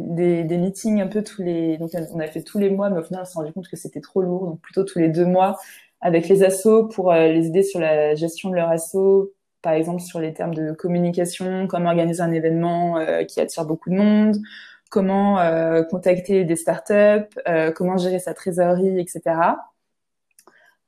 des, 0.10 0.44
des, 0.44 0.58
meetings 0.58 1.00
un 1.00 1.08
peu 1.08 1.24
tous 1.24 1.44
les... 1.44 1.78
Donc, 1.78 1.92
on 2.12 2.20
a 2.20 2.28
fait 2.28 2.42
tous 2.42 2.58
les 2.58 2.72
mois, 2.72 2.90
mais 2.90 3.00
au 3.00 3.04
final, 3.04 3.22
on 3.22 3.26
s'est 3.26 3.38
rendu 3.38 3.54
compte 3.54 3.68
que 3.68 3.78
c'était 3.78 4.02
trop 4.02 4.22
lourd. 4.22 4.48
Donc, 4.48 4.62
plutôt 4.62 4.84
tous 4.84 4.98
les 4.98 5.10
deux 5.10 5.26
mois 5.26 5.58
avec 6.02 6.28
les 6.28 6.44
assos 6.44 6.88
pour 6.88 7.12
euh, 7.12 7.28
les 7.28 7.48
aider 7.48 7.64
sur 7.64 7.80
la 7.80 8.16
gestion 8.16 8.50
de 8.50 8.56
leur 8.56 8.70
assos, 8.70 9.32
par 9.62 9.74
exemple 9.74 10.02
sur 10.02 10.20
les 10.20 10.34
termes 10.34 10.54
de 10.54 10.72
communication, 10.72 11.68
comment 11.68 11.90
organiser 11.90 12.22
un 12.22 12.32
événement 12.32 12.98
euh, 12.98 13.24
qui 13.24 13.40
attire 13.42 13.66
beaucoup 13.66 13.90
de 13.90 13.96
monde, 13.96 14.38
comment 14.90 15.40
euh, 15.40 15.84
contacter 15.84 16.44
des 16.46 16.56
startups, 16.56 17.30
euh, 17.48 17.72
comment 17.72 17.98
gérer 17.98 18.20
sa 18.20 18.34
trésorerie, 18.34 19.00
etc. 19.00 19.22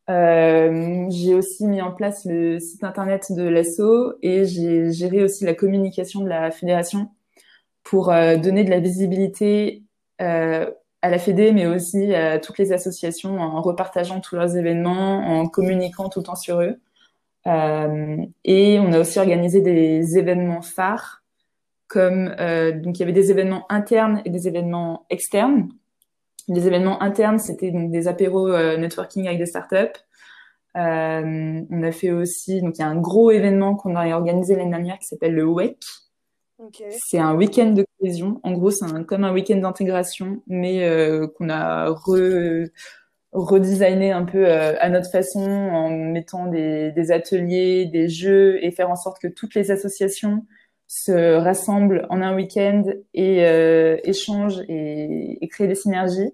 j'ai 0.07 1.33
aussi 1.35 1.67
mis 1.67 1.81
en 1.81 1.91
place 1.93 2.25
le 2.25 2.59
site 2.59 2.83
internet 2.83 3.31
de 3.31 3.43
l'ASSO 3.43 4.15
et 4.21 4.45
j'ai 4.45 4.91
géré 4.91 5.23
aussi 5.23 5.45
la 5.45 5.53
communication 5.53 6.19
de 6.21 6.27
la 6.27 6.51
fédération 6.51 7.11
pour 7.83 8.07
donner 8.07 8.65
de 8.65 8.69
la 8.69 8.79
visibilité 8.79 9.83
à 11.01 11.09
la 11.09 11.17
Fédé, 11.17 11.51
mais 11.53 11.65
aussi 11.65 12.13
à 12.13 12.39
toutes 12.39 12.57
les 12.57 12.73
associations 12.73 13.39
en 13.39 13.61
repartageant 13.61 14.19
tous 14.19 14.35
leurs 14.35 14.57
événements, 14.57 15.19
en 15.19 15.47
communiquant 15.47 16.09
tout 16.09 16.19
le 16.19 16.25
temps 16.25 16.35
sur 16.35 16.61
eux. 16.61 16.77
Euh, 17.47 18.17
et 18.43 18.79
on 18.79 18.93
a 18.93 18.99
aussi 18.99 19.19
organisé 19.19 19.61
des 19.61 20.17
événements 20.17 20.61
phares, 20.61 21.20
comme 21.91 22.33
euh, 22.39 22.71
donc 22.71 22.97
il 22.97 23.01
y 23.01 23.03
avait 23.03 23.11
des 23.11 23.31
événements 23.31 23.65
internes 23.69 24.21
et 24.23 24.29
des 24.29 24.47
événements 24.47 25.05
externes. 25.09 25.67
Les 26.47 26.65
événements 26.65 27.01
internes, 27.03 27.37
c'était 27.37 27.69
donc 27.69 27.91
des 27.91 28.07
apéros 28.07 28.47
euh, 28.47 28.77
networking 28.77 29.27
avec 29.27 29.39
des 29.39 29.45
startups. 29.45 29.99
Euh, 30.77 31.61
on 31.69 31.83
a 31.83 31.91
fait 31.91 32.11
aussi, 32.11 32.61
donc 32.61 32.77
il 32.77 32.79
y 32.79 32.83
a 32.83 32.87
un 32.87 32.95
gros 32.95 33.29
événement 33.29 33.75
qu'on 33.75 33.97
a 33.97 34.07
organisé 34.15 34.55
l'année 34.55 34.69
dernière 34.69 34.99
qui 34.99 35.05
s'appelle 35.05 35.35
le 35.35 35.43
WEC. 35.43 35.77
Okay. 36.59 36.85
C'est 36.91 37.19
un 37.19 37.35
week-end 37.35 37.71
de 37.71 37.85
cohésion. 37.99 38.39
En 38.43 38.53
gros, 38.53 38.71
c'est 38.71 38.85
comme 39.05 39.25
un 39.25 39.33
week-end 39.33 39.57
d'intégration, 39.57 40.41
mais 40.47 40.87
euh, 40.87 41.27
qu'on 41.27 41.49
a 41.49 41.89
re, 41.89 42.69
redesigner 43.33 44.11
un 44.13 44.23
peu 44.23 44.47
euh, 44.47 44.75
à 44.79 44.89
notre 44.89 45.11
façon 45.11 45.41
en 45.41 45.89
mettant 45.89 46.45
des, 46.47 46.93
des, 46.93 47.11
ateliers, 47.11 47.85
des 47.85 48.07
jeux 48.07 48.63
et 48.63 48.71
faire 48.71 48.89
en 48.89 48.95
sorte 48.95 49.19
que 49.19 49.27
toutes 49.27 49.55
les 49.55 49.71
associations 49.71 50.45
se 50.93 51.35
rassemblent 51.37 52.05
en 52.09 52.21
un 52.21 52.35
week-end 52.35 52.83
et 53.13 53.45
euh, 53.45 53.95
échangent 54.03 54.59
et, 54.67 55.41
et, 55.41 55.47
créent 55.47 55.69
des 55.69 55.75
synergies. 55.75 56.33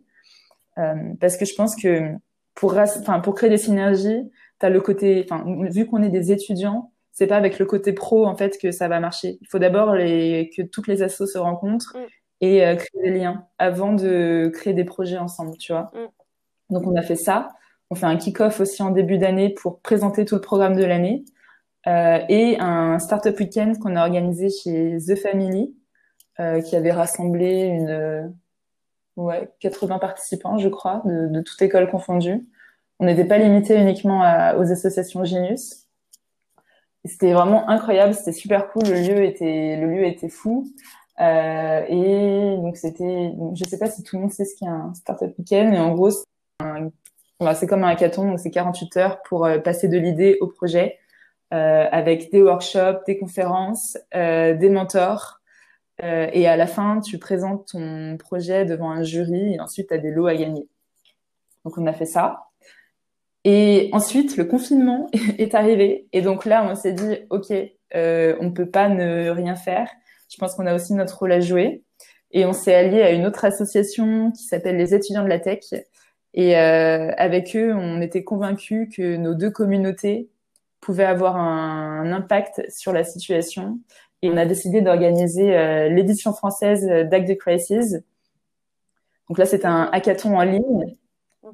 Euh, 0.79 0.95
parce 1.19 1.37
que 1.37 1.45
je 1.45 1.53
pense 1.53 1.75
que 1.75 2.09
pour, 2.55 2.75
enfin, 2.75 3.19
pour 3.19 3.35
créer 3.35 3.51
des 3.51 3.59
synergies, 3.59 4.31
as 4.61 4.71
le 4.71 4.81
côté, 4.81 5.23
enfin, 5.23 5.45
vu 5.69 5.85
qu'on 5.85 6.01
est 6.01 6.09
des 6.09 6.31
étudiants, 6.31 6.91
c'est 7.11 7.27
pas 7.27 7.37
avec 7.37 7.59
le 7.59 7.67
côté 7.67 7.93
pro 7.93 8.25
en 8.25 8.35
fait 8.35 8.57
que 8.57 8.71
ça 8.71 8.87
va 8.87 8.99
marcher. 8.99 9.37
Il 9.41 9.47
faut 9.47 9.59
d'abord 9.59 9.93
les, 9.93 10.49
que 10.57 10.63
toutes 10.63 10.87
les 10.87 11.03
assos 11.03 11.27
se 11.27 11.37
rencontrent 11.37 11.95
mm. 11.95 12.05
et 12.41 12.65
euh, 12.65 12.75
créer 12.77 13.03
des 13.03 13.11
liens 13.11 13.45
avant 13.59 13.93
de 13.93 14.49
créer 14.51 14.73
des 14.73 14.85
projets 14.85 15.19
ensemble, 15.19 15.55
tu 15.57 15.71
vois. 15.71 15.91
Mm. 15.93 16.73
Donc 16.73 16.87
on 16.87 16.95
a 16.95 17.03
fait 17.03 17.15
ça. 17.15 17.49
On 17.91 17.95
fait 17.95 18.07
un 18.07 18.17
kick-off 18.17 18.59
aussi 18.59 18.81
en 18.81 18.89
début 18.89 19.19
d'année 19.19 19.53
pour 19.53 19.81
présenter 19.81 20.25
tout 20.25 20.33
le 20.33 20.41
programme 20.41 20.75
de 20.75 20.83
l'année. 20.83 21.25
Euh, 21.85 22.19
et 22.27 22.57
un 22.59 22.99
startup 22.99 23.39
week-end 23.39 23.73
qu'on 23.81 23.95
a 23.95 24.01
organisé 24.01 24.49
chez 24.49 24.97
The 24.97 25.15
Family, 25.15 25.75
euh, 26.39 26.61
qui 26.61 26.75
avait 26.75 26.91
rassemblé 26.91 27.63
une 27.63 27.89
euh, 27.89 28.27
ouais 29.15 29.49
80 29.59 29.99
participants, 29.99 30.57
je 30.57 30.69
crois, 30.69 31.01
de, 31.05 31.27
de 31.27 31.41
toute 31.41 31.61
école 31.61 31.89
confondue. 31.89 32.47
On 32.99 33.05
n'était 33.05 33.25
pas 33.25 33.37
limité 33.37 33.75
uniquement 33.79 34.21
aux 34.57 34.71
associations 34.71 35.23
Genius. 35.23 35.85
C'était 37.05 37.31
vraiment 37.31 37.69
incroyable, 37.69 38.13
c'était 38.13 38.31
super 38.31 38.69
cool. 38.69 38.83
Le 38.85 39.01
lieu 39.01 39.23
était 39.23 39.77
le 39.79 39.87
lieu 39.87 40.05
était 40.05 40.29
fou. 40.29 40.67
Euh, 41.19 41.83
et 41.87 42.57
donc 42.57 42.77
c'était, 42.77 43.33
je 43.55 43.63
sais 43.67 43.79
pas 43.79 43.89
si 43.89 44.03
tout 44.03 44.17
le 44.17 44.23
monde 44.23 44.31
sait 44.31 44.45
ce 44.45 44.55
qu'est 44.55 44.67
un 44.67 44.93
startup 44.93 45.35
week-end, 45.39 45.67
mais 45.71 45.79
en 45.79 45.93
gros 45.93 46.11
c'est 46.11 47.67
comme 47.67 47.83
un 47.83 47.89
hackathon, 47.89 48.29
donc 48.29 48.39
c'est 48.39 48.51
48 48.51 48.97
heures 48.97 49.21
pour 49.23 49.45
euh, 49.45 49.57
passer 49.59 49.87
de 49.87 49.97
l'idée 49.97 50.37
au 50.41 50.47
projet, 50.47 50.99
avec 51.51 52.31
des 52.31 52.41
workshops, 52.41 53.03
des 53.05 53.17
conférences, 53.17 53.97
euh, 54.15 54.53
des 54.53 54.69
mentors. 54.69 55.39
Euh, 56.03 56.29
et 56.31 56.47
à 56.47 56.57
la 56.57 56.67
fin, 56.67 56.99
tu 56.99 57.17
présentes 57.17 57.69
ton 57.71 58.17
projet 58.17 58.65
devant 58.65 58.91
un 58.91 59.03
jury 59.03 59.55
et 59.55 59.59
ensuite 59.59 59.87
tu 59.87 59.93
as 59.93 59.97
des 59.97 60.11
lots 60.11 60.27
à 60.27 60.35
gagner. 60.35 60.67
Donc 61.65 61.77
on 61.77 61.87
a 61.87 61.93
fait 61.93 62.05
ça. 62.05 62.47
Et 63.43 63.89
ensuite, 63.93 64.37
le 64.37 64.45
confinement 64.45 65.09
est 65.37 65.55
arrivé. 65.55 66.07
Et 66.13 66.21
donc 66.21 66.45
là, 66.45 66.67
on 66.69 66.75
s'est 66.75 66.93
dit, 66.93 67.17
OK, 67.29 67.51
euh, 67.95 68.35
on 68.39 68.51
peut 68.51 68.69
pas 68.69 68.89
ne 68.89 69.29
rien 69.29 69.55
faire. 69.55 69.89
Je 70.29 70.37
pense 70.37 70.55
qu'on 70.55 70.67
a 70.67 70.75
aussi 70.75 70.93
notre 70.93 71.17
rôle 71.17 71.31
à 71.31 71.39
jouer. 71.39 71.83
Et 72.31 72.45
on 72.45 72.53
s'est 72.53 72.75
allié 72.75 73.01
à 73.01 73.11
une 73.11 73.25
autre 73.25 73.45
association 73.45 74.31
qui 74.31 74.43
s'appelle 74.43 74.75
les 74.75 74.93
étudiants 74.93 75.23
de 75.23 75.29
la 75.29 75.39
tech, 75.39 75.63
et 76.37 76.55
euh, 76.55 77.11
avec 77.17 77.55
eux, 77.55 77.73
on 77.73 77.99
était 77.99 78.23
convaincus 78.23 78.89
que 78.95 79.15
nos 79.15 79.33
deux 79.33 79.49
communautés 79.49 80.29
pouvaient 80.87 81.03
avoir 81.03 81.35
un, 81.35 82.09
impact 82.13 82.63
sur 82.69 82.93
la 82.93 83.03
situation 83.03 83.77
Et 84.21 84.29
on 84.29 84.37
a 84.37 84.45
décidé 84.45 84.79
d'organiser 84.81 85.89
l'édition 85.89 86.31
française 86.31 86.85
d'Act 86.85 87.27
the 87.27 87.37
Crisis. 87.37 87.97
Donc 89.27 89.37
là, 89.37 89.45
c'était 89.45 89.67
un 89.67 89.89
hackathon 89.91 90.37
en 90.37 90.43
ligne 90.43 90.95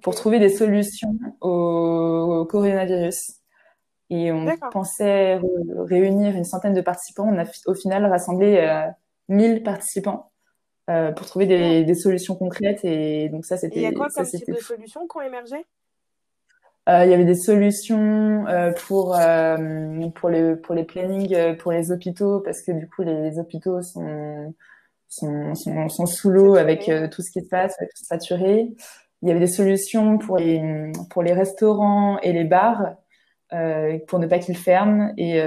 pour 0.03 0.13
trouver 0.13 0.37
des 0.37 0.49
solutions 0.49 1.15
au, 1.41 2.45
coronavirus. 2.47 3.37
Et 4.11 4.31
on 4.31 4.45
pensait 4.71 5.41
réunir 5.77 6.35
une 6.35 6.43
centaine 6.43 6.75
de 6.75 6.81
participants. 6.81 7.27
On 7.27 7.39
a 7.39 7.45
au 7.65 7.73
final 7.73 8.05
rassemblé 8.05 8.85
1000 9.29 9.63
participants 9.63 10.31
euh, 10.89 11.11
pour 11.11 11.25
trouver 11.25 11.47
des, 11.47 11.83
des, 11.83 11.95
solutions 11.95 12.35
concrètes. 12.35 12.83
Et 12.83 13.29
donc 13.29 13.45
ça, 13.45 13.57
c'était. 13.57 13.79
Il 13.79 13.83
y 13.83 13.87
a 13.87 13.91
quoi 13.93 14.09
comme 14.09 14.25
type 14.25 14.47
de 14.47 14.59
solutions 14.59 15.07
qui 15.07 15.17
ont 15.17 15.21
émergé? 15.21 15.55
euh, 15.55 15.61
il 16.87 17.09
y 17.09 17.13
avait 17.13 17.25
des 17.25 17.35
solutions 17.35 18.45
euh, 18.47 18.71
pour 18.87 19.15
euh, 19.15 20.09
pour 20.15 20.29
les 20.29 20.55
pour 20.57 20.75
les 20.75 20.83
plannings 20.83 21.33
euh, 21.33 21.53
pour 21.55 21.71
les 21.71 21.91
hôpitaux 21.91 22.41
parce 22.41 22.61
que 22.61 22.71
du 22.73 22.89
coup 22.89 23.03
les, 23.03 23.39
hôpitaux 23.39 23.81
sont 23.81 24.53
sont 25.07 25.55
sont, 25.55 25.87
sont 25.87 26.05
sous 26.05 26.29
l'eau 26.29 26.55
avec 26.55 26.89
euh, 26.89 27.07
tout 27.07 27.21
ce 27.21 27.31
qui 27.31 27.41
se 27.41 27.47
passe, 27.47 27.75
saturé. 27.95 28.67
Il 29.21 29.29
y 29.29 29.31
avait 29.31 29.39
des 29.39 29.47
solutions 29.47 30.17
pour 30.17 30.37
les 30.37 30.91
pour 31.09 31.23
les 31.23 31.33
restaurants 31.33 32.19
et 32.19 32.33
les 32.33 32.43
bars 32.43 32.95
pour 34.07 34.19
ne 34.19 34.25
pas 34.27 34.39
qu'ils 34.39 34.57
ferment 34.57 35.13
et 35.15 35.39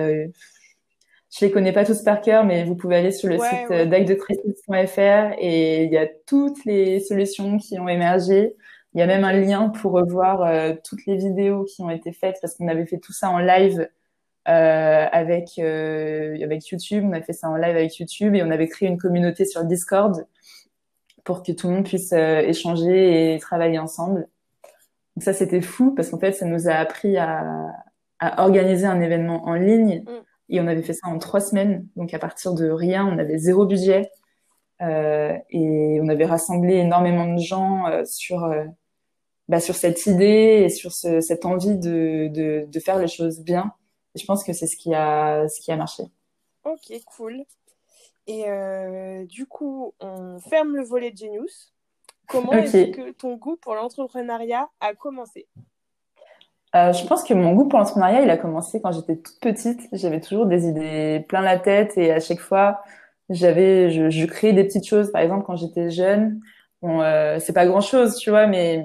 je 1.38 1.44
les 1.44 1.50
connais 1.50 1.72
pas 1.72 1.84
tous 1.84 2.02
par 2.02 2.20
cœur, 2.20 2.44
mais 2.44 2.64
vous 2.64 2.76
pouvez 2.76 2.96
aller 2.96 3.10
sur 3.10 3.28
le 3.28 3.36
site 3.36 3.68
ouais. 3.68 5.36
et 5.40 5.84
il 5.84 5.92
y 5.92 5.98
a 5.98 6.06
toutes 6.26 6.64
les 6.64 7.00
solutions 7.00 7.58
qui 7.58 7.78
ont 7.78 7.88
émergé. 7.88 8.54
Il 8.96 9.00
y 9.00 9.02
a 9.02 9.06
même 9.06 9.24
un 9.24 9.32
lien 9.34 9.68
pour 9.68 9.92
revoir 9.92 10.40
euh, 10.40 10.72
toutes 10.82 11.04
les 11.04 11.18
vidéos 11.18 11.64
qui 11.64 11.82
ont 11.82 11.90
été 11.90 12.12
faites 12.12 12.38
parce 12.40 12.54
qu'on 12.54 12.66
avait 12.66 12.86
fait 12.86 12.96
tout 12.96 13.12
ça 13.12 13.28
en 13.28 13.38
live 13.38 13.90
euh, 14.48 15.06
avec 15.12 15.58
euh, 15.58 16.42
avec 16.42 16.66
YouTube. 16.68 17.04
On 17.06 17.12
a 17.12 17.20
fait 17.20 17.34
ça 17.34 17.50
en 17.50 17.56
live 17.56 17.76
avec 17.76 17.98
YouTube 17.98 18.34
et 18.34 18.42
on 18.42 18.50
avait 18.50 18.68
créé 18.68 18.88
une 18.88 18.96
communauté 18.96 19.44
sur 19.44 19.64
Discord 19.64 20.26
pour 21.24 21.42
que 21.42 21.52
tout 21.52 21.68
le 21.68 21.74
monde 21.74 21.84
puisse 21.84 22.12
échanger 22.12 23.34
et 23.34 23.38
travailler 23.38 23.78
ensemble. 23.78 24.28
Donc 25.14 25.24
ça 25.24 25.34
c'était 25.34 25.60
fou 25.60 25.94
parce 25.94 26.08
qu'en 26.08 26.18
fait 26.18 26.32
ça 26.32 26.46
nous 26.46 26.66
a 26.66 26.72
appris 26.72 27.18
à, 27.18 27.44
à 28.18 28.44
organiser 28.44 28.86
un 28.86 29.02
événement 29.02 29.44
en 29.44 29.52
ligne. 29.52 30.04
Mm. 30.06 30.10
Et 30.48 30.60
on 30.62 30.66
avait 30.68 30.82
fait 30.82 30.94
ça 30.94 31.08
en 31.08 31.18
trois 31.18 31.40
semaines. 31.40 31.86
Donc 31.96 32.14
à 32.14 32.18
partir 32.18 32.54
de 32.54 32.70
rien, 32.70 33.06
on 33.06 33.18
avait 33.18 33.36
zéro 33.36 33.66
budget. 33.66 34.10
Euh, 34.82 35.36
et 35.50 35.98
on 36.02 36.08
avait 36.08 36.26
rassemblé 36.26 36.74
énormément 36.74 37.32
de 37.32 37.40
gens 37.40 37.86
euh, 37.86 38.04
sur 38.04 38.44
euh, 38.44 38.64
bah, 39.48 39.60
sur 39.60 39.74
cette 39.74 40.06
idée 40.06 40.64
et 40.64 40.68
sur 40.68 40.92
ce, 40.92 41.20
cette 41.20 41.44
envie 41.44 41.76
de, 41.76 42.28
de, 42.28 42.66
de, 42.66 42.80
faire 42.80 42.98
les 42.98 43.08
choses 43.08 43.40
bien. 43.40 43.72
Et 44.14 44.18
je 44.18 44.26
pense 44.26 44.42
que 44.42 44.52
c'est 44.52 44.66
ce 44.66 44.76
qui 44.76 44.94
a 44.94 45.48
ce 45.48 45.60
qui 45.60 45.70
a 45.72 45.76
marché. 45.76 46.04
Ok, 46.64 46.92
cool. 47.16 47.44
Et 48.26 48.44
euh, 48.48 49.24
du 49.26 49.46
coup, 49.46 49.94
on 50.00 50.38
ferme 50.40 50.74
le 50.76 50.82
volet 50.82 51.12
Genius. 51.14 51.72
Comment 52.28 52.52
est-ce 52.52 52.90
que 52.90 53.12
ton 53.12 53.36
goût 53.36 53.56
pour 53.56 53.76
l'entrepreneuriat 53.76 54.68
a 54.80 54.94
commencé? 54.94 55.46
Euh, 56.74 56.92
je 56.92 57.06
pense 57.06 57.22
que 57.22 57.32
mon 57.34 57.52
goût 57.52 57.68
pour 57.68 57.78
l'entrepreneuriat, 57.78 58.22
il 58.22 58.30
a 58.30 58.36
commencé 58.36 58.80
quand 58.82 58.90
j'étais 58.90 59.16
toute 59.16 59.38
petite. 59.40 59.80
J'avais 59.92 60.20
toujours 60.20 60.46
des 60.46 60.66
idées 60.66 61.24
plein 61.28 61.40
la 61.40 61.58
tête 61.58 61.96
et 61.96 62.10
à 62.10 62.18
chaque 62.18 62.40
fois, 62.40 62.82
j'avais, 63.30 63.90
je, 63.90 64.10
je 64.10 64.26
créais 64.26 64.52
des 64.52 64.64
petites 64.64 64.86
choses. 64.86 65.12
Par 65.12 65.22
exemple, 65.22 65.44
quand 65.46 65.54
j'étais 65.54 65.90
jeune, 65.90 66.40
bon, 66.82 67.00
euh, 67.00 67.38
c'est 67.38 67.52
pas 67.52 67.66
grand 67.66 67.80
chose, 67.80 68.16
tu 68.16 68.30
vois, 68.30 68.48
mais 68.48 68.84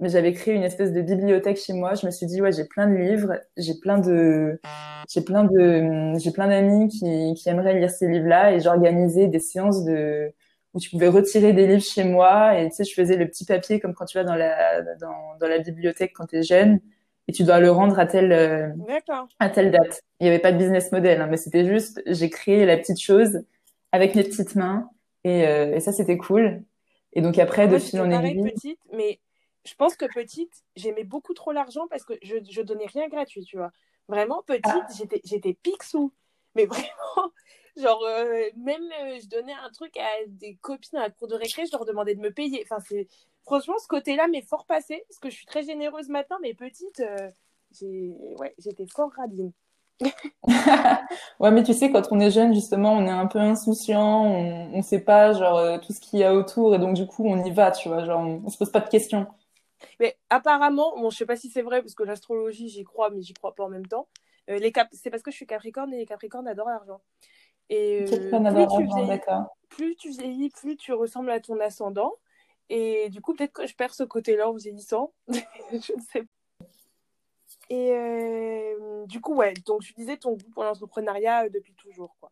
mais 0.00 0.08
j'avais 0.08 0.32
créé 0.32 0.54
une 0.54 0.62
espèce 0.62 0.92
de 0.92 1.00
bibliothèque 1.00 1.56
chez 1.56 1.72
moi. 1.72 1.94
Je 1.94 2.06
me 2.06 2.10
suis 2.10 2.26
dit 2.26 2.40
ouais, 2.42 2.52
j'ai 2.52 2.64
plein 2.64 2.86
de 2.86 2.94
livres, 2.94 3.40
j'ai 3.56 3.74
plein 3.74 3.98
de 3.98 4.60
j'ai 5.08 5.22
plein 5.22 5.44
de 5.44 6.18
j'ai 6.18 6.30
plein 6.32 6.48
d'amis 6.48 6.88
qui 6.88 7.34
qui 7.34 7.48
aimeraient 7.48 7.78
lire 7.78 7.90
ces 7.90 8.08
livres-là 8.08 8.52
et 8.52 8.60
j'organisais 8.60 9.28
des 9.28 9.38
séances 9.38 9.84
de 9.84 10.32
où 10.74 10.80
tu 10.80 10.90
pouvais 10.90 11.08
retirer 11.08 11.54
des 11.54 11.66
livres 11.66 11.82
chez 11.82 12.04
moi 12.04 12.58
et 12.58 12.68
tu 12.68 12.76
sais 12.76 12.84
je 12.84 12.92
faisais 12.94 13.16
le 13.16 13.26
petit 13.26 13.46
papier 13.46 13.80
comme 13.80 13.94
quand 13.94 14.04
tu 14.04 14.18
vas 14.18 14.24
dans 14.24 14.34
la 14.34 14.82
dans 15.00 15.36
dans 15.40 15.48
la 15.48 15.58
bibliothèque 15.60 16.12
quand 16.14 16.26
tu 16.26 16.36
es 16.36 16.42
jeune 16.42 16.80
et 17.28 17.32
tu 17.32 17.44
dois 17.44 17.60
le 17.60 17.70
rendre 17.70 17.98
à 17.98 18.06
telle 18.06 18.74
à 19.38 19.48
telle 19.48 19.70
date. 19.70 20.02
Il 20.20 20.24
n'y 20.24 20.28
avait 20.28 20.38
pas 20.38 20.52
de 20.52 20.58
business 20.58 20.92
model, 20.92 21.20
hein, 21.22 21.26
mais 21.30 21.36
c'était 21.38 21.66
juste 21.66 22.02
j'ai 22.06 22.28
créé 22.28 22.66
la 22.66 22.76
petite 22.76 23.00
chose 23.00 23.40
avec 23.92 24.14
mes 24.14 24.24
petites 24.24 24.54
mains 24.56 24.90
et, 25.24 25.46
euh, 25.46 25.74
et 25.74 25.80
ça 25.80 25.92
c'était 25.92 26.18
cool. 26.18 26.62
Et 27.14 27.22
donc 27.22 27.38
après 27.38 27.66
de 27.66 27.78
fil 27.78 28.00
en 28.00 28.10
aiguille. 28.10 28.52
petite, 28.52 28.78
mais 28.92 29.18
je 29.66 29.74
pense 29.74 29.96
que 29.96 30.06
petite 30.06 30.64
j'aimais 30.76 31.04
beaucoup 31.04 31.34
trop 31.34 31.52
l'argent 31.52 31.86
parce 31.88 32.04
que 32.04 32.14
je 32.22 32.36
je 32.48 32.62
donnais 32.62 32.86
rien 32.86 33.08
gratuit, 33.08 33.44
tu 33.44 33.56
vois. 33.56 33.72
Vraiment 34.08 34.42
petite, 34.42 34.62
ah. 34.66 34.86
j'étais 34.96 35.20
j'étais 35.24 35.54
pixou, 35.54 36.12
mais 36.54 36.66
vraiment 36.66 36.86
genre 37.76 38.02
euh, 38.04 38.48
même 38.56 38.88
je 39.20 39.28
donnais 39.28 39.52
un 39.52 39.70
truc 39.70 39.96
à 39.96 40.26
des 40.28 40.56
copines 40.56 40.98
à 40.98 41.02
la 41.02 41.10
cour 41.10 41.28
de 41.28 41.34
récré, 41.34 41.66
je 41.66 41.72
leur 41.72 41.84
demandais 41.84 42.14
de 42.14 42.20
me 42.20 42.32
payer. 42.32 42.64
Enfin 42.64 42.80
c'est 42.86 43.08
franchement, 43.46 43.78
ce 43.78 43.88
côté-là 43.88 44.28
m'est 44.28 44.42
fort 44.42 44.66
passé, 44.66 45.04
parce 45.08 45.18
que 45.18 45.30
je 45.30 45.36
suis 45.36 45.46
très 45.46 45.62
généreuse 45.62 46.08
maintenant, 46.08 46.36
mais 46.42 46.52
petite, 46.52 47.00
euh, 47.00 47.30
ouais, 48.38 48.54
j'étais 48.58 48.86
fort 48.86 49.10
radine. 49.16 49.52
ouais, 51.40 51.50
mais 51.50 51.62
tu 51.62 51.72
sais, 51.72 51.90
quand 51.90 52.02
on 52.10 52.20
est 52.20 52.30
jeune, 52.30 52.52
justement, 52.52 52.92
on 52.92 53.06
est 53.06 53.10
un 53.10 53.26
peu 53.26 53.38
insouciant, 53.38 54.24
on, 54.24 54.76
ne 54.76 54.82
sait 54.82 55.00
pas, 55.00 55.32
genre, 55.32 55.56
euh, 55.56 55.78
tout 55.78 55.92
ce 55.92 56.00
qu'il 56.00 56.18
y 56.18 56.24
a 56.24 56.34
autour, 56.34 56.74
et 56.74 56.78
donc, 56.78 56.94
du 56.94 57.06
coup, 57.06 57.24
on 57.26 57.42
y 57.44 57.50
va, 57.50 57.70
tu 57.70 57.88
vois, 57.88 58.04
genre, 58.04 58.20
on, 58.20 58.48
se 58.50 58.58
pose 58.58 58.70
pas 58.70 58.80
de 58.80 58.88
questions. 58.88 59.26
Mais 60.00 60.16
apparemment, 60.30 60.96
bon, 60.98 61.10
je 61.10 61.16
sais 61.16 61.26
pas 61.26 61.36
si 61.36 61.50
c'est 61.50 61.62
vrai, 61.62 61.80
parce 61.82 61.94
que 61.94 62.02
l'astrologie, 62.02 62.68
j'y 62.68 62.84
crois, 62.84 63.10
mais 63.10 63.22
j'y 63.22 63.34
crois 63.34 63.54
pas 63.54 63.64
en 63.64 63.68
même 63.68 63.86
temps. 63.86 64.08
Euh, 64.48 64.58
les 64.58 64.72
cap 64.72 64.88
c'est 64.92 65.10
parce 65.10 65.22
que 65.22 65.30
je 65.30 65.36
suis 65.36 65.46
Capricorne, 65.46 65.92
et 65.92 65.98
les 65.98 66.06
Capricornes 66.06 66.48
adorent 66.48 66.68
l'argent. 66.68 67.00
Et 67.68 68.04
plus, 69.68 69.96
tu 69.96 70.10
vieillis, 70.10 70.50
plus 70.50 70.76
tu 70.76 70.92
ressembles 70.92 71.30
à 71.30 71.40
ton 71.40 71.58
ascendant. 71.60 72.14
Et 72.68 73.08
du 73.10 73.20
coup, 73.20 73.34
peut-être 73.34 73.52
que 73.52 73.66
je 73.66 73.74
perds 73.74 73.94
ce 73.94 74.04
côté-là 74.04 74.48
en 74.48 74.54
vieillissant. 74.54 75.12
je 75.28 75.74
ne 75.74 76.02
sais 76.12 76.22
pas. 76.22 76.66
Et 77.68 77.90
euh, 77.92 79.06
du 79.06 79.20
coup, 79.20 79.34
ouais, 79.34 79.54
donc 79.66 79.82
tu 79.82 79.92
disais 79.94 80.16
ton 80.16 80.32
goût 80.32 80.50
pour 80.54 80.62
l'entrepreneuriat 80.62 81.44
euh, 81.44 81.48
depuis 81.52 81.74
toujours, 81.74 82.16
quoi. 82.20 82.30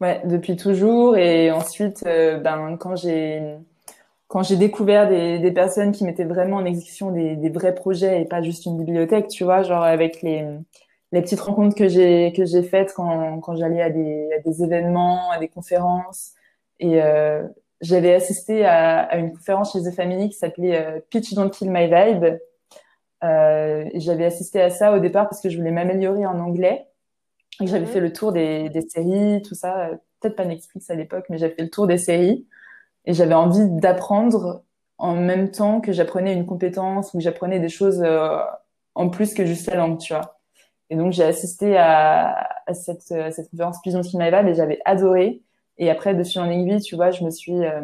Ouais, 0.00 0.22
depuis 0.24 0.56
toujours. 0.56 1.16
Et 1.16 1.50
ensuite, 1.50 2.04
euh, 2.06 2.38
ben, 2.38 2.76
quand 2.76 2.94
j'ai 2.96 3.56
quand 4.28 4.42
j'ai 4.42 4.56
découvert 4.56 5.08
des, 5.08 5.38
des 5.38 5.52
personnes 5.52 5.92
qui 5.92 6.04
mettaient 6.04 6.24
vraiment 6.24 6.56
en 6.58 6.64
exécution 6.66 7.10
des, 7.10 7.34
des 7.36 7.48
vrais 7.48 7.74
projets 7.74 8.22
et 8.22 8.24
pas 8.26 8.42
juste 8.42 8.66
une 8.66 8.76
bibliothèque, 8.76 9.28
tu 9.28 9.44
vois, 9.44 9.62
genre 9.62 9.82
avec 9.82 10.22
les, 10.22 10.44
les 11.12 11.22
petites 11.22 11.40
rencontres 11.40 11.74
que 11.74 11.88
j'ai 11.88 12.32
que 12.36 12.44
j'ai 12.44 12.62
faites 12.62 12.92
quand, 12.94 13.40
quand 13.40 13.56
j'allais 13.56 13.82
à 13.82 13.90
des, 13.90 14.28
à 14.36 14.40
des 14.40 14.62
événements, 14.62 15.30
à 15.30 15.38
des 15.38 15.48
conférences. 15.48 16.32
Et 16.78 17.02
euh, 17.02 17.46
j'avais 17.80 18.14
assisté 18.14 18.64
à, 18.66 19.00
à, 19.00 19.16
une 19.16 19.32
conférence 19.32 19.72
chez 19.72 19.82
The 19.82 19.94
Family 19.94 20.28
qui 20.28 20.36
s'appelait 20.36 20.76
euh, 20.76 21.00
Pitch 21.10 21.32
Don't 21.34 21.50
Kill 21.50 21.70
My 21.70 21.86
Vibe. 21.86 22.38
Euh, 23.24 23.88
j'avais 23.94 24.26
assisté 24.26 24.60
à 24.60 24.70
ça 24.70 24.94
au 24.94 25.00
départ 25.00 25.28
parce 25.28 25.40
que 25.40 25.48
je 25.48 25.56
voulais 25.56 25.72
m'améliorer 25.72 26.26
en 26.26 26.38
anglais. 26.38 26.86
Et 27.60 27.66
j'avais 27.66 27.86
mhm. 27.86 27.92
fait 27.92 28.00
le 28.00 28.12
tour 28.12 28.32
des, 28.32 28.68
des 28.68 28.82
séries, 28.82 29.42
tout 29.42 29.54
ça. 29.54 29.90
Peut-être 30.20 30.36
pas 30.36 30.44
Netflix 30.44 30.90
à 30.90 30.94
l'époque, 30.94 31.24
mais 31.30 31.38
j'avais 31.38 31.54
fait 31.54 31.62
le 31.62 31.70
tour 31.70 31.86
des 31.86 31.98
séries. 31.98 32.46
Et 33.08 33.14
j'avais 33.14 33.34
envie 33.34 33.66
d'apprendre 33.68 34.62
en 34.98 35.14
même 35.16 35.50
temps 35.50 35.80
que 35.80 35.92
j'apprenais 35.92 36.34
une 36.34 36.44
compétence 36.44 37.14
ou 37.14 37.18
que 37.18 37.24
j'apprenais 37.24 37.58
des 37.58 37.70
choses 37.70 38.02
euh, 38.04 38.38
en 38.94 39.08
plus 39.08 39.32
que 39.32 39.46
juste 39.46 39.66
la 39.66 39.76
langue, 39.76 39.98
tu 39.98 40.12
vois. 40.12 40.38
Et 40.90 40.96
donc 40.96 41.12
j'ai 41.12 41.24
assisté 41.24 41.78
à, 41.78 42.46
à 42.66 42.74
cette, 42.74 43.10
à 43.10 43.30
cette 43.30 43.50
conférence 43.50 43.78
Kill 43.80 43.98
My 44.14 44.28
et 44.28 44.54
j'avais 44.54 44.80
adoré. 44.84 45.42
Et 45.78 45.90
après, 45.90 46.14
de 46.14 46.22
fil 46.22 46.42
en 46.42 46.50
aiguille, 46.50 46.82
tu 46.82 46.96
vois, 46.96 47.10
je 47.10 47.24
me 47.24 47.30
suis, 47.30 47.64
euh, 47.64 47.80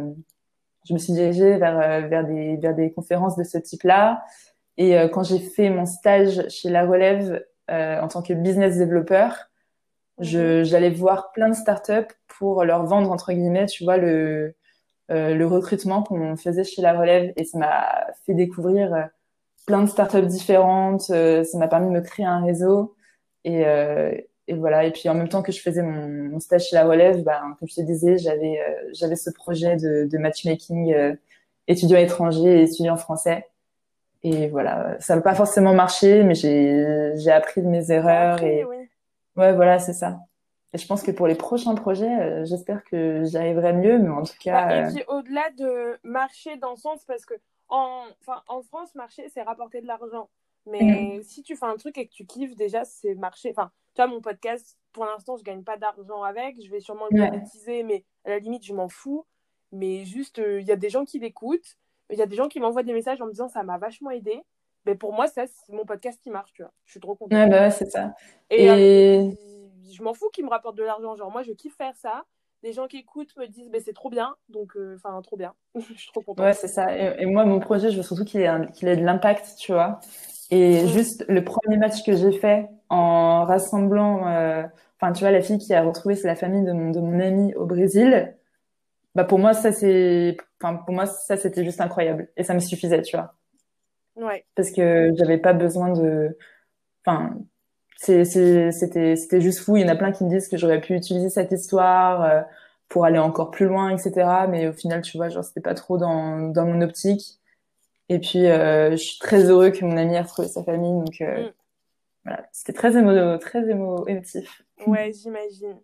je 0.86 0.92
me 0.92 0.98
suis 0.98 1.14
dirigée 1.14 1.56
vers, 1.56 1.80
euh, 1.80 2.06
vers, 2.06 2.26
des, 2.26 2.56
vers 2.56 2.74
des 2.74 2.92
conférences 2.92 3.36
de 3.36 3.44
ce 3.44 3.56
type-là. 3.56 4.24
Et 4.76 4.98
euh, 4.98 5.08
quand 5.08 5.22
j'ai 5.22 5.38
fait 5.38 5.70
mon 5.70 5.86
stage 5.86 6.48
chez 6.50 6.68
La 6.68 6.84
Relève 6.84 7.42
en 7.70 8.08
tant 8.08 8.20
que 8.20 8.34
business 8.34 8.76
développeur, 8.76 9.48
je, 10.18 10.64
j'allais 10.64 10.90
voir 10.90 11.32
plein 11.32 11.48
de 11.48 11.54
startups 11.54 12.14
pour 12.28 12.62
leur 12.62 12.84
vendre, 12.84 13.10
entre 13.10 13.32
guillemets, 13.32 13.64
tu 13.64 13.84
vois, 13.84 13.96
le, 13.96 14.54
le 15.08 15.44
recrutement 15.44 16.02
qu'on 16.02 16.36
faisait 16.36 16.64
chez 16.64 16.82
La 16.82 16.98
Relève. 16.98 17.32
Et 17.36 17.44
ça 17.44 17.58
m'a 17.58 18.06
fait 18.26 18.34
découvrir 18.34 19.10
plein 19.66 19.82
de 19.82 19.88
startups 19.88 20.26
différentes. 20.26 21.02
ça 21.02 21.58
m'a 21.58 21.68
permis 21.68 21.88
de 21.88 21.92
me 21.92 22.00
créer 22.00 22.26
un 22.26 22.44
réseau. 22.44 22.94
Et, 23.44 23.64
et 24.46 24.54
voilà. 24.54 24.84
Et 24.84 24.92
puis 24.92 25.08
en 25.08 25.14
même 25.14 25.28
temps 25.28 25.42
que 25.42 25.52
je 25.52 25.60
faisais 25.60 25.82
mon, 25.82 26.08
mon 26.08 26.40
stage 26.40 26.66
chez 26.68 26.76
la 26.76 26.84
relève, 26.86 27.22
ben, 27.22 27.56
comme 27.58 27.68
je 27.68 27.76
te 27.76 27.80
disais, 27.80 28.18
j'avais 28.18 28.60
euh, 28.60 28.90
j'avais 28.92 29.16
ce 29.16 29.30
projet 29.30 29.76
de, 29.76 30.06
de 30.10 30.18
matchmaking 30.18 30.92
euh, 30.92 31.14
étudiant 31.68 31.98
étranger 31.98 32.60
et 32.60 32.62
étudiant 32.64 32.96
français. 32.96 33.46
Et 34.22 34.48
voilà, 34.48 34.96
ça 35.00 35.16
n'a 35.16 35.22
pas 35.22 35.34
forcément 35.34 35.74
marché, 35.74 36.22
mais 36.24 36.34
j'ai 36.34 37.12
j'ai 37.16 37.30
appris 37.30 37.62
de 37.62 37.68
mes 37.68 37.90
erreurs 37.90 38.42
et 38.42 38.64
ouais, 38.64 38.88
voilà, 39.54 39.78
c'est 39.78 39.92
ça. 39.92 40.18
Et 40.74 40.78
je 40.78 40.86
pense 40.88 41.02
que 41.04 41.12
pour 41.12 41.28
les 41.28 41.36
prochains 41.36 41.74
projets, 41.76 42.20
euh, 42.20 42.44
j'espère 42.44 42.82
que 42.84 43.22
j'y 43.24 43.36
arriverai 43.36 43.72
mieux, 43.72 43.98
mais 43.98 44.10
en 44.10 44.24
tout 44.24 44.34
cas. 44.40 44.66
Bah, 44.66 44.90
et 44.90 44.92
puis 44.92 45.04
au-delà 45.06 45.48
de 45.56 45.98
marcher 46.02 46.56
dans 46.56 46.72
le 46.72 46.76
sens, 46.76 47.04
parce 47.04 47.24
que 47.24 47.34
en, 47.68 48.02
en 48.48 48.62
France, 48.62 48.94
marcher, 48.96 49.28
c'est 49.32 49.42
rapporter 49.42 49.80
de 49.80 49.86
l'argent. 49.86 50.28
Mais 50.66 51.18
mm. 51.18 51.22
si 51.22 51.42
tu 51.42 51.54
fais 51.54 51.66
un 51.66 51.76
truc 51.76 51.96
et 51.96 52.08
que 52.08 52.12
tu 52.12 52.26
kiffes, 52.26 52.56
déjà, 52.56 52.84
c'est 52.84 53.14
marché. 53.14 53.50
Enfin, 53.50 53.70
tu 53.94 54.02
vois, 54.02 54.08
mon 54.08 54.20
podcast, 54.20 54.76
pour 54.92 55.04
l'instant, 55.04 55.36
je 55.36 55.44
gagne 55.44 55.62
pas 55.62 55.76
d'argent 55.76 56.24
avec. 56.24 56.60
Je 56.60 56.68
vais 56.70 56.80
sûrement 56.80 57.06
le 57.10 57.20
monétiser, 57.20 57.84
mais 57.84 58.04
à 58.24 58.30
la 58.30 58.38
limite, 58.40 58.64
je 58.64 58.74
m'en 58.74 58.88
fous. 58.88 59.24
Mais 59.70 60.04
juste, 60.04 60.42
il 60.44 60.66
y 60.66 60.72
a 60.72 60.76
des 60.76 60.90
gens 60.90 61.04
qui 61.04 61.20
l'écoutent. 61.20 61.76
Il 62.10 62.18
y 62.18 62.22
a 62.22 62.26
des 62.26 62.36
gens 62.36 62.48
qui 62.48 62.58
m'envoient 62.58 62.82
des 62.82 62.92
messages 62.92 63.20
en 63.22 63.26
me 63.26 63.30
disant 63.30 63.48
ça 63.48 63.62
m'a 63.62 63.78
vachement 63.78 64.10
aidé. 64.10 64.42
Mais 64.86 64.94
pour 64.94 65.12
moi, 65.12 65.28
ça, 65.28 65.46
c'est 65.46 65.72
mon 65.72 65.84
podcast 65.84 66.20
qui 66.20 66.30
marche, 66.30 66.52
tu 66.52 66.62
vois. 66.62 66.72
Je 66.84 66.92
suis 66.92 67.00
trop 67.00 67.14
contente. 67.14 67.32
Ouais, 67.32 67.48
bah 67.48 67.70
c'est 67.70 67.90
ça. 67.90 68.14
Et, 68.50 68.68
euh, 68.68 69.30
je 69.92 70.02
m'en 70.02 70.14
fous 70.14 70.28
qu'ils 70.32 70.44
me 70.44 70.50
rapportent 70.50 70.76
de 70.76 70.84
l'argent. 70.84 71.16
Genre, 71.16 71.30
moi, 71.30 71.42
je 71.42 71.52
kiffe 71.52 71.76
faire 71.76 71.96
ça. 71.96 72.24
Les 72.62 72.72
gens 72.72 72.86
qui 72.86 72.98
écoutent 72.98 73.36
me 73.36 73.46
disent, 73.46 73.68
mais 73.70 73.80
c'est 73.80 73.92
trop 73.92 74.10
bien. 74.10 74.34
Donc, 74.48 74.76
euh, 74.76 74.96
enfin, 74.96 75.20
trop 75.22 75.36
bien. 75.36 75.54
je 75.74 75.94
suis 75.94 76.10
trop 76.10 76.22
contente. 76.22 76.44
Ouais, 76.44 76.54
c'est 76.54 76.68
ça. 76.68 76.96
Et, 76.96 77.26
moi, 77.26 77.44
mon 77.44 77.60
projet, 77.60 77.90
je 77.90 77.96
veux 77.96 78.02
surtout 78.02 78.24
qu'il 78.24 78.40
ait, 78.40 78.50
qu'il 78.72 78.88
ait 78.88 78.96
de 78.96 79.04
l'impact, 79.04 79.56
tu 79.58 79.72
vois. 79.72 80.00
Et 80.50 80.84
mm. 80.84 80.88
juste 80.88 81.24
le 81.28 81.44
premier 81.44 81.76
match 81.76 82.02
que 82.04 82.16
j'ai 82.16 82.32
fait 82.32 82.68
en 82.88 83.44
rassemblant, 83.44 84.28
euh, 84.28 84.62
enfin, 85.00 85.12
tu 85.12 85.20
vois, 85.20 85.30
la 85.30 85.42
fille 85.42 85.58
qui 85.58 85.74
a 85.74 85.82
retrouvé, 85.82 86.14
c'est 86.14 86.28
la 86.28 86.36
famille 86.36 86.64
de 86.64 86.72
mon, 86.72 86.90
de 86.90 87.00
mon 87.00 87.20
ami 87.20 87.54
au 87.54 87.66
Brésil 87.66 88.34
bah 89.14 89.24
pour 89.24 89.38
moi 89.38 89.54
ça 89.54 89.72
c'est 89.72 90.36
enfin 90.60 90.76
pour 90.76 90.94
moi 90.94 91.06
ça 91.06 91.36
c'était 91.36 91.64
juste 91.64 91.80
incroyable 91.80 92.28
et 92.36 92.42
ça 92.42 92.54
me 92.54 92.58
suffisait 92.58 93.02
tu 93.02 93.16
vois 93.16 93.34
ouais 94.16 94.44
parce 94.54 94.70
que 94.72 95.12
j'avais 95.16 95.38
pas 95.38 95.52
besoin 95.52 95.92
de 95.92 96.36
enfin 97.04 97.36
c'était 97.96 98.70
c'était 98.72 99.40
juste 99.40 99.60
fou. 99.60 99.76
Il 99.76 99.82
y 99.82 99.84
en 99.84 99.88
a 99.88 99.96
plein 99.96 100.12
qui 100.12 100.24
me 100.24 100.30
disent 100.30 100.48
que 100.48 100.56
j'aurais 100.56 100.80
pu 100.80 100.94
utiliser 100.94 101.30
cette 101.30 101.52
histoire 101.52 102.22
euh, 102.22 102.42
pour 102.88 103.04
aller 103.04 103.18
encore 103.18 103.50
plus 103.50 103.66
loin 103.66 103.90
etc 103.90 104.46
mais 104.48 104.68
au 104.68 104.72
final 104.72 105.00
tu 105.02 105.16
vois 105.16 105.28
genre 105.30 105.42
c'était 105.42 105.60
pas 105.60 105.74
trop 105.74 105.98
dans 105.98 106.48
dans 106.48 106.66
mon 106.66 106.80
optique. 106.82 107.40
Et 108.08 108.18
puis 108.18 108.46
euh, 108.46 108.92
je 108.92 108.96
suis 108.96 109.18
très 109.18 109.44
heureux 109.44 109.70
que 109.70 109.84
mon 109.84 109.96
ami 109.96 110.14
ait 110.14 110.20
retrouvé 110.20 110.48
sa 110.48 110.62
famille. 110.62 111.04
Donc 111.04 111.20
euh, 111.20 111.48
mm. 111.48 111.52
voilà. 112.24 112.46
C'était 112.52 112.74
très 112.74 112.96
émo 112.96 113.38
très 113.38 113.68
émo 113.68 114.06
émotif. 114.06 114.62
Ouais 114.86 115.12
j'imagine. 115.12 115.80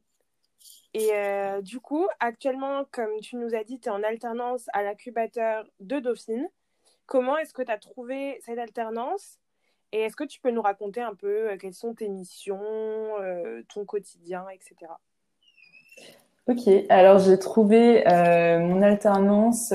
Et 0.93 1.11
euh, 1.13 1.63
du 1.63 1.79
coup, 1.81 2.07
actuellement, 2.19 2.85
comme 2.91 3.21
tu 3.21 3.37
nous 3.37 3.55
as 3.55 3.63
dit, 3.63 3.79
tu 3.79 3.89
es 3.89 3.93
en 3.93 4.03
alternance 4.03 4.67
à 4.73 4.83
l'incubateur 4.83 5.65
de 5.79 6.01
Dauphine. 6.01 6.49
Comment 7.07 7.37
est-ce 7.39 7.55
que 7.55 7.63
tu 7.63 7.71
as 7.71 7.79
trouvé 7.79 8.41
cette 8.45 8.59
alternance? 8.59 9.39
Et 9.93 10.01
est-ce 10.03 10.17
que 10.17 10.25
tu 10.25 10.41
peux 10.41 10.51
nous 10.51 10.63
raconter 10.63 11.01
un 11.01 11.15
peu 11.15 11.51
euh, 11.51 11.57
quelles 11.57 11.75
sont 11.75 11.95
tes 11.95 12.09
missions, 12.09 12.61
euh, 13.21 13.63
ton 13.73 13.85
quotidien, 13.85 14.45
etc. 14.53 14.93
Ok, 16.47 16.69
alors 16.89 17.19
j'ai 17.19 17.39
trouvé 17.39 18.03
mon 18.07 18.83
alternance 18.83 19.73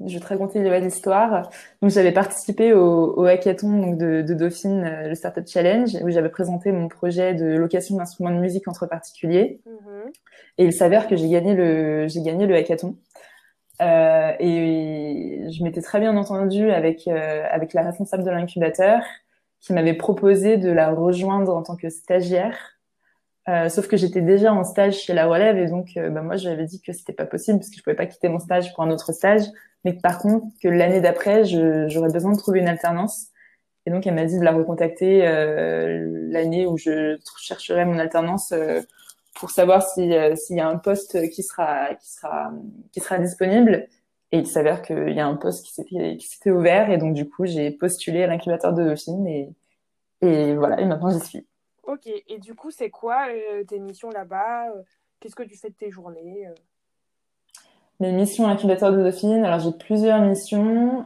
je 0.00 0.14
vais 0.14 0.20
te 0.20 0.26
raconter 0.26 0.80
l'histoire. 0.80 1.50
Donc, 1.80 1.90
j'avais 1.90 2.12
participé 2.12 2.72
au, 2.72 3.14
au 3.14 3.24
hackathon 3.24 3.80
donc, 3.80 3.98
de, 3.98 4.22
de, 4.22 4.34
Dauphine, 4.34 4.84
euh, 4.84 5.08
le 5.08 5.14
Startup 5.14 5.46
Challenge, 5.46 5.96
où 6.02 6.10
j'avais 6.10 6.28
présenté 6.28 6.72
mon 6.72 6.88
projet 6.88 7.34
de 7.34 7.56
location 7.56 7.96
d'instruments 7.96 8.30
de 8.30 8.40
musique 8.40 8.66
entre 8.68 8.86
particuliers. 8.86 9.60
Mm-hmm. 9.66 10.12
Et 10.58 10.64
il 10.64 10.72
s'avère 10.72 11.08
que 11.08 11.16
j'ai 11.16 11.28
gagné 11.28 11.54
le, 11.54 12.06
gagné 12.16 12.46
le 12.46 12.54
hackathon. 12.54 12.96
Euh, 13.82 14.32
et 14.38 15.48
je 15.50 15.64
m'étais 15.64 15.82
très 15.82 15.98
bien 16.00 16.16
entendue 16.16 16.70
avec 16.70 17.08
euh, 17.08 17.44
avec 17.50 17.72
la 17.74 17.82
responsable 17.82 18.22
de 18.22 18.30
l'incubateur, 18.30 19.02
qui 19.60 19.72
m'avait 19.72 19.94
proposé 19.94 20.56
de 20.58 20.70
la 20.70 20.90
rejoindre 20.90 21.54
en 21.56 21.62
tant 21.62 21.76
que 21.76 21.90
stagiaire 21.90 22.74
euh, 23.48 23.68
sauf 23.68 23.88
que 23.88 23.96
j'étais 23.98 24.22
déjà 24.22 24.54
en 24.54 24.64
stage 24.64 25.00
chez 25.00 25.12
la 25.12 25.26
relève 25.26 25.58
et 25.58 25.66
donc 25.66 25.98
euh, 25.98 26.08
bah, 26.08 26.22
moi 26.22 26.36
je 26.36 26.46
lui 26.46 26.54
avais 26.54 26.64
dit 26.64 26.80
que 26.80 26.94
c'était 26.94 27.12
pas 27.12 27.26
possible 27.26 27.58
parce 27.58 27.68
que 27.68 27.76
je 27.76 27.82
pouvais 27.82 27.96
pas 27.96 28.06
quitter 28.06 28.28
mon 28.28 28.38
stage 28.38 28.72
pour 28.72 28.82
un 28.84 28.90
autre 28.90 29.12
stage, 29.12 29.42
mais 29.84 29.94
que 29.94 30.00
par 30.00 30.18
contre 30.18 30.46
que 30.62 30.68
l'année 30.68 31.02
d'après 31.02 31.44
j'aurais 31.44 32.10
besoin 32.10 32.32
de 32.32 32.38
trouver 32.38 32.60
une 32.60 32.68
alternance. 32.68 33.28
Et 33.86 33.90
donc 33.90 34.06
elle 34.06 34.14
m'a 34.14 34.24
dit 34.24 34.38
de 34.38 34.44
la 34.44 34.52
recontacter 34.52 35.26
euh, 35.26 36.08
l'année 36.30 36.66
où 36.66 36.78
je 36.78 37.18
chercherai 37.38 37.84
mon 37.84 37.98
alternance 37.98 38.52
euh, 38.52 38.80
pour 39.34 39.50
savoir 39.50 39.82
si 39.82 40.12
s'il 40.36 40.56
y 40.56 40.60
a 40.60 40.68
un 40.68 40.78
poste 40.78 41.28
qui 41.30 41.42
sera 41.42 41.94
qui 41.94 42.10
sera 42.10 42.52
qui 42.92 43.00
sera 43.00 43.18
disponible. 43.18 43.88
Et 44.32 44.38
il 44.38 44.46
s'avère 44.46 44.82
qu'il 44.82 45.12
y 45.12 45.20
a 45.20 45.26
un 45.26 45.36
poste 45.36 45.64
qui 45.64 45.72
s'était 45.72 46.16
qui 46.16 46.26
s'était 46.26 46.50
ouvert 46.50 46.90
et 46.90 46.98
donc 46.98 47.14
du 47.14 47.28
coup 47.28 47.46
j'ai 47.46 47.70
postulé 47.70 48.24
à 48.24 48.26
l'incubateur 48.26 48.72
de 48.72 48.84
Dauphine 48.84 49.26
et 49.26 49.48
et 50.22 50.54
voilà 50.54 50.80
et 50.80 50.84
maintenant 50.86 51.10
j'y 51.10 51.20
suis. 51.20 51.46
Ok, 51.86 52.06
et 52.06 52.38
du 52.38 52.54
coup, 52.54 52.70
c'est 52.70 52.90
quoi 52.90 53.26
euh, 53.28 53.62
tes 53.64 53.78
missions 53.78 54.10
là-bas? 54.10 54.70
Euh, 54.70 54.82
Qu'est-ce 55.20 55.36
que 55.36 55.42
tu 55.42 55.56
fais 55.56 55.68
de 55.68 55.74
tes 55.74 55.90
journées 55.90 56.46
euh? 56.46 56.54
Mes 58.00 58.12
missions 58.12 58.46
incubateur 58.46 58.92
de 58.92 59.02
Dauphine, 59.02 59.44
alors 59.44 59.60
j'ai 59.60 59.72
plusieurs 59.72 60.20
missions. 60.20 61.04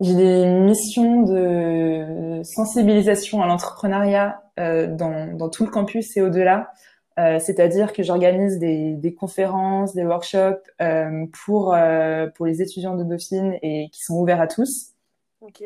j'ai 0.00 0.14
des 0.14 0.46
missions 0.46 1.22
de 1.22 2.42
sensibilisation 2.44 3.42
à 3.42 3.46
l'entrepreneuriat 3.46 4.42
dans, 4.60 5.36
dans, 5.36 5.48
tout 5.48 5.64
le 5.64 5.70
campus 5.70 6.16
et 6.16 6.22
au-delà. 6.22 6.72
C'est-à-dire 7.16 7.92
que 7.92 8.02
j'organise 8.02 8.58
des, 8.58 8.94
des, 8.94 9.14
conférences, 9.14 9.94
des 9.94 10.04
workshops 10.04 10.62
pour, 11.32 11.76
pour 12.34 12.46
les 12.46 12.62
étudiants 12.62 12.96
de 12.96 13.04
Dauphine 13.04 13.58
et 13.62 13.88
qui 13.92 14.02
sont 14.02 14.14
ouverts 14.14 14.40
à 14.40 14.46
tous. 14.46 14.94
Ok. 15.42 15.62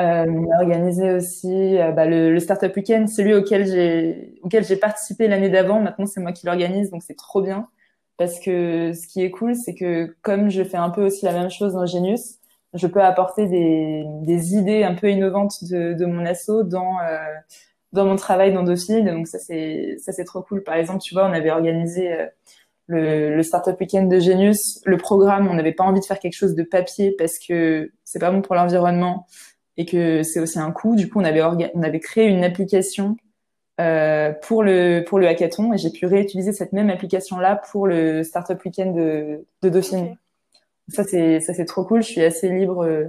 Euh, 0.00 0.24
on 0.26 0.50
a 0.50 0.62
organisé 0.62 1.12
aussi 1.12 1.78
euh, 1.78 1.92
bah, 1.92 2.06
le, 2.06 2.32
le, 2.32 2.40
Startup 2.40 2.74
Weekend, 2.74 3.08
celui 3.08 3.34
auquel 3.34 3.66
j'ai 3.66 4.40
auquel 4.42 4.64
j'ai 4.64 4.76
participé 4.76 5.28
l'année 5.28 5.50
d'avant. 5.50 5.80
Maintenant, 5.80 6.06
c'est 6.06 6.20
moi 6.20 6.32
qui 6.32 6.46
l'organise, 6.46 6.90
donc 6.90 7.02
c'est 7.02 7.16
trop 7.16 7.42
bien. 7.42 7.68
Parce 8.16 8.40
que 8.40 8.92
ce 8.94 9.06
qui 9.06 9.22
est 9.22 9.30
cool, 9.30 9.54
c'est 9.54 9.74
que 9.74 10.16
comme 10.22 10.50
je 10.50 10.64
fais 10.64 10.76
un 10.76 10.90
peu 10.90 11.04
aussi 11.04 11.24
la 11.24 11.32
même 11.32 11.50
chose 11.50 11.74
dans 11.74 11.86
Genius, 11.86 12.36
je 12.74 12.86
peux 12.86 13.02
apporter 13.02 13.46
des, 13.46 14.04
des 14.22 14.54
idées 14.54 14.82
un 14.82 14.94
peu 14.94 15.10
innovantes 15.10 15.62
de, 15.64 15.92
de 15.92 16.06
mon 16.06 16.24
asso 16.24 16.62
dans 16.64 16.98
euh, 17.00 17.18
dans 17.92 18.04
mon 18.06 18.16
travail 18.16 18.52
dans 18.52 18.62
Dauphine. 18.62 19.06
Donc 19.06 19.26
ça 19.28 19.38
c'est 19.38 19.96
ça 19.98 20.12
c'est 20.12 20.24
trop 20.24 20.42
cool. 20.42 20.62
Par 20.62 20.74
exemple, 20.74 21.00
tu 21.00 21.14
vois, 21.14 21.26
on 21.26 21.32
avait 21.32 21.50
organisé 21.50 22.12
euh, 22.12 22.26
le, 22.86 23.36
le 23.36 23.42
Startup 23.42 23.78
Weekend 23.78 24.10
de 24.10 24.18
Genius. 24.20 24.80
Le 24.84 24.96
programme, 24.96 25.48
on 25.48 25.54
n'avait 25.54 25.72
pas 25.72 25.84
envie 25.84 26.00
de 26.00 26.04
faire 26.04 26.18
quelque 26.18 26.36
chose 26.36 26.54
de 26.54 26.62
papier 26.62 27.14
parce 27.18 27.38
que 27.38 27.92
c'est 28.04 28.18
pas 28.18 28.30
bon 28.30 28.42
pour 28.42 28.54
l'environnement 28.54 29.26
et 29.76 29.86
que 29.86 30.22
c'est 30.22 30.40
aussi 30.40 30.58
un 30.58 30.70
coût. 30.72 30.96
Du 30.96 31.08
coup, 31.08 31.20
on 31.20 31.24
avait, 31.24 31.42
on 31.42 31.82
avait 31.82 32.00
créé 32.00 32.26
une 32.26 32.44
application 32.44 33.16
euh, 33.80 34.32
pour 34.42 34.62
le 34.62 35.02
pour 35.06 35.18
le 35.18 35.26
hackathon 35.26 35.72
et 35.72 35.78
j'ai 35.78 35.90
pu 35.90 36.06
réutiliser 36.06 36.52
cette 36.52 36.72
même 36.72 36.90
application 36.90 37.38
là 37.38 37.56
pour 37.70 37.86
le 37.86 38.22
startup 38.22 38.62
weekend 38.64 38.94
de, 38.94 39.46
de 39.62 39.68
Dauphine. 39.70 40.16
Ça 40.88 41.04
c'est 41.04 41.40
ça 41.40 41.54
c'est 41.54 41.64
trop 41.64 41.84
cool. 41.84 42.02
Je 42.02 42.08
suis 42.08 42.22
assez 42.22 42.50
libre 42.50 42.84
euh, 42.84 43.06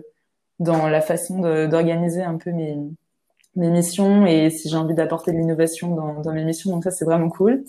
dans 0.60 0.88
la 0.88 1.02
façon 1.02 1.40
d'organiser 1.68 2.24
un 2.24 2.38
peu 2.38 2.52
mes 2.52 2.78
mes 3.56 3.70
missions 3.70 4.26
et 4.26 4.50
si 4.50 4.70
j'ai 4.70 4.76
envie 4.76 4.96
d'apporter 4.96 5.32
de 5.32 5.38
l'innovation 5.38 5.96
dans, 5.96 6.22
dans 6.22 6.34
mes 6.34 6.44
missions. 6.44 6.72
Donc 6.72 6.84
ça 6.84 6.92
c'est 6.92 7.06
vraiment 7.06 7.30
cool. 7.30 7.64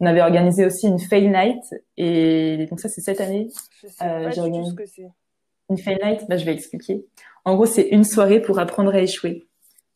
On 0.00 0.06
avait 0.06 0.20
organisé 0.20 0.66
aussi 0.66 0.86
une 0.86 0.98
fail 0.98 1.28
night 1.28 1.62
et 1.96 2.66
donc 2.68 2.80
ça 2.80 2.88
c'est 2.88 3.00
cette 3.00 3.20
année. 3.20 3.48
Je 3.82 3.88
sais 3.88 4.04
euh, 4.04 4.24
pas 4.24 4.30
du 4.30 4.52
tout 4.52 4.66
ce 4.66 4.74
que 4.74 4.86
c'est. 4.86 5.08
Une 5.68 5.78
fail 5.78 5.98
night, 6.02 6.20
bah, 6.28 6.36
je 6.36 6.44
vais 6.44 6.52
expliquer. 6.52 7.06
En 7.44 7.54
gros, 7.54 7.66
c'est 7.66 7.88
une 7.88 8.04
soirée 8.04 8.40
pour 8.40 8.58
apprendre 8.58 8.94
à 8.94 9.00
échouer. 9.00 9.48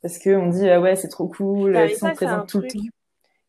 Parce 0.02 0.18
que 0.18 0.30
on 0.30 0.48
dit, 0.48 0.68
ah 0.68 0.80
ouais, 0.80 0.96
c'est 0.96 1.08
trop 1.08 1.28
cool, 1.28 1.74
bah, 1.74 1.88
ça, 1.94 2.10
présente 2.10 2.48
tout 2.48 2.60
le 2.60 2.68
temps. 2.68 2.78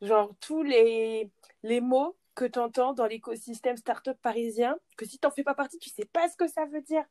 Genre, 0.01 0.32
tous 0.41 0.63
les, 0.63 1.32
les 1.63 1.82
mots 1.82 2.15
que 2.36 2.45
tu 2.45 2.59
entends 2.59 2.93
dans 2.93 3.05
l'écosystème 3.05 3.78
startup 3.78 4.17
parisien, 4.22 4.76
que 4.97 5.05
si 5.05 5.17
tu 5.17 5.26
n'en 5.26 5.32
fais 5.32 5.43
pas 5.43 5.53
partie, 5.53 5.78
tu 5.80 5.89
sais 5.89 6.05
pas 6.11 6.28
ce 6.30 6.36
que 6.36 6.47
ça 6.47 6.65
veut 6.65 6.82
dire. 6.82 7.03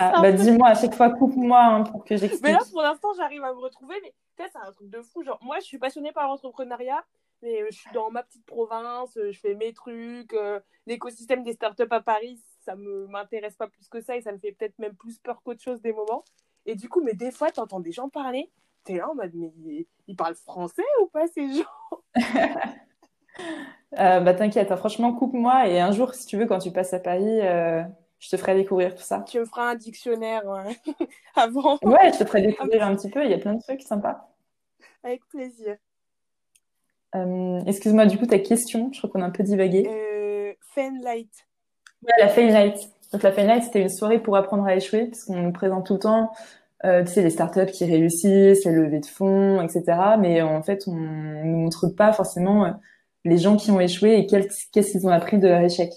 Ah, 0.00 0.20
bah 0.20 0.32
dis-moi, 0.32 0.68
à 0.68 0.74
chaque 0.74 0.94
fois, 0.94 1.10
coupe-moi 1.10 1.60
hein, 1.62 1.82
pour 1.84 2.04
que 2.04 2.16
j'explique. 2.16 2.42
Mais 2.42 2.52
là, 2.52 2.60
pour 2.70 2.82
l'instant, 2.82 3.08
j'arrive 3.16 3.44
à 3.44 3.52
me 3.52 3.58
retrouver, 3.58 3.94
mais 4.02 4.12
c'est 4.36 4.58
un 4.58 4.72
truc 4.72 4.90
de 4.90 5.00
fou. 5.02 5.22
Genre, 5.22 5.38
moi, 5.42 5.58
je 5.60 5.64
suis 5.64 5.78
passionnée 5.78 6.12
par 6.12 6.26
l'entrepreneuriat, 6.26 7.04
mais 7.42 7.62
euh, 7.62 7.66
je 7.70 7.76
suis 7.76 7.90
dans 7.92 8.10
ma 8.10 8.22
petite 8.22 8.44
province, 8.44 9.16
euh, 9.16 9.30
je 9.30 9.38
fais 9.38 9.54
mes 9.54 9.72
trucs. 9.72 10.32
Euh, 10.34 10.58
l'écosystème 10.86 11.44
des 11.44 11.52
startups 11.52 11.84
à 11.90 12.00
Paris, 12.00 12.40
ça 12.64 12.74
me 12.74 13.06
m'intéresse 13.06 13.56
pas 13.56 13.68
plus 13.68 13.88
que 13.88 14.00
ça 14.00 14.16
et 14.16 14.22
ça 14.22 14.32
me 14.32 14.38
fait 14.38 14.52
peut-être 14.52 14.78
même 14.78 14.94
plus 14.94 15.18
peur 15.18 15.42
qu'autre 15.42 15.62
chose 15.62 15.80
des 15.80 15.92
moments. 15.92 16.24
Et 16.66 16.74
du 16.74 16.88
coup, 16.88 17.02
mais 17.02 17.14
des 17.14 17.30
fois, 17.30 17.50
tu 17.50 17.60
entends 17.60 17.80
des 17.80 17.92
gens 17.92 18.08
parler, 18.08 18.50
tu 18.84 18.92
es 18.92 18.96
là 18.98 19.10
en 19.10 19.14
mode, 19.14 19.32
mais 19.34 19.86
ils 20.08 20.16
parlent 20.16 20.34
français 20.34 20.82
ou 21.02 21.06
pas 21.06 21.26
ces 21.28 21.46
gens? 21.52 22.14
Euh, 23.98 24.20
Bah 24.20 24.34
t'inquiète, 24.34 24.72
hein, 24.72 24.76
franchement, 24.76 25.12
coupe-moi 25.12 25.68
et 25.68 25.80
un 25.80 25.92
jour, 25.92 26.14
si 26.14 26.26
tu 26.26 26.36
veux, 26.36 26.46
quand 26.46 26.58
tu 26.58 26.72
passes 26.72 26.92
à 26.94 26.98
Paris, 26.98 27.40
euh, 27.42 27.82
je 28.24 28.30
te 28.30 28.36
ferai 28.36 28.54
découvrir 28.54 28.94
tout 28.94 29.02
ça. 29.02 29.24
Tu 29.28 29.38
me 29.38 29.44
feras 29.44 29.72
un 29.72 29.74
dictionnaire 29.74 30.42
avant. 31.36 31.78
Ouais, 31.82 32.12
je 32.12 32.18
te 32.18 32.24
ferai 32.24 32.42
découvrir 32.42 32.82
un 32.84 32.96
petit 32.96 33.10
peu, 33.10 33.24
il 33.24 33.30
y 33.30 33.34
a 33.34 33.38
plein 33.38 33.54
de 33.54 33.62
trucs 33.62 33.82
sympas. 33.82 34.30
Avec 35.02 35.20
plaisir. 35.28 35.76
Euh, 37.14 37.60
excuse-moi, 37.66 38.06
du 38.06 38.18
coup, 38.18 38.26
ta 38.26 38.38
question, 38.38 38.90
je 38.92 38.98
crois 38.98 39.10
qu'on 39.10 39.22
a 39.22 39.26
un 39.26 39.30
peu 39.30 39.42
divagué. 39.42 39.86
Euh, 39.86 40.52
Fanlight 40.74 41.46
la 42.18 42.28
Fail 42.28 42.52
Night. 42.52 42.90
Donc 43.12 43.22
la 43.22 43.32
Fail 43.32 43.46
Night, 43.46 43.64
c'était 43.64 43.82
une 43.82 43.88
soirée 43.88 44.18
pour 44.18 44.36
apprendre 44.36 44.64
à 44.64 44.74
échouer, 44.74 45.06
parce 45.06 45.24
qu'on 45.24 45.36
nous 45.36 45.52
présente 45.52 45.86
tout 45.86 45.94
le 45.94 45.98
temps, 46.00 46.32
euh, 46.84 47.04
tu 47.04 47.12
sais, 47.12 47.22
les 47.22 47.30
startups 47.30 47.66
qui 47.66 47.84
réussissent, 47.84 48.64
les 48.64 48.72
levées 48.72 49.00
de 49.00 49.06
fonds, 49.06 49.60
etc. 49.62 49.84
Mais 50.18 50.42
en 50.42 50.62
fait, 50.62 50.84
on 50.86 50.94
ne 50.94 51.44
montre 51.44 51.88
pas 51.88 52.12
forcément 52.12 52.64
euh, 52.64 52.70
les 53.24 53.38
gens 53.38 53.56
qui 53.56 53.70
ont 53.70 53.80
échoué 53.80 54.18
et 54.18 54.26
qu'est-ce 54.26 54.90
qu'ils 54.90 55.06
ont 55.06 55.10
appris 55.10 55.38
de 55.38 55.48
leur 55.48 55.60
échec. 55.60 55.92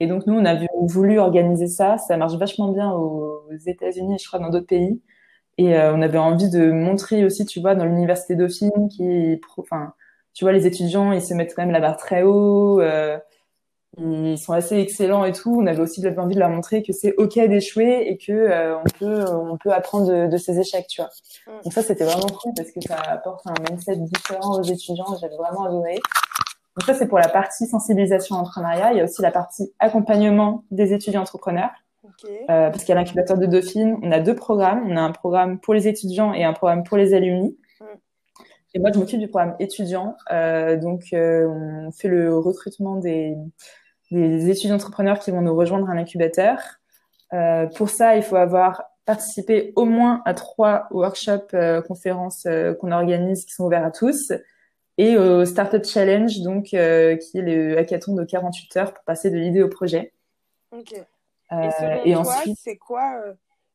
Et 0.00 0.06
donc 0.06 0.26
nous, 0.26 0.34
on 0.34 0.44
a 0.44 0.58
voulu 0.82 1.18
organiser 1.18 1.66
ça. 1.66 1.98
Ça 1.98 2.16
marche 2.16 2.34
vachement 2.34 2.72
bien 2.72 2.92
aux 2.92 3.42
États-Unis 3.66 4.14
et 4.14 4.18
je 4.18 4.26
crois 4.26 4.40
dans 4.40 4.50
d'autres 4.50 4.66
pays. 4.66 5.00
Et 5.58 5.76
on 5.76 6.02
avait 6.02 6.18
envie 6.18 6.50
de 6.50 6.70
montrer 6.70 7.24
aussi, 7.24 7.44
tu 7.44 7.60
vois, 7.60 7.74
dans 7.74 7.84
l'université 7.84 8.36
Dauphine, 8.36 8.88
qui, 8.88 9.40
enfin, 9.56 9.92
tu 10.32 10.44
vois, 10.44 10.52
les 10.52 10.68
étudiants, 10.68 11.10
ils 11.10 11.20
se 11.20 11.34
mettent 11.34 11.52
quand 11.56 11.62
même 11.62 11.72
la 11.72 11.80
barre 11.80 11.96
très 11.96 12.22
haut. 12.22 12.80
Euh, 12.80 13.18
ils 13.96 14.38
sont 14.38 14.52
assez 14.52 14.78
excellents 14.78 15.24
et 15.24 15.32
tout. 15.32 15.60
On 15.60 15.66
avait 15.66 15.80
aussi 15.80 16.06
envie 16.16 16.34
de 16.34 16.40
leur 16.40 16.50
montrer 16.50 16.84
que 16.84 16.92
c'est 16.92 17.14
ok 17.16 17.34
d'échouer 17.48 18.08
et 18.08 18.16
que 18.16 18.32
euh, 18.32 18.76
on 18.78 18.84
peut 18.98 19.24
on 19.28 19.56
peut 19.56 19.72
apprendre 19.72 20.06
de, 20.06 20.26
de 20.30 20.36
ses 20.36 20.60
échecs, 20.60 20.86
tu 20.86 21.00
vois. 21.00 21.10
Mm. 21.46 21.62
Donc 21.64 21.72
ça 21.72 21.82
c'était 21.82 22.04
vraiment 22.04 22.28
cool 22.28 22.52
parce 22.56 22.70
que 22.70 22.80
ça 22.86 22.96
apporte 22.96 23.44
un 23.46 23.54
mindset 23.68 23.96
différent 23.96 24.60
aux 24.60 24.62
étudiants. 24.62 25.16
J'avais 25.20 25.36
vraiment 25.36 25.64
adoré. 25.64 25.98
Donc 26.78 26.86
ça 26.86 26.94
c'est 26.94 27.08
pour 27.08 27.18
la 27.18 27.28
partie 27.28 27.66
sensibilisation 27.66 28.36
entrepreneuriat. 28.36 28.92
Il 28.92 28.98
y 28.98 29.00
a 29.00 29.04
aussi 29.04 29.20
la 29.20 29.32
partie 29.32 29.72
accompagnement 29.80 30.64
des 30.70 30.92
étudiants 30.92 31.22
entrepreneurs. 31.22 31.70
Okay. 32.04 32.42
Euh, 32.42 32.70
parce 32.70 32.84
qu'il 32.84 32.90
y 32.90 32.92
a 32.92 32.94
l'incubateur 32.94 33.36
de 33.36 33.46
Dauphine, 33.46 33.98
on 34.00 34.12
a 34.12 34.20
deux 34.20 34.36
programmes. 34.36 34.84
On 34.88 34.96
a 34.96 35.00
un 35.00 35.10
programme 35.10 35.58
pour 35.58 35.74
les 35.74 35.88
étudiants 35.88 36.32
et 36.32 36.44
un 36.44 36.52
programme 36.52 36.84
pour 36.84 36.96
les 36.96 37.14
alumni. 37.14 37.58
Mm. 37.80 37.84
Et 38.74 38.78
moi, 38.78 38.90
je 38.94 38.98
m'occupe 39.00 39.18
du 39.18 39.26
programme 39.26 39.56
étudiant. 39.58 40.14
Euh, 40.30 40.76
donc, 40.76 41.06
euh, 41.12 41.48
on 41.48 41.90
fait 41.90 42.06
le 42.06 42.36
recrutement 42.38 42.94
des, 42.94 43.34
des 44.12 44.48
étudiants 44.48 44.76
entrepreneurs 44.76 45.18
qui 45.18 45.32
vont 45.32 45.42
nous 45.42 45.56
rejoindre 45.56 45.90
à 45.90 45.96
l'incubateur. 45.96 46.58
Euh, 47.32 47.66
pour 47.66 47.88
ça, 47.88 48.16
il 48.16 48.22
faut 48.22 48.36
avoir 48.36 48.84
participé 49.04 49.72
au 49.74 49.84
moins 49.84 50.22
à 50.26 50.34
trois 50.34 50.86
workshops, 50.92 51.54
euh, 51.54 51.82
conférences 51.82 52.46
qu'on 52.80 52.92
organise 52.92 53.46
qui 53.46 53.52
sont 53.52 53.64
ouverts 53.64 53.84
à 53.84 53.90
tous, 53.90 54.32
et 54.98 55.16
au 55.16 55.44
Startup 55.44 55.84
Challenge, 55.84 56.40
donc 56.40 56.64
qui 56.64 56.76
est 56.76 57.18
le 57.34 57.78
hackathon 57.78 58.14
de 58.14 58.24
48 58.24 58.76
heures 58.76 58.94
pour 58.94 59.04
passer 59.04 59.30
de 59.30 59.36
l'idée 59.36 59.62
au 59.62 59.68
projet. 59.68 60.12
Ok. 60.72 60.92
et, 60.92 61.68
et 62.04 62.14
ensuite, 62.14 62.58
c'est 62.60 62.76
quoi 62.76 63.22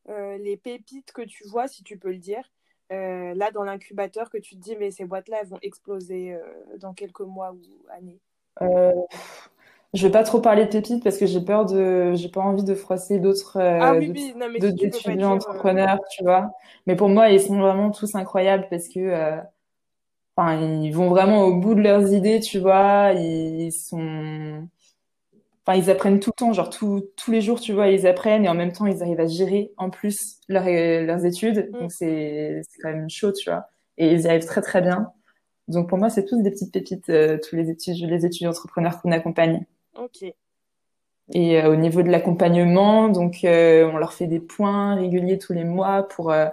les 0.08 0.58
pépites 0.58 1.12
que 1.12 1.24
tu 1.24 1.48
vois, 1.48 1.68
si 1.68 1.84
tu 1.84 1.98
peux 1.98 2.12
le 2.12 2.18
dire, 2.18 2.52
là 2.90 3.52
dans 3.52 3.64
l'incubateur, 3.64 4.30
que 4.30 4.38
tu 4.38 4.56
te 4.56 4.62
dis 4.62 4.76
mais 4.76 4.92
ces 4.92 5.06
boîtes-là, 5.06 5.38
elles 5.42 5.48
vont 5.48 5.60
exploser 5.62 6.38
dans 6.78 6.94
quelques 6.94 7.22
mois 7.22 7.54
ou 7.54 7.62
années? 7.90 8.20
Je 9.94 10.08
vais 10.08 10.12
pas 10.12 10.24
trop 10.24 10.42
parler 10.42 10.66
de 10.66 10.72
pépites 10.72 11.04
parce 11.04 11.20
que 11.20 11.28
j'ai 11.28 11.40
peur 11.40 11.68
de, 11.68 12.14
j'ai 12.16 12.30
pas 12.30 12.42
envie 12.42 12.64
de 12.64 12.74
froisser 12.74 13.20
d'autres, 13.20 13.58
euh, 13.58 13.80
ah, 13.80 13.94
oui, 13.96 14.12
oui. 14.12 14.34
Non, 14.36 14.52
étudiants 14.52 15.32
euh, 15.32 15.36
entrepreneurs, 15.36 16.00
tu 16.10 16.24
vois. 16.24 16.50
Mais 16.88 16.96
pour 16.96 17.10
moi, 17.10 17.30
ils 17.30 17.40
sont 17.40 17.60
vraiment 17.60 17.92
tous 17.92 18.16
incroyables 18.16 18.66
parce 18.72 18.88
que, 18.88 19.00
euh, 19.00 19.38
enfin, 20.36 20.60
ils 20.62 20.92
vont 20.92 21.10
vraiment 21.10 21.44
au 21.44 21.56
bout 21.56 21.76
de 21.76 21.82
leurs 21.82 22.12
idées, 22.14 22.40
tu 22.40 22.60
vois. 22.60 23.12
Ils 23.14 23.72
sont, 23.72 24.68
enfin, 25.66 25.78
ils 25.78 25.90
apprennent 25.90 26.20
tout 26.20 26.32
le 26.32 26.38
temps, 26.38 26.54
genre 26.54 26.70
tous 26.70 27.04
les 27.28 27.42
jours, 27.42 27.60
tu 27.60 27.74
vois, 27.74 27.88
ils 27.88 28.08
apprennent 28.08 28.46
et 28.46 28.50
en 28.50 28.56
même 28.56 28.72
temps, 28.72 28.86
ils 28.86 29.02
arrivent 29.02 29.20
à 29.20 29.28
gérer 29.28 29.72
en 29.78 29.90
plus 29.90 30.40
leurs 30.48 30.66
leurs 30.66 31.26
études. 31.26 31.70
Mm. 31.72 31.80
Donc 31.80 31.92
c'est, 31.92 32.62
c'est 32.70 32.82
quand 32.82 32.90
même 32.90 33.10
chaud, 33.10 33.32
tu 33.32 33.50
vois. 33.50 33.68
Et 33.98 34.12
ils 34.12 34.22
y 34.22 34.28
arrivent 34.28 34.46
très 34.46 34.62
très 34.62 34.82
bien. 34.82 35.12
Donc 35.68 35.90
pour 35.90 35.98
moi, 35.98 36.10
c'est 36.10 36.26
tous 36.26 36.42
des 36.42 36.52
petites 36.52 36.74
pépites, 36.74 37.06
tous 37.06 37.56
les 37.56 37.70
études, 37.70 38.10
les 38.10 38.26
étudiants 38.26 38.52
entrepreneurs 38.52 39.02
qu'on 39.02 39.12
accompagne. 39.12 39.66
Ok. 39.98 40.34
Et 41.32 41.62
euh, 41.62 41.72
au 41.72 41.76
niveau 41.76 42.04
de 42.04 42.10
l'accompagnement, 42.10 43.08
donc 43.08 43.44
euh, 43.44 43.90
on 43.92 43.98
leur 43.98 44.14
fait 44.14 44.28
des 44.28 44.40
points 44.40 44.96
réguliers 44.96 45.38
tous 45.38 45.54
les 45.54 45.64
mois 45.64 46.04
pour 46.04 46.32
euh, 46.32 46.48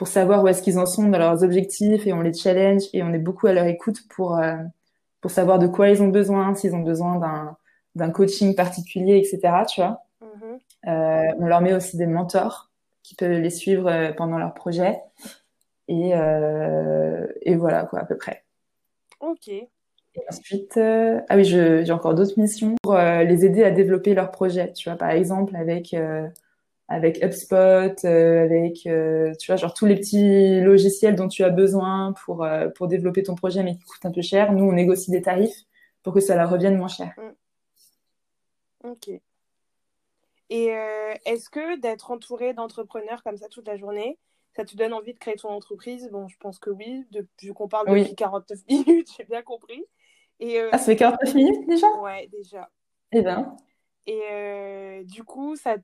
pour 0.00 0.08
savoir 0.08 0.42
où 0.42 0.48
est-ce 0.48 0.62
qu'ils 0.62 0.78
en 0.78 0.86
sont 0.86 1.10
dans 1.10 1.18
leurs 1.18 1.44
objectifs 1.44 2.06
et 2.06 2.14
on 2.14 2.22
les 2.22 2.32
challenge 2.32 2.84
et 2.94 3.02
on 3.02 3.12
est 3.12 3.18
beaucoup 3.18 3.48
à 3.48 3.52
leur 3.52 3.66
écoute 3.66 3.98
pour 4.08 4.40
pour 5.20 5.30
savoir 5.30 5.58
de 5.58 5.66
quoi 5.66 5.90
ils 5.90 6.02
ont 6.02 6.08
besoin, 6.08 6.54
s'ils 6.54 6.74
ont 6.74 6.80
besoin 6.80 7.16
d'un 7.16 7.58
d'un 7.96 8.10
coaching 8.10 8.54
particulier, 8.54 9.18
etc. 9.18 9.64
Tu 9.68 9.82
vois. 9.82 10.00
Mm-hmm. 10.22 11.34
on 11.38 11.46
leur 11.46 11.60
met 11.60 11.74
aussi 11.74 11.98
des 11.98 12.06
mentors 12.06 12.70
qui 13.02 13.14
peuvent 13.14 13.40
les 13.40 13.50
suivre 13.50 14.12
pendant 14.16 14.38
leur 14.38 14.54
projet 14.54 14.98
et 15.88 16.12
et 17.42 17.54
voilà 17.56 17.84
quoi 17.84 17.98
à 17.98 18.06
peu 18.06 18.16
près. 18.16 18.42
Ok. 19.20 19.50
Et 20.14 20.22
ensuite, 20.28 20.76
euh, 20.76 21.20
ah 21.28 21.36
oui, 21.36 21.44
j'ai 21.44 21.92
encore 21.92 22.14
d'autres 22.14 22.38
missions 22.38 22.74
pour 22.82 22.94
euh, 22.94 23.22
les 23.22 23.44
aider 23.44 23.62
à 23.62 23.70
développer 23.70 24.14
leurs 24.14 24.30
projets. 24.30 24.72
Tu 24.72 24.88
vois, 24.88 24.98
par 24.98 25.10
exemple, 25.10 25.54
avec 25.54 25.94
euh, 25.94 26.26
avec 26.90 27.24
HubSpot, 27.24 28.04
avec 28.04 28.74
tu 28.82 29.46
vois, 29.46 29.56
genre 29.56 29.72
tous 29.72 29.86
les 29.86 29.96
petits 29.96 30.60
logiciels 30.60 31.14
dont 31.14 31.28
tu 31.28 31.42
as 31.44 31.50
besoin 31.50 32.12
pour 32.24 32.46
pour 32.74 32.88
développer 32.88 33.22
ton 33.22 33.34
projet, 33.34 33.62
mais 33.62 33.76
qui 33.76 33.84
coûtent 33.84 34.04
un 34.04 34.12
peu 34.12 34.22
cher. 34.22 34.52
Nous, 34.52 34.64
on 34.64 34.72
négocie 34.72 35.10
des 35.10 35.22
tarifs 35.22 35.64
pour 36.02 36.12
que 36.12 36.20
ça 36.20 36.36
leur 36.36 36.50
revienne 36.50 36.76
moins 36.76 36.88
cher. 36.88 37.14
Mm. 37.16 38.90
Ok. 38.90 39.08
Et 40.50 40.66
est-ce 41.24 41.48
que 41.48 41.78
d'être 41.80 42.10
entouré 42.10 42.52
d'entrepreneurs 42.52 43.22
comme 43.22 43.36
ça 43.36 43.48
toute 43.48 43.68
la 43.68 43.76
journée, 43.76 44.18
ça 44.56 44.64
te 44.64 44.76
donne 44.76 44.92
envie 44.92 45.14
de 45.14 45.18
créer 45.18 45.36
ton 45.36 45.48
entreprise? 45.48 46.08
Bon, 46.10 46.28
je 46.28 46.36
pense 46.38 46.58
que 46.58 46.70
oui, 46.70 47.06
de, 47.12 47.26
vu 47.42 47.54
qu'on 47.54 47.68
parle 47.68 47.88
depuis 47.88 48.14
49 48.14 48.58
minutes, 48.68 49.08
j'ai 49.16 49.24
bien 49.24 49.42
compris. 49.42 49.84
Et, 50.40 50.58
euh, 50.58 50.70
ah, 50.72 50.78
ça 50.78 50.86
fait 50.86 50.96
49 50.96 51.34
minutes 51.34 51.68
déjà? 51.68 51.86
Ouais, 52.00 52.28
déjà. 52.32 52.68
Eh 53.12 53.22
bien. 53.22 53.56
Et 54.06 54.20
euh, 54.32 55.04
du 55.04 55.22
coup, 55.22 55.54
ça, 55.56 55.76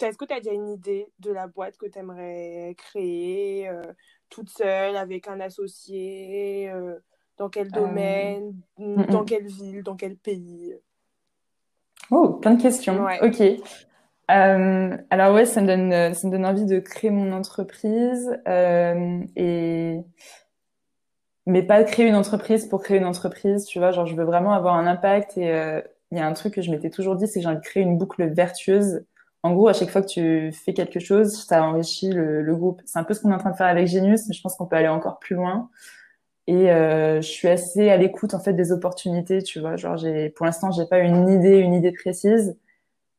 est-ce 0.00 0.18
que 0.18 0.24
tu 0.24 0.32
as 0.32 0.40
déjà 0.40 0.52
une 0.52 0.68
idée 0.68 1.06
de 1.18 1.30
la 1.30 1.46
boîte 1.46 1.76
que 1.76 1.86
tu 1.86 1.98
aimerais 1.98 2.74
créer 2.76 3.68
euh, 3.68 3.82
toute 4.30 4.50
seule, 4.50 4.96
avec 4.96 5.28
un 5.28 5.40
associé 5.40 6.72
Dans 7.36 7.48
quel 7.48 7.70
domaine 7.70 8.54
Dans 8.78 9.24
quelle 9.24 9.46
ville 9.46 9.82
Dans 9.82 9.96
quel 9.96 10.16
pays? 10.16 10.74
Oh, 12.10 12.34
plein 12.34 12.54
de 12.54 12.62
questions. 12.62 13.06
Ok. 13.22 13.42
alors 14.28 15.34
ouais, 15.34 15.46
ça 15.46 15.60
me 15.60 15.66
donne, 15.66 16.14
ça 16.14 16.26
me 16.26 16.32
donne 16.32 16.46
envie 16.46 16.66
de 16.66 16.78
créer 16.80 17.10
mon 17.10 17.32
entreprise 17.32 18.36
et 18.46 20.00
mais 21.46 21.62
pas 21.62 21.82
créer 21.84 22.06
une 22.06 22.14
entreprise 22.14 22.66
pour 22.66 22.82
créer 22.82 22.98
une 22.98 23.04
entreprise, 23.04 23.66
tu 23.66 23.78
vois, 23.78 23.90
genre 23.92 24.06
je 24.06 24.14
veux 24.14 24.24
vraiment 24.24 24.52
avoir 24.52 24.74
un 24.76 24.86
impact 24.86 25.36
et 25.36 25.52
euh, 25.52 25.80
il 26.10 26.18
y 26.18 26.20
a 26.20 26.26
un 26.26 26.32
truc 26.32 26.54
que 26.54 26.62
je 26.62 26.70
m'étais 26.70 26.90
toujours 26.90 27.16
dit, 27.16 27.26
c'est 27.26 27.40
que 27.40 27.42
j'ai 27.42 27.48
envie 27.48 27.58
de 27.58 27.62
créer 27.62 27.82
une 27.82 27.98
boucle 27.98 28.24
vertueuse. 28.32 29.04
En 29.44 29.54
gros, 29.54 29.68
à 29.68 29.74
chaque 29.74 29.90
fois 29.90 30.02
que 30.02 30.08
tu 30.08 30.52
fais 30.52 30.74
quelque 30.74 31.00
chose, 31.00 31.44
ça 31.46 31.64
enrichit 31.64 32.10
le, 32.10 32.42
le 32.42 32.56
groupe. 32.56 32.82
C'est 32.86 32.98
un 32.98 33.04
peu 33.04 33.14
ce 33.14 33.20
qu'on 33.20 33.30
est 33.30 33.34
en 33.34 33.38
train 33.38 33.50
de 33.52 33.56
faire 33.56 33.68
avec 33.68 33.86
Genius, 33.88 34.26
mais 34.28 34.34
je 34.34 34.42
pense 34.42 34.56
qu'on 34.56 34.66
peut 34.66 34.76
aller 34.76 34.88
encore 34.88 35.20
plus 35.20 35.36
loin. 35.36 35.70
Et 36.46 36.70
euh, 36.72 37.22
je 37.22 37.28
suis 37.28 37.48
assez 37.48 37.90
à 37.90 37.96
l'écoute 37.96 38.34
en 38.34 38.40
fait 38.40 38.52
des 38.54 38.72
opportunités, 38.72 39.42
tu 39.42 39.60
vois. 39.60 39.76
Genre 39.76 39.96
j'ai, 39.96 40.30
pour 40.30 40.46
l'instant, 40.46 40.70
j'ai 40.72 40.86
pas 40.86 40.98
une 41.00 41.28
idée, 41.28 41.58
une 41.58 41.74
idée 41.74 41.92
précise, 41.92 42.56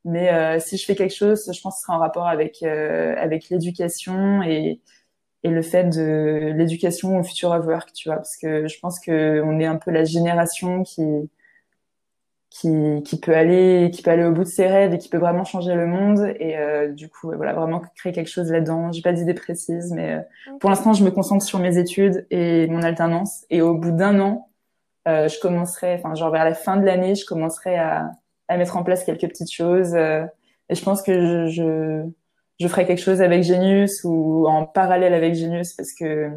mais 0.06 0.32
euh, 0.34 0.60
si 0.60 0.78
je 0.78 0.86
fais 0.86 0.96
quelque 0.96 1.16
chose, 1.16 1.52
je 1.54 1.62
pense 1.62 1.76
que 1.76 1.80
ce 1.80 1.86
sera 1.86 1.98
en 1.98 2.00
rapport 2.00 2.28
avec 2.28 2.64
euh, 2.64 3.16
avec 3.18 3.50
l'éducation 3.50 4.44
et 4.44 4.82
et 5.44 5.50
le 5.50 5.62
fait 5.62 5.86
de 5.86 6.54
l'éducation 6.58 7.20
au 7.20 7.24
future 7.24 7.52
of 7.52 7.66
work, 7.68 7.94
tu 7.94 8.10
vois, 8.10 8.18
parce 8.18 8.38
que 8.38 8.68
je 8.68 8.80
pense 8.80 9.00
que 9.00 9.42
on 9.46 9.60
est 9.60 9.66
un 9.66 9.78
peu 9.78 9.92
la 9.92 10.04
génération 10.06 10.84
qui 10.84 11.04
qui, 12.56 13.04
qui 13.04 13.20
peut 13.20 13.36
aller 13.36 13.92
qui 13.94 14.02
peut 14.02 14.12
aller 14.12 14.24
au 14.24 14.32
bout 14.32 14.44
de 14.44 14.50
ses 14.50 14.68
rêves 14.68 14.94
et 14.94 14.98
qui 14.98 15.10
peut 15.10 15.18
vraiment 15.18 15.44
changer 15.44 15.76
le 15.76 15.88
monde 15.88 16.34
et 16.40 16.58
euh, 16.58 16.88
du 16.88 17.10
coup 17.10 17.32
voilà 17.36 17.54
vraiment 17.54 17.82
créer 17.96 18.14
quelque 18.14 18.30
chose 18.30 18.50
là-dedans. 18.50 18.92
J'ai 18.92 19.02
pas 19.02 19.12
d'idée 19.12 19.34
précise, 19.34 19.92
mais 19.92 20.14
euh, 20.14 20.58
pour 20.60 20.70
l'instant 20.70 20.94
je 20.94 21.04
me 21.04 21.12
concentre 21.12 21.44
sur 21.44 21.60
mes 21.60 21.78
études 21.78 22.26
et 22.32 22.68
mon 22.68 22.82
alternance 22.82 23.46
et 23.50 23.62
au 23.62 23.76
bout 23.76 23.92
d'un 23.92 24.20
an 24.20 24.50
euh, 25.08 25.28
je 25.28 25.40
commencerai, 25.40 25.96
enfin 25.96 26.16
genre 26.16 26.32
vers 26.32 26.46
la 26.46 26.54
fin 26.54 26.78
de 26.78 26.86
l'année, 26.86 27.16
je 27.16 27.26
commencerai 27.26 27.78
à, 27.78 28.12
à 28.48 28.58
mettre 28.58 28.78
en 28.78 28.84
place 28.84 29.04
quelques 29.04 29.28
petites 29.28 29.52
choses 29.52 29.94
et 29.96 30.76
je 30.76 30.84
pense 30.84 31.02
que 31.02 31.48
je, 31.48 31.48
je 31.48 32.10
je 32.58 32.68
ferai 32.70 32.86
quelque 32.86 33.02
chose 33.02 33.22
avec 33.22 33.44
Genius 33.44 34.04
ou 34.06 34.48
en 34.48 34.66
parallèle 34.66 35.14
avec 35.14 35.36
Genius 35.36 35.74
parce 35.74 35.94
que 35.94 36.32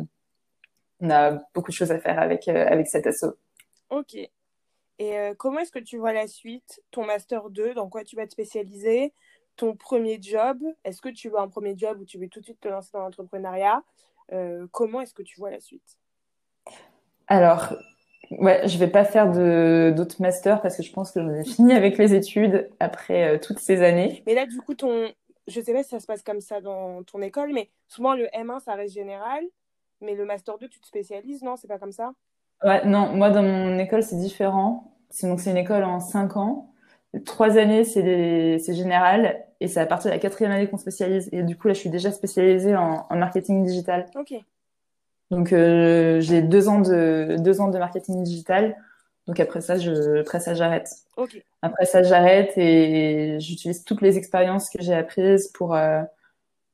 on 1.01 1.11
a 1.11 1.41
beaucoup 1.55 1.71
de 1.71 1.77
choses 1.77 1.93
à 1.93 1.99
faire 1.99 2.19
avec 2.19 2.49
euh, 2.49 2.67
avec 2.69 2.89
cet 2.89 3.07
assaut. 3.07 3.35
Ok. 3.91 4.17
Et 4.99 5.17
euh, 5.19 5.35
comment 5.35 5.61
est-ce 5.61 5.73
que 5.73 5.79
tu 5.79 5.97
vois 5.99 6.13
la 6.13 6.27
suite? 6.27 6.83
Ton 6.91 7.05
master 7.05 7.51
2, 7.51 7.75
dans 7.75 7.89
quoi 7.89 8.05
tu 8.05 8.17
vas 8.17 8.27
te 8.27 8.33
spécialiser? 8.33 9.13
Ton 9.57 9.75
premier 9.77 10.19
job? 10.21 10.59
Est-ce 10.85 11.01
que 11.01 11.09
tu 11.09 11.29
veux 11.29 11.39
un 11.39 11.49
premier 11.49 11.77
job 11.77 12.01
ou 12.01 12.05
tu 12.05 12.19
veux 12.19 12.29
tout 12.29 12.41
de 12.41 12.45
suite 12.45 12.61
te 12.61 12.69
lancer 12.69 12.91
dans 12.93 13.01
l'entrepreneuriat? 13.01 13.83
Euh, 14.33 14.67
Comment 14.73 15.01
est-ce 15.01 15.15
que 15.15 15.23
tu 15.23 15.39
vois 15.39 15.51
la 15.51 15.61
suite? 15.61 15.99
Alors, 17.29 17.75
ouais, 18.31 18.67
je 18.67 18.79
vais 18.79 18.89
pas 18.89 19.05
faire 19.05 19.31
d'autres 19.31 20.21
masters 20.21 20.61
parce 20.63 20.77
que 20.77 20.83
je 20.83 20.93
pense 20.93 21.13
que 21.13 21.21
j'en 21.21 21.33
ai 21.33 21.45
fini 21.45 21.73
avec 21.73 21.99
les 21.99 22.15
études 22.15 22.69
après 22.81 23.39
toutes 23.41 23.59
ces 23.59 23.83
années. 23.83 24.23
Mais 24.27 24.35
là, 24.35 24.47
du 24.47 24.59
coup, 24.59 24.75
ton, 24.75 25.13
je 25.47 25.61
sais 25.61 25.73
pas 25.73 25.83
si 25.83 25.91
ça 25.91 26.01
se 26.01 26.07
passe 26.07 26.23
comme 26.23 26.41
ça 26.41 26.61
dans 26.61 27.03
ton 27.05 27.21
école, 27.23 27.53
mais 27.53 27.71
souvent 27.87 28.15
le 28.15 28.27
M1, 28.35 28.61
ça 28.61 28.75
reste 28.75 28.95
général, 28.95 29.45
mais 30.01 30.15
le 30.15 30.25
Master 30.25 30.59
2, 30.59 30.69
tu 30.69 30.81
te 30.81 30.87
spécialises, 30.87 31.43
non? 31.43 31.57
C'est 31.57 31.69
pas 31.69 31.79
comme 31.79 31.93
ça? 31.93 32.13
Ouais, 32.65 32.85
non, 32.87 33.15
moi 33.15 33.31
dans 33.31 33.43
mon 33.43 33.79
école, 33.79 34.03
c'est 34.03 34.19
différent. 34.19 34.93
Donc 35.23 35.41
c'est 35.41 35.51
une 35.51 35.57
école 35.57 35.85
en 35.85 36.01
5 36.01 36.37
ans. 36.37 36.73
Trois 37.25 37.57
années, 37.57 37.85
c'est 37.85 38.75
général, 38.75 39.45
et 39.61 39.69
c'est 39.69 39.81
à 39.81 39.87
partir 39.87 40.11
de 40.11 40.15
la 40.15 40.21
quatrième 40.21 40.53
année 40.53 40.69
qu'on 40.69 40.77
spécialise. 40.77 41.29
Et 41.33 41.43
du 41.43 41.57
coup, 41.57 41.69
là, 41.69 41.75
je 41.75 41.81
suis 41.81 41.91
déjà 41.91 42.13
spécialisée 42.13 42.77
en, 42.77 43.07
marketing 43.11 43.65
digital. 43.65 44.07
Ok. 44.15 44.35
Donc 45.31 45.53
euh, 45.53 46.21
j'ai 46.21 46.41
deux 46.41 46.69
ans 46.69 46.81
de 46.81 47.37
deux 47.39 47.61
ans 47.61 47.69
de 47.69 47.79
marketing 47.79 48.23
digital. 48.23 48.77
Donc 49.27 49.41
après 49.41 49.61
ça, 49.61 49.79
je, 49.79 50.21
après 50.21 50.41
ça, 50.41 50.55
j'arrête. 50.55 50.91
Okay. 51.17 51.45
Après 51.61 51.85
ça, 51.85 52.03
j'arrête 52.03 52.57
et 52.57 53.39
j'utilise 53.41 53.85
toutes 53.85 54.01
les 54.01 54.17
expériences 54.17 54.71
que 54.71 54.81
j'ai 54.81 54.95
apprises 54.95 55.49
pour 55.49 55.75
euh, 55.75 56.03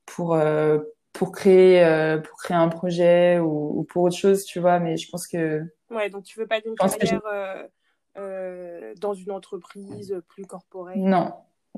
pour 0.07 0.35
euh, 0.35 0.78
pour 1.14 1.32
créer 1.32 1.82
pour 2.22 2.36
créer 2.36 2.56
un 2.56 2.68
projet 2.68 3.38
ou, 3.38 3.78
ou, 3.78 3.84
pour 3.84 4.02
autre 4.02 4.16
chose, 4.16 4.44
tu 4.44 4.60
vois. 4.60 4.78
Mais 4.80 4.98
je 4.98 5.10
pense 5.10 5.26
que 5.26 5.62
ouais, 5.90 6.10
donc 6.10 6.24
tu 6.24 6.38
veux 6.38 6.46
pas 6.46 6.60
d'une 6.60 6.74
carrière 6.74 7.22
dans 9.00 9.14
une 9.14 9.30
entreprise 9.30 10.14
plus 10.28 10.44
corporelle. 10.44 11.00
Non, 11.00 11.32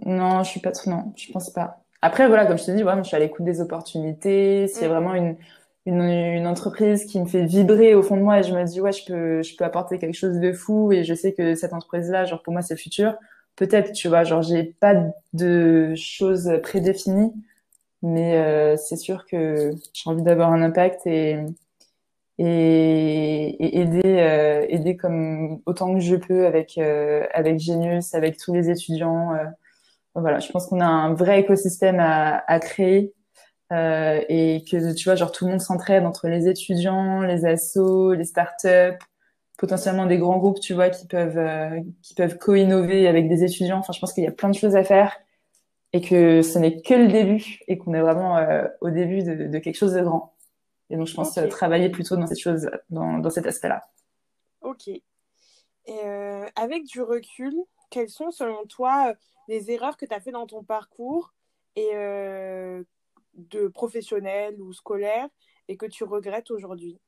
non, 0.04 0.42
je 0.42 0.50
suis 0.50 0.60
pas 0.60 0.72
non, 0.86 1.12
je 1.16 1.30
pense 1.32 1.50
pas. 1.50 1.84
Après 2.02 2.26
voilà, 2.26 2.46
comme 2.46 2.58
je 2.58 2.64
te 2.64 2.70
dis, 2.72 2.82
ouais, 2.82 2.92
je 2.98 3.02
suis 3.04 3.16
à 3.16 3.20
l'écoute 3.20 3.44
des 3.44 3.60
opportunités. 3.60 4.66
C'est 4.68 4.86
mm. 4.86 4.90
vraiment 4.90 5.14
une 5.14 5.36
une, 5.86 6.02
une, 6.02 6.46
entreprise 6.46 7.04
qui 7.04 7.20
me 7.20 7.26
fait 7.26 7.44
vibrer 7.44 7.94
au 7.94 8.02
fond 8.02 8.16
de 8.16 8.22
moi 8.22 8.40
et 8.40 8.42
je 8.42 8.52
me 8.52 8.64
dis 8.64 8.80
ouais 8.80 8.92
je 8.92 9.04
peux 9.04 9.42
je 9.42 9.56
peux 9.56 9.64
apporter 9.64 9.98
quelque 9.98 10.16
chose 10.16 10.40
de 10.40 10.52
fou 10.52 10.90
et 10.90 11.04
je 11.04 11.14
sais 11.14 11.32
que 11.32 11.54
cette 11.54 11.72
entreprise 11.72 12.10
là 12.10 12.24
genre 12.24 12.42
pour 12.42 12.52
moi 12.52 12.60
c'est 12.60 12.74
le 12.74 12.78
futur 12.78 13.14
peut-être 13.54 13.92
tu 13.92 14.08
vois 14.08 14.24
genre 14.24 14.42
j'ai 14.42 14.64
pas 14.64 14.94
de 15.32 15.94
choses 15.94 16.50
prédéfinies 16.62 17.32
mais 18.02 18.36
euh, 18.38 18.76
c'est 18.76 18.96
sûr 18.96 19.26
que 19.26 19.72
j'ai 19.92 20.10
envie 20.10 20.22
d'avoir 20.22 20.52
un 20.52 20.62
impact 20.62 21.06
et 21.06 21.38
et, 22.38 23.48
et 23.58 23.80
aider 23.80 24.02
euh, 24.04 24.66
aider 24.68 24.96
comme 24.96 25.60
autant 25.66 25.94
que 25.94 26.00
je 26.00 26.16
peux 26.16 26.46
avec 26.46 26.76
euh, 26.78 27.26
avec 27.32 27.58
Genius 27.60 28.14
avec 28.14 28.36
tous 28.38 28.52
les 28.52 28.68
étudiants 28.70 29.34
euh, 29.34 29.44
voilà 30.14 30.40
je 30.40 30.50
pense 30.52 30.66
qu'on 30.66 30.80
a 30.80 30.86
un 30.86 31.14
vrai 31.14 31.40
écosystème 31.40 32.00
à, 32.00 32.44
à 32.48 32.60
créer 32.60 33.14
euh, 33.72 34.20
et 34.28 34.64
que 34.70 34.94
tu 34.94 35.04
vois 35.04 35.16
genre 35.16 35.32
tout 35.32 35.44
le 35.46 35.52
monde 35.52 35.60
s'entraide 35.60 36.04
entre 36.06 36.28
les 36.28 36.48
étudiants, 36.48 37.20
les 37.22 37.44
assos, 37.46 38.14
les 38.14 38.24
startups, 38.24 38.98
potentiellement 39.58 40.06
des 40.06 40.18
grands 40.18 40.38
groupes 40.38 40.60
tu 40.60 40.74
vois 40.74 40.90
qui 40.90 41.06
peuvent 41.06 41.38
euh, 41.38 41.80
qui 42.02 42.14
peuvent 42.14 42.38
co-innover 42.38 43.08
avec 43.08 43.28
des 43.28 43.44
étudiants. 43.44 43.78
Enfin 43.78 43.92
je 43.92 44.00
pense 44.00 44.12
qu'il 44.12 44.24
y 44.24 44.28
a 44.28 44.32
plein 44.32 44.50
de 44.50 44.54
choses 44.54 44.76
à 44.76 44.84
faire 44.84 45.12
et 45.92 46.00
que 46.00 46.42
ce 46.42 46.58
n'est 46.58 46.82
que 46.82 46.94
le 46.94 47.08
début 47.08 47.60
et 47.68 47.78
qu'on 47.78 47.94
est 47.94 48.00
vraiment 48.00 48.36
euh, 48.36 48.66
au 48.80 48.90
début 48.90 49.22
de, 49.22 49.46
de, 49.46 49.58
quelque 49.58 49.76
chose 49.76 49.94
de 49.94 50.02
grand. 50.02 50.34
Et 50.90 50.96
donc 50.96 51.06
je 51.06 51.14
pense 51.14 51.38
travailler 51.50 51.88
plutôt 51.88 52.16
dans 52.16 52.26
cette 52.26 52.38
chose 52.38 52.68
dans, 52.90 53.18
dans 53.18 53.30
cet 53.30 53.46
aspect-là. 53.46 53.82
Ok. 54.60 54.88
Et 54.88 56.00
avec 56.56 56.84
du 56.84 57.00
recul, 57.00 57.54
quelles 57.90 58.08
sont 58.08 58.30
selon 58.30 58.66
toi 58.66 59.14
les 59.48 59.70
erreurs 59.70 59.96
que 59.96 60.04
tu 60.04 60.14
as 60.14 60.20
fait 60.20 60.32
dans 60.32 60.46
ton 60.46 60.64
parcours 60.64 61.32
et 61.76 61.90
de 63.34 63.68
professionnel 63.68 64.60
ou 64.60 64.72
scolaire 64.72 65.28
et 65.68 65.76
que 65.76 65.86
tu 65.86 66.04
regrettes 66.04 66.50
aujourd'hui? 66.50 66.98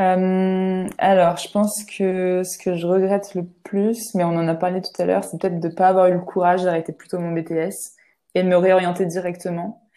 Euh, 0.00 0.86
alors, 0.98 1.36
je 1.36 1.50
pense 1.50 1.84
que 1.84 2.42
ce 2.44 2.58
que 2.58 2.74
je 2.74 2.86
regrette 2.86 3.34
le 3.34 3.44
plus, 3.64 4.14
mais 4.14 4.24
on 4.24 4.36
en 4.36 4.48
a 4.48 4.54
parlé 4.54 4.82
tout 4.82 4.90
à 5.00 5.04
l'heure, 5.06 5.24
c'est 5.24 5.40
peut-être 5.40 5.60
de 5.60 5.68
ne 5.68 5.72
pas 5.74 5.88
avoir 5.88 6.06
eu 6.08 6.12
le 6.12 6.20
courage 6.20 6.64
d'arrêter 6.64 6.92
plutôt 6.92 7.18
mon 7.18 7.32
BTS 7.32 7.94
et 8.34 8.42
de 8.42 8.48
me 8.48 8.56
réorienter 8.56 9.06
directement. 9.06 9.88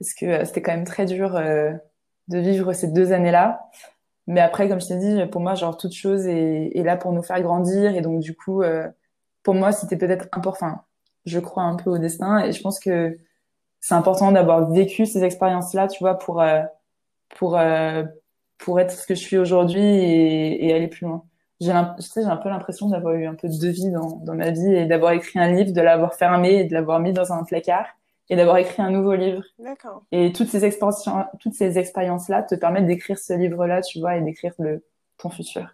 Parce 0.00 0.14
que 0.14 0.26
euh, 0.26 0.44
c'était 0.44 0.62
quand 0.62 0.72
même 0.72 0.84
très 0.84 1.06
dur 1.06 1.36
euh, 1.36 1.72
de 2.28 2.38
vivre 2.38 2.72
ces 2.72 2.88
deux 2.88 3.12
années-là. 3.12 3.60
Mais 4.26 4.40
après, 4.40 4.68
comme 4.68 4.80
je 4.80 4.88
t'ai 4.88 4.96
dit, 4.98 5.26
pour 5.26 5.40
moi, 5.40 5.54
genre, 5.54 5.76
toute 5.76 5.94
chose 5.94 6.26
est, 6.26 6.82
là 6.82 6.96
pour 6.96 7.12
nous 7.12 7.22
faire 7.22 7.40
grandir. 7.42 7.94
Et 7.94 8.00
donc, 8.00 8.20
du 8.20 8.34
coup, 8.34 8.62
pour 9.44 9.54
moi, 9.54 9.70
c'était 9.70 9.96
peut-être 9.96 10.26
important. 10.32 10.82
Je 11.26 11.38
crois 11.38 11.62
un 11.62 11.76
peu 11.76 11.90
au 11.90 11.98
destin 11.98 12.40
et 12.40 12.50
je 12.50 12.60
pense 12.60 12.80
que 12.80 13.16
c'est 13.80 13.94
important 13.94 14.32
d'avoir 14.32 14.68
vécu 14.68 15.06
ces 15.06 15.22
expériences-là, 15.22 15.86
tu 15.86 16.00
vois, 16.00 16.18
pour 16.18 16.42
euh, 16.42 16.62
pour 17.36 17.56
euh, 17.56 18.02
pour 18.58 18.80
être 18.80 18.90
ce 18.90 19.06
que 19.06 19.14
je 19.14 19.20
suis 19.20 19.38
aujourd'hui 19.38 19.82
et, 19.82 20.66
et, 20.66 20.74
aller 20.74 20.88
plus 20.88 21.06
loin. 21.06 21.24
J'ai 21.60 21.72
j'ai 22.14 22.24
un 22.24 22.36
peu 22.36 22.48
l'impression 22.48 22.88
d'avoir 22.88 23.14
eu 23.14 23.26
un 23.26 23.34
peu 23.34 23.48
de 23.48 23.68
vie 23.68 23.90
dans, 23.90 24.16
dans 24.16 24.34
ma 24.34 24.50
vie 24.50 24.74
et 24.74 24.86
d'avoir 24.86 25.12
écrit 25.12 25.38
un 25.38 25.52
livre, 25.52 25.72
de 25.72 25.80
l'avoir 25.80 26.14
fermé 26.14 26.56
et 26.56 26.64
de 26.64 26.74
l'avoir 26.74 27.00
mis 27.00 27.12
dans 27.12 27.32
un 27.32 27.44
placard 27.44 27.86
et 28.28 28.36
d'avoir 28.36 28.58
écrit 28.58 28.82
un 28.82 28.90
nouveau 28.90 29.14
livre. 29.14 29.42
D'accord. 29.58 30.02
Et 30.12 30.32
toutes 30.32 30.48
ces 30.48 30.64
expériences, 30.64 31.08
toutes 31.40 31.54
ces 31.54 31.78
expériences-là 31.78 32.42
te 32.42 32.54
permettent 32.54 32.86
d'écrire 32.86 33.18
ce 33.18 33.32
livre-là, 33.32 33.80
tu 33.82 34.00
vois, 34.00 34.16
et 34.16 34.20
d'écrire 34.20 34.52
le 34.58 34.84
ton 35.16 35.30
futur. 35.30 35.68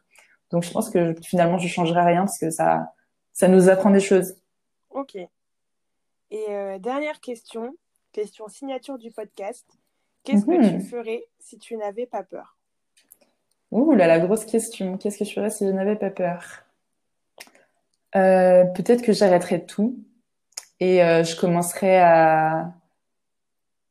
Donc 0.50 0.62
je 0.62 0.70
pense 0.70 0.90
que 0.90 1.14
finalement 1.22 1.58
je 1.58 1.66
changerai 1.66 2.02
rien 2.02 2.20
parce 2.20 2.38
que 2.38 2.50
ça 2.50 2.92
ça 3.32 3.48
nous 3.48 3.68
apprend 3.68 3.90
des 3.90 4.00
choses. 4.00 4.36
Ok. 4.90 5.16
Et 5.16 6.46
euh, 6.48 6.78
dernière 6.78 7.20
question, 7.20 7.74
Question 8.12 8.46
signature 8.48 8.98
du 8.98 9.10
podcast. 9.10 9.66
Qu'est-ce 10.22 10.44
que 10.44 10.68
tu 10.68 10.74
mhm. 10.74 10.82
ferais 10.82 11.24
si 11.38 11.58
tu 11.58 11.78
n'avais 11.78 12.04
pas 12.04 12.22
peur? 12.22 12.58
Ouh 13.72 13.94
là, 13.94 14.06
la 14.06 14.20
grosse 14.20 14.44
question. 14.44 14.98
Qu'est-ce 14.98 15.18
que 15.18 15.24
je 15.24 15.32
ferais 15.32 15.50
si 15.50 15.66
je 15.66 15.72
n'avais 15.72 15.96
pas 15.96 16.10
peur? 16.10 16.64
Euh, 18.14 18.64
Peut-être 18.66 19.02
que 19.02 19.12
j'arrêterais 19.12 19.64
tout 19.64 19.98
et 20.78 21.02
euh, 21.02 21.24
je 21.24 21.36
commencerais 21.36 21.98
à. 21.98 22.74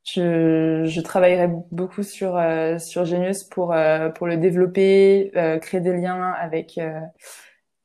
Je, 0.03 0.83
je 0.85 1.01
travaillerais 1.01 1.49
beaucoup 1.71 2.03
sur 2.03 2.35
euh, 2.37 2.79
sur 2.79 3.05
Genius 3.05 3.43
pour 3.43 3.75
pour 4.15 4.27
le 4.27 4.37
développer, 4.37 5.31
créer 5.61 5.81
des 5.81 5.97
liens 5.97 6.31
avec 6.33 6.79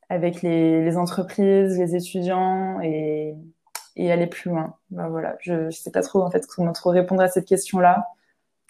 avec 0.09 0.42
les, 0.42 0.97
entreprises, 0.97 1.78
les 1.78 1.97
étudiants 1.97 2.80
et 2.82 3.34
et 3.97 4.12
aller 4.12 4.26
plus 4.26 4.51
loin. 4.51 4.76
Bah 4.90 5.09
voilà, 5.09 5.36
je, 5.40 5.70
je 5.70 5.76
sais 5.76 5.90
pas 5.90 6.03
trop 6.03 6.22
en 6.22 6.30
fait 6.30 6.47
comment 6.47 6.72
trop 6.72 6.90
répondre 6.90 7.22
à 7.22 7.28
cette 7.28 7.47
question-là. 7.47 8.07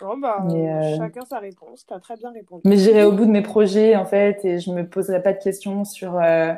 Oh 0.02 0.16
bah, 0.18 0.44
euh, 0.50 0.96
chacun 0.98 1.24
sa 1.24 1.38
réponse, 1.38 1.86
tu 1.86 1.94
as 1.94 2.00
très 2.00 2.16
bien 2.16 2.30
répondu. 2.30 2.62
Mais 2.66 2.76
j'irai 2.76 3.04
au 3.04 3.12
bout 3.12 3.24
de 3.24 3.30
mes 3.30 3.42
projets 3.42 3.96
en 3.96 4.04
fait 4.04 4.44
et 4.44 4.58
je 4.58 4.70
me 4.70 4.86
poserai 4.86 5.22
pas 5.22 5.32
de 5.32 5.42
questions 5.42 5.84
sur 5.84 6.16
euh, 6.16 6.52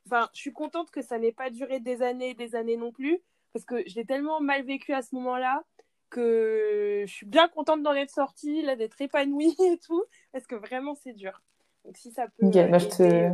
enfin, 0.07 0.29
je 0.35 0.41
suis 0.41 0.53
contente 0.53 0.91
que 0.91 1.03
ça 1.03 1.19
n'ait 1.19 1.33
pas 1.33 1.51
duré 1.51 1.81
des 1.81 2.03
années 2.03 2.31
et 2.31 2.35
des 2.35 2.55
années 2.55 2.77
non 2.77 2.93
plus, 2.93 3.21
parce 3.53 3.65
que 3.65 3.83
je 3.87 3.95
l'ai 3.95 4.05
tellement 4.05 4.41
mal 4.41 4.63
vécu 4.65 4.93
à 4.93 5.03
ce 5.03 5.15
moment-là 5.15 5.63
que 6.11 7.05
je 7.07 7.13
suis 7.13 7.27
bien 7.27 7.49
contente 7.49 7.83
d'en 7.83 7.95
être 7.95 8.11
sortie, 8.11 8.63
là, 8.63 8.77
d'être 8.77 9.01
épanouie 9.01 9.57
et 9.73 9.79
tout, 9.79 10.05
parce 10.33 10.47
que 10.47 10.55
vraiment, 10.55 10.95
c'est 10.95 11.15
dur. 11.15 11.43
Donc, 11.85 11.97
si 11.97 12.11
ça 12.13 12.27
peut. 12.27 12.47
Okay, 12.47 12.69
bah, 12.69 12.79
te... 12.79 13.31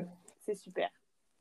C'est 0.46 0.54
super. 0.54 0.88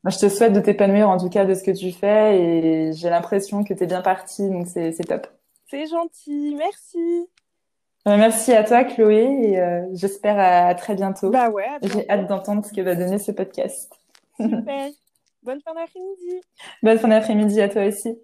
Moi, 0.04 0.10
je 0.10 0.18
te 0.18 0.28
souhaite 0.28 0.52
de 0.52 0.60
t'épanouir 0.60 1.08
en 1.08 1.18
tout 1.18 1.28
cas 1.28 1.44
de 1.44 1.54
ce 1.54 1.64
que 1.64 1.70
tu 1.70 1.90
fais 1.90 2.40
et 2.40 2.92
j'ai 2.92 3.10
l'impression 3.10 3.64
que 3.64 3.74
tu 3.74 3.82
es 3.82 3.86
bien 3.86 4.02
partie, 4.02 4.48
donc 4.48 4.66
c'est 4.66 4.92
top. 5.04 5.26
C'est 5.70 5.86
gentil, 5.86 6.54
merci. 6.56 7.28
Euh, 8.06 8.16
merci 8.16 8.52
à 8.52 8.64
toi, 8.64 8.84
Chloé, 8.84 9.24
et 9.42 9.58
euh, 9.58 9.84
j'espère 9.92 10.38
à, 10.38 10.74
très 10.74 10.94
bientôt. 10.94 11.30
Bah 11.30 11.50
ouais. 11.50 11.66
J'ai 11.82 12.08
hâte 12.08 12.26
d'entendre 12.26 12.64
ce 12.64 12.72
que 12.72 12.80
va 12.80 12.94
donner 12.94 13.18
ce 13.18 13.32
podcast. 13.32 13.92
Super. 14.40 14.90
Bonne 15.42 15.60
fin 15.60 15.74
d'après-midi. 15.74 16.40
Bonne 16.82 16.98
fin 16.98 17.08
d'après-midi 17.08 17.60
à 17.60 17.68
toi 17.68 17.86
aussi. 17.86 18.18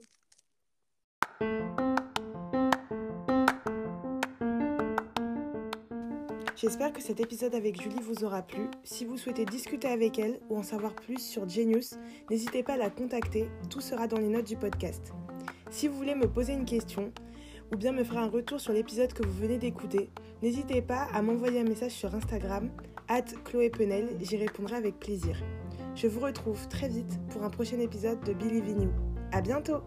J'espère 6.56 6.92
que 6.92 7.02
cet 7.02 7.20
épisode 7.20 7.54
avec 7.54 7.80
Julie 7.80 8.00
vous 8.00 8.24
aura 8.24 8.42
plu. 8.42 8.68
Si 8.84 9.04
vous 9.04 9.18
souhaitez 9.18 9.44
discuter 9.44 9.88
avec 9.88 10.18
elle 10.18 10.40
ou 10.48 10.56
en 10.56 10.62
savoir 10.62 10.94
plus 10.94 11.18
sur 11.18 11.48
Genius, 11.48 11.96
n'hésitez 12.30 12.62
pas 12.62 12.74
à 12.74 12.78
la 12.78 12.90
contacter, 12.90 13.48
tout 13.68 13.80
sera 13.80 14.06
dans 14.06 14.18
les 14.18 14.28
notes 14.28 14.46
du 14.46 14.56
podcast. 14.56 15.12
Si 15.70 15.88
vous 15.88 15.96
voulez 15.96 16.14
me 16.14 16.26
poser 16.26 16.52
une 16.52 16.64
question 16.64 17.12
ou 17.72 17.76
bien 17.76 17.92
me 17.92 18.04
faire 18.04 18.18
un 18.18 18.28
retour 18.28 18.60
sur 18.60 18.72
l'épisode 18.72 19.12
que 19.12 19.26
vous 19.26 19.34
venez 19.34 19.58
d'écouter, 19.58 20.10
n'hésitez 20.42 20.80
pas 20.80 21.08
à 21.12 21.22
m'envoyer 21.22 21.60
un 21.60 21.64
message 21.64 21.92
sur 21.92 22.14
Instagram, 22.14 22.70
at 23.08 23.24
Chloé 23.44 23.68
Penel, 23.68 24.16
j'y 24.20 24.36
répondrai 24.36 24.76
avec 24.76 24.98
plaisir. 24.98 25.36
Je 25.95 26.09
vous 26.09 26.20
retrouve 26.20 26.66
très 26.68 26.88
vite 26.88 27.20
pour 27.30 27.45
un 27.45 27.51
prochain 27.51 27.78
épisode 27.78 28.20
de 28.24 28.32
Believe 28.32 28.68
in 28.68 28.82
You. 28.82 28.90
À 29.32 29.40
bientôt! 29.40 29.80